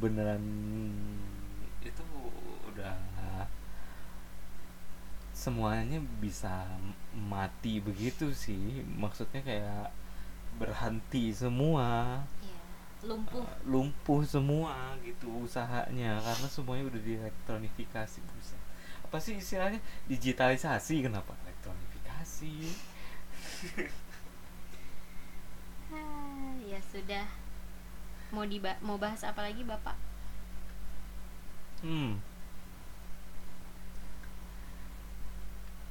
beneran 0.00 0.44
itu 1.84 2.04
udah 2.72 2.96
semuanya 5.36 6.00
bisa 6.20 6.64
mati 7.12 7.76
begitu 7.84 8.32
sih. 8.32 8.80
Maksudnya 8.96 9.44
kayak 9.44 10.05
berhenti 10.58 11.30
semua. 11.32 12.20
Iya 12.42 12.56
lumpuh. 13.06 13.44
Eh, 13.46 13.58
lumpuh 13.68 14.20
semua 14.26 14.96
gitu 15.06 15.30
usahanya 15.46 16.18
karena 16.18 16.48
semuanya 16.50 16.84
udah 16.90 17.00
dielektronifikasi 17.00 18.18
buset. 18.34 18.60
Apa 19.06 19.16
sih 19.22 19.38
istilahnya? 19.38 19.78
Digitalisasi 20.10 21.06
kenapa? 21.06 21.32
Elektronifikasi 21.46 22.54
Ah, 25.94 26.52
ya 26.66 26.82
sudah. 26.82 27.26
Mau 28.34 28.42
diba 28.42 28.74
mau 28.82 28.98
bahas 28.98 29.22
apa 29.22 29.46
lagi 29.46 29.62
bapak? 29.62 29.94
Hmm. 31.86 32.18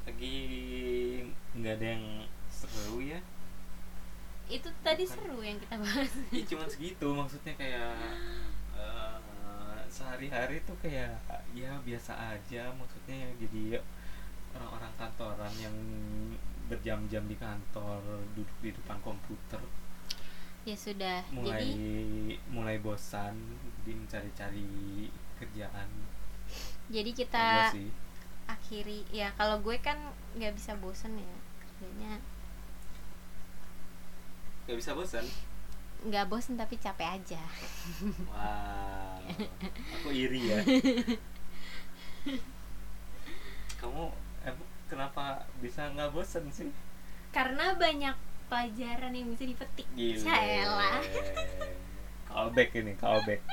Lagi 0.03 0.35
nggak 1.55 1.73
ada 1.79 1.87
yang 1.95 2.05
seru 2.51 2.99
ya? 2.99 3.23
Itu 4.45 4.69
tadi 4.85 5.03
Bukan. 5.09 5.15
seru 5.17 5.39
yang 5.41 5.57
kita 5.57 5.75
bahas. 5.81 6.11
Ya 6.29 6.43
cuman 6.45 6.67
segitu 6.69 7.07
maksudnya 7.11 7.53
kayak 7.57 7.97
eh, 8.77 9.17
sehari-hari 9.89 10.61
tuh 10.67 10.77
kayak 10.81 11.17
ya 11.55 11.79
biasa 11.81 12.35
aja 12.35 12.69
maksudnya 12.77 13.31
jadi 13.41 13.81
orang-orang 14.55 14.93
kantoran 14.95 15.53
yang 15.59 15.75
berjam-jam 16.65 17.23
di 17.29 17.37
kantor 17.37 18.01
duduk 18.33 18.57
di 18.61 18.69
depan 18.73 18.97
komputer. 19.01 19.61
Ya 20.65 20.73
sudah 20.73 21.21
mulai 21.29 21.61
jadi 21.61 21.93
mulai 22.49 22.77
bosan 22.81 23.37
di 23.85 23.93
mencari-cari 23.93 25.09
kerjaan. 25.37 25.89
Jadi 26.89 27.11
kita 27.13 27.73
akhiri 28.45 29.09
ya 29.09 29.33
kalau 29.33 29.57
gue 29.61 29.77
kan 29.81 29.97
nggak 30.37 30.53
bisa 30.53 30.77
bosen 30.77 31.17
ya 31.17 31.35
kerjanya 31.57 32.21
nggak 34.65 34.77
bisa 34.77 34.91
bosan 34.91 35.25
nggak 36.03 36.25
bosen 36.25 36.53
tapi 36.53 36.75
capek 36.75 37.17
aja 37.17 37.41
Wow, 38.27 39.21
aku 39.95 40.09
iri 40.11 40.41
ya. 40.47 40.59
Kamu 43.75 44.09
emang 44.41 44.67
kenapa 44.85 45.23
bisa 45.57 45.89
nggak 45.91 46.11
bosen 46.11 46.45
sih? 46.49 46.69
karena 47.29 47.75
banyak 47.75 48.15
pelajaran 48.47 49.11
yang 49.11 49.27
bisa 49.27 49.43
dipetik 49.43 49.83
Gile. 49.91 50.23
Caelah. 50.23 51.03
Callback 52.29 52.71
ini, 52.75 52.95
callback. 52.95 53.43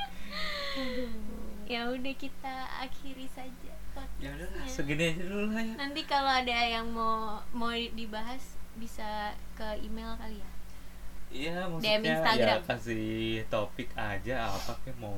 ya 1.63 1.87
udah 1.87 2.13
kita 2.13 2.55
akhiri 2.77 3.27
saja 3.27 3.71
Ya 4.17 4.29
udah 4.31 4.47
segini 4.65 5.11
aja 5.11 5.23
dulu 5.23 5.53
lah 5.53 5.61
ya. 5.61 5.75
nanti 5.77 6.01
kalau 6.03 6.27
ada 6.27 6.49
yang 6.49 6.89
mau 6.89 7.37
mau 7.51 7.69
dibahas 7.71 8.41
bisa 8.73 9.31
ke 9.53 9.63
email 9.79 10.17
kali 10.17 10.39
ya 10.39 10.49
Iya, 11.33 11.65
maksudnya 11.65 12.13
Instagram. 12.13 12.59
ya 12.61 12.69
kasih 12.69 13.41
topik 13.49 13.89
aja 13.97 14.53
apa 14.53 14.77
kayak 14.85 15.01
mau 15.01 15.17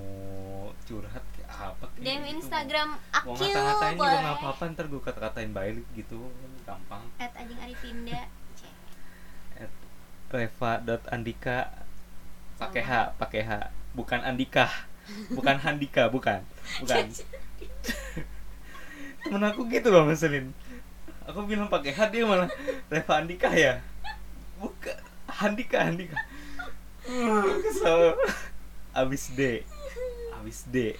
curhat 0.88 1.20
kayak 1.36 1.52
apa 1.52 1.86
kayak 1.92 2.08
DM 2.08 2.24
gitu. 2.24 2.34
Instagram 2.40 2.90
Mau 2.96 3.36
Akil 3.36 3.52
ngata-ngatain 3.52 3.96
juga 4.00 4.18
nggak 4.24 4.38
apa-apa, 4.40 4.64
ntar 4.72 4.86
gue 4.88 5.02
kata-katain 5.04 5.52
balik 5.52 5.88
gitu, 5.92 6.32
gampang. 6.64 7.04
at 7.20 7.36
Ajeng 7.36 7.60
Arifinda. 7.60 8.32
At 9.60 9.72
Reva.andika 10.32 11.84
pakai 12.56 12.84
H, 12.88 12.92
pakai 13.20 13.42
H, 13.44 13.52
bukan 13.92 14.24
Andika, 14.24 14.72
bukan 15.36 15.60
Handika, 15.60 16.08
bukan, 16.08 16.48
bukan. 16.80 17.12
Temen 19.28 19.44
aku 19.44 19.68
gitu 19.68 19.92
loh 19.92 20.08
ngeselin. 20.08 20.56
Aku 21.28 21.44
bilang 21.44 21.68
pakai 21.68 21.92
H 21.92 22.08
dia 22.08 22.24
malah 22.24 22.48
Reva 22.88 23.20
Andika 23.20 23.52
ya, 23.52 23.84
bukan 24.64 24.96
Handika 25.36 25.78
Handika. 25.84 26.18
Uh, 27.06 27.44
kesel. 27.62 28.16
Abis 28.92 29.36
D, 29.36 29.62
abis 30.34 30.64
D. 30.66 30.96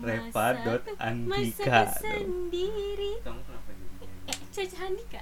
Reva 0.00 0.32
Masa- 0.32 0.64
dot 0.64 0.84
Andika. 0.96 1.92
sendiri 2.00 3.20
Kamu 3.20 3.36
kenapa 3.44 3.68
jadi 3.68 4.06
eh 4.24 4.38
Caca 4.48 4.76
Handika 4.80 5.20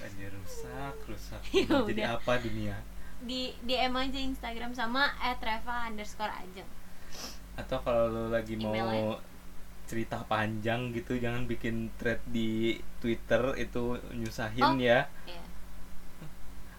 Anjir 0.00 0.30
rusak, 0.30 0.94
rusak. 1.06 1.42
Ya 1.50 1.66
Jadi 1.82 2.02
apa 2.06 2.32
dunia? 2.38 2.76
di 3.20 3.52
DM 3.60 3.92
aja 3.92 4.16
Instagram 4.16 4.72
sama 4.72 5.12
at 5.18 5.36
Reva 5.42 5.90
underscore 5.90 6.32
Ajeng 6.32 6.64
Atau 7.52 7.76
kalau 7.82 8.08
lo 8.08 8.22
lagi 8.30 8.56
mau. 8.56 9.20
Cerita 9.90 10.22
panjang 10.24 10.94
gitu 10.94 11.18
jangan 11.18 11.44
bikin 11.44 11.90
thread 11.98 12.22
di 12.24 12.78
Twitter 12.98 13.58
itu 13.58 13.82
nyusahin 14.12 14.62
Oh. 14.62 14.78
ya. 14.78 15.10
ya 15.26 15.42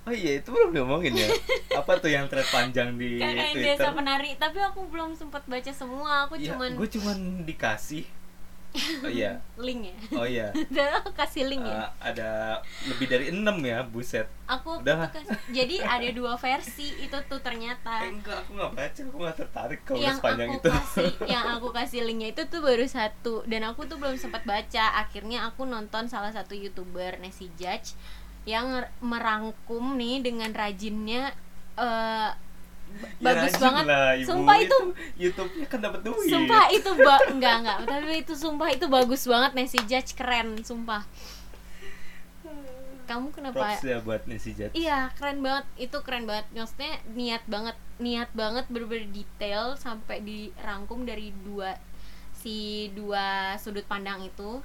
Oh 0.01 0.09
iya 0.09 0.41
itu 0.41 0.49
belum 0.49 0.72
diomongin 0.72 1.14
ya. 1.14 1.30
Apa 1.80 1.99
tuh 1.99 2.09
yang 2.09 2.26
thread 2.26 2.47
panjang 2.49 2.97
di 2.97 3.22
kayak 3.22 3.36
yang 3.36 3.53
Twitter? 3.53 3.78
desa 3.78 3.89
penari 3.91 4.32
tapi 4.34 4.57
aku 4.57 4.89
belum 4.89 5.14
sempat 5.14 5.45
baca 5.45 5.70
semua 5.70 6.26
aku 6.26 6.39
ya, 6.39 6.55
cuman 6.55 6.74
gue 6.74 6.89
cuman 6.89 7.18
dikasih 7.45 8.07
oh 8.78 9.12
iya. 9.12 9.38
Link 9.66 9.82
ya? 9.88 9.96
Oh 10.16 10.26
iya. 10.28 10.48
Udah 10.72 11.04
aku 11.04 11.12
kasih 11.14 11.46
link 11.48 11.64
ya? 11.64 11.86
Eh, 11.86 11.90
ada 12.14 12.30
lebih 12.88 13.08
dari 13.08 13.26
enam 13.30 13.58
ya 13.62 13.84
buset. 13.84 14.28
Aku 14.48 14.84
udah 14.84 15.08
kasih- 15.12 15.40
jadi 15.52 15.76
ada 15.84 16.10
dua 16.12 16.36
versi 16.36 16.92
itu 17.00 17.18
tuh 17.28 17.40
ternyata. 17.40 18.04
Eh, 18.04 18.16
enggak 18.16 18.44
aku 18.44 18.52
nggak 18.58 18.72
baca 18.76 19.00
aku 19.08 19.18
nggak 19.22 19.38
tertarik 19.38 19.80
kalau 19.88 20.02
yang 20.02 20.18
sepanjang 20.18 20.50
aku 20.52 20.60
itu. 20.60 20.70
kasih 20.72 21.12
yang 21.34 21.46
aku 21.60 21.68
kasih 21.72 22.00
linknya 22.04 22.30
itu 22.34 22.44
tuh 22.48 22.60
baru 22.64 22.86
satu. 22.88 23.44
Dan 23.48 23.62
aku 23.68 23.88
tuh 23.88 23.98
belum 24.00 24.16
sempat 24.16 24.44
baca. 24.44 24.86
Akhirnya 25.00 25.48
aku 25.48 25.68
nonton 25.68 26.08
salah 26.08 26.32
satu 26.32 26.56
youtuber 26.56 27.16
Nancy 27.20 27.52
Judge 27.60 27.96
yang 28.44 28.84
merangkum 29.06 29.96
nih 30.00 30.26
dengan 30.26 30.50
rajinnya 30.50 31.32
eh, 31.78 32.32
Ya, 32.32 32.51
bagus 33.22 33.54
rajin 33.54 33.62
banget. 33.62 33.84
lah, 33.86 34.10
Ibu. 34.18 34.28
sumpah 34.28 34.56
itu 34.60 34.78
YouTube-nya 35.18 35.66
kan 35.70 35.80
dapat 35.80 36.02
duit. 36.04 36.30
Sumpah 36.30 36.66
itu 36.70 36.89
ba 36.98 37.16
enggak 37.30 37.56
enggak. 37.64 37.78
Tapi 37.88 38.14
itu 38.22 38.34
sumpah 38.36 38.70
itu 38.74 38.86
bagus 38.89 39.22
banget. 39.26 39.52
Nancy 39.56 39.80
Judge 39.88 40.12
keren 40.18 40.60
sumpah. 40.62 41.04
Kamu 43.10 43.36
kenapa 43.36 43.76
props 43.76 43.84
ya 43.84 43.98
buat 44.02 44.22
Nancy 44.26 44.52
Judge. 44.58 44.74
Iya 44.74 45.12
keren 45.16 45.39
banget. 45.44 45.66
Itu 45.78 45.98
keren 46.04 46.26
banget. 46.26 46.46
Maksudnya 46.52 46.94
niat 47.14 47.44
banget 47.48 47.78
niat 48.02 48.30
banget 48.34 48.66
bener-bener 48.68 49.08
detail 49.14 49.78
sampai 49.78 50.26
dirangkum 50.26 51.06
dari 51.06 51.30
dua 51.46 51.78
si 52.34 52.89
dua 52.98 53.56
sudut 53.62 53.86
pandang 53.86 54.26
itu. 54.26 54.60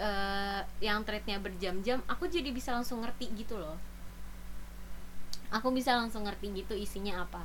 Eh 0.00 0.60
yang 0.82 1.04
threadnya 1.04 1.38
berjam-jam 1.38 2.00
aku 2.10 2.26
jadi 2.26 2.48
bisa 2.50 2.74
langsung 2.74 3.04
ngerti 3.04 3.28
gitu 3.38 3.60
loh 3.60 3.76
aku 5.52 5.68
bisa 5.70 5.94
langsung 5.94 6.24
ngerti 6.24 6.64
gitu 6.64 6.74
isinya 6.74 7.22
apa. 7.22 7.44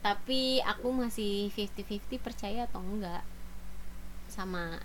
Tapi 0.00 0.64
aku 0.64 0.94
masih 0.94 1.52
50-50 1.52 2.16
percaya 2.22 2.64
atau 2.64 2.80
enggak 2.80 3.20
sama 4.30 4.78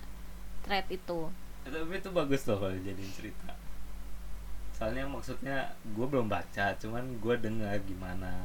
thread 0.66 0.90
itu. 0.92 1.30
Tapi 1.64 1.98
itu 1.98 2.10
bagus 2.12 2.44
loh 2.50 2.60
kalau 2.60 2.76
jadiin 2.76 3.14
cerita. 3.14 3.54
Soalnya 4.76 5.08
maksudnya 5.08 5.72
gue 5.88 6.04
belum 6.04 6.28
baca 6.28 6.76
cuman 6.76 7.22
gue 7.24 7.36
dengar 7.40 7.80
gimana 7.88 8.44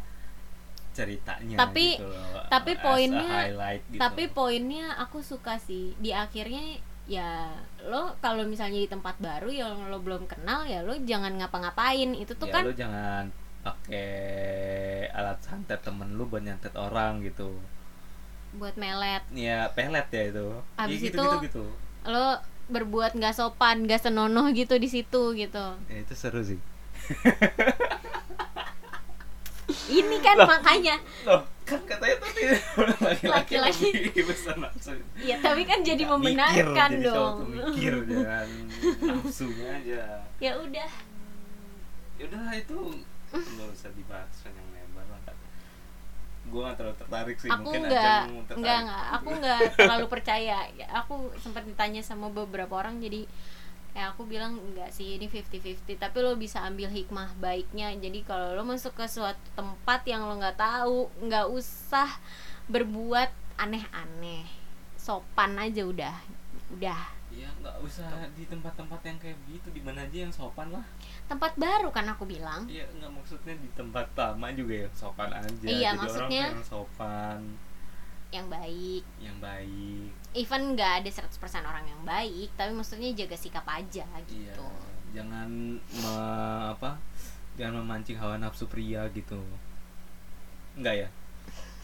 ceritanya 0.94 1.56
Tapi- 1.58 1.96
gitu 1.98 2.06
loh, 2.06 2.42
tapi 2.50 2.74
as 2.74 2.78
a 2.78 2.82
poinnya- 2.82 3.46
gitu. 3.86 3.98
tapi 3.98 4.24
poinnya 4.30 4.86
aku 4.98 5.22
suka 5.22 5.58
sih. 5.58 5.94
Di 5.98 6.14
akhirnya 6.14 6.78
ya 7.10 7.50
lo 7.90 8.14
kalau 8.22 8.46
misalnya 8.46 8.78
di 8.78 8.86
tempat 8.86 9.18
baru 9.18 9.50
yang 9.50 9.90
lo 9.90 9.98
belum 9.98 10.30
kenal 10.30 10.62
ya 10.66 10.86
lo 10.86 10.94
jangan 11.02 11.34
ngapa-ngapain. 11.34 12.14
Itu 12.14 12.38
tuh 12.38 12.46
ya 12.46 12.54
kan 12.54 12.62
lu 12.66 12.74
jangan 12.78 13.24
pakai 13.60 14.08
alat 15.12 15.38
santet 15.44 15.80
temen 15.80 16.16
lu 16.16 16.24
buat 16.24 16.40
nyantet 16.40 16.72
orang 16.74 17.20
gitu. 17.20 17.52
Buat 18.56 18.74
melet. 18.74 19.22
Ya 19.30 19.68
pelet 19.70 20.06
ya 20.10 20.22
itu. 20.28 20.46
Abis 20.74 20.98
ya, 20.98 21.06
gitu, 21.12 21.20
itu- 21.20 21.40
gitu 21.44 21.44
gitu. 21.46 21.64
lo 22.08 22.40
berbuat 22.70 23.18
nggak 23.18 23.34
sopan 23.34 23.84
nggak 23.84 24.00
senonoh 24.00 24.48
gitu 24.50 24.78
di 24.78 24.88
situ 24.88 25.22
gitu. 25.34 25.66
Ya, 25.86 25.96
itu 26.00 26.14
seru 26.14 26.40
sih. 26.40 26.56
Ini 29.90 30.16
kan 30.18 30.34
Loh. 30.38 30.48
makanya. 30.50 30.96
loh 31.22 31.42
kan 31.62 31.78
katanya 31.86 32.18
tadi 32.18 32.42
laki-laki 33.30 33.90
besar 34.26 34.58
nafsu 34.58 34.90
ya 35.22 35.38
tapi 35.38 35.62
kan 35.62 35.86
jadi 35.86 36.02
mikir, 36.02 36.10
membenarkan 36.10 36.90
jadi 36.98 37.06
dong. 37.06 37.14
tuh 37.14 37.46
mikir 37.46 37.94
jangan 38.10 38.48
nafsunya 38.98 39.66
aja. 39.78 40.02
Ya 40.42 40.52
udah. 40.58 40.90
Ya 42.18 42.24
udahlah 42.26 42.54
itu 42.58 42.78
nggak 43.30 43.68
usah 43.70 43.90
dibahas 43.94 44.34
panjang 44.42 44.68
lebar 44.74 45.06
lah 45.06 45.20
gue 46.40 46.60
gak 46.66 46.76
terlalu 46.80 46.96
tertarik 46.96 47.36
sih 47.36 47.50
aku 47.52 47.62
mungkin 47.62 47.82
nggak 47.86 48.22
nggak 48.58 48.78
nggak. 48.88 49.04
Aku 49.20 49.28
nggak 49.38 49.60
terlalu 49.76 50.06
percaya. 50.08 50.58
Ya, 50.72 50.86
aku 50.96 51.30
sempat 51.36 51.68
ditanya 51.68 52.00
sama 52.00 52.32
beberapa 52.32 52.80
orang 52.80 52.98
jadi 52.98 53.28
ya 53.90 54.14
aku 54.14 54.22
bilang 54.22 54.54
enggak 54.54 54.94
sih 54.94 55.18
ini 55.18 55.26
50-50 55.26 55.98
tapi 55.98 56.22
lo 56.22 56.38
bisa 56.40 56.64
ambil 56.64 56.88
hikmah 56.90 57.36
baiknya. 57.38 57.92
Jadi 57.94 58.24
kalau 58.24 58.56
lo 58.56 58.64
masuk 58.64 58.96
ke 58.96 59.06
suatu 59.06 59.38
tempat 59.52 60.00
yang 60.08 60.26
lo 60.26 60.34
nggak 60.40 60.58
tahu 60.58 61.12
nggak 61.22 61.46
usah 61.52 62.08
berbuat 62.72 63.30
aneh-aneh. 63.60 64.48
Sopan 64.96 65.54
aja 65.60 65.84
udah 65.84 66.16
udah. 66.72 67.02
Ya 67.30 67.52
nggak 67.62 67.76
usah 67.84 68.10
di 68.34 68.48
tempat-tempat 68.48 69.00
yang 69.06 69.18
kayak 69.20 69.38
gitu 69.46 69.68
di 69.70 69.84
mana 69.84 70.02
aja 70.02 70.26
yang 70.26 70.32
sopan 70.34 70.72
lah 70.72 70.82
tempat 71.30 71.54
baru 71.54 71.94
kan 71.94 72.02
aku 72.10 72.26
bilang. 72.26 72.66
Iya 72.66 72.90
nggak 72.98 73.10
maksudnya 73.14 73.54
di 73.54 73.70
tempat 73.78 74.10
lama 74.18 74.50
juga 74.50 74.74
yang 74.82 74.94
sopan 74.98 75.30
aja. 75.30 75.46
Iya, 75.62 75.94
jadi 75.94 75.98
maksudnya- 76.02 76.50
orang 76.50 76.58
yang 76.58 76.66
sopan. 76.66 77.40
Yang 78.34 78.46
baik. 78.50 79.02
Yang 79.22 79.36
baik. 79.38 80.10
Even 80.34 80.62
nggak 80.74 80.92
ada 81.02 81.10
100% 81.10 81.62
orang 81.62 81.86
yang 81.86 82.02
baik 82.02 82.50
tapi 82.58 82.74
maksudnya 82.74 83.14
jaga 83.14 83.38
sikap 83.38 83.62
aja 83.70 84.02
iya. 84.02 84.26
gitu. 84.26 84.66
Jangan 85.14 85.78
me- 85.78 86.66
apa 86.74 86.98
jangan 87.54 87.86
memancing 87.86 88.18
hawa 88.18 88.34
nafsu 88.42 88.66
pria 88.66 89.06
gitu. 89.14 89.38
Enggak 90.74 91.06
ya? 91.06 91.08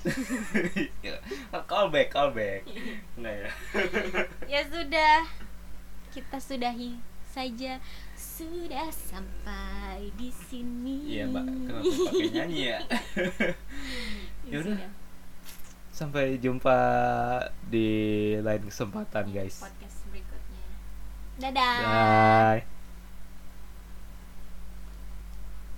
Call 1.70 1.90
back 1.94 2.10
call 2.10 2.34
back. 2.34 2.66
Enggak 3.14 3.34
ya? 3.46 3.50
Ya 4.50 4.60
sudah. 4.66 5.22
Kita 6.10 6.38
sudahi 6.42 6.98
saja 7.30 7.76
sudah 8.36 8.88
sampai 8.92 10.12
di 10.20 10.28
sini. 10.28 11.16
Iya 11.16 11.24
mbak. 11.32 11.44
Kenapa 11.48 11.80
pakai 12.12 12.28
nyanyi 12.36 12.60
ya? 12.68 12.78
Ya 14.46 14.62
Yaudah. 14.62 14.78
sudah. 14.78 14.90
sampai 15.90 16.38
jumpa 16.38 16.78
di 17.66 17.88
lain 18.38 18.62
kesempatan 18.68 19.26
guys. 19.34 19.58
Podcast 19.58 20.06
berikutnya. 20.12 20.62
Dadah. 21.40 21.78
Bye 21.82 22.75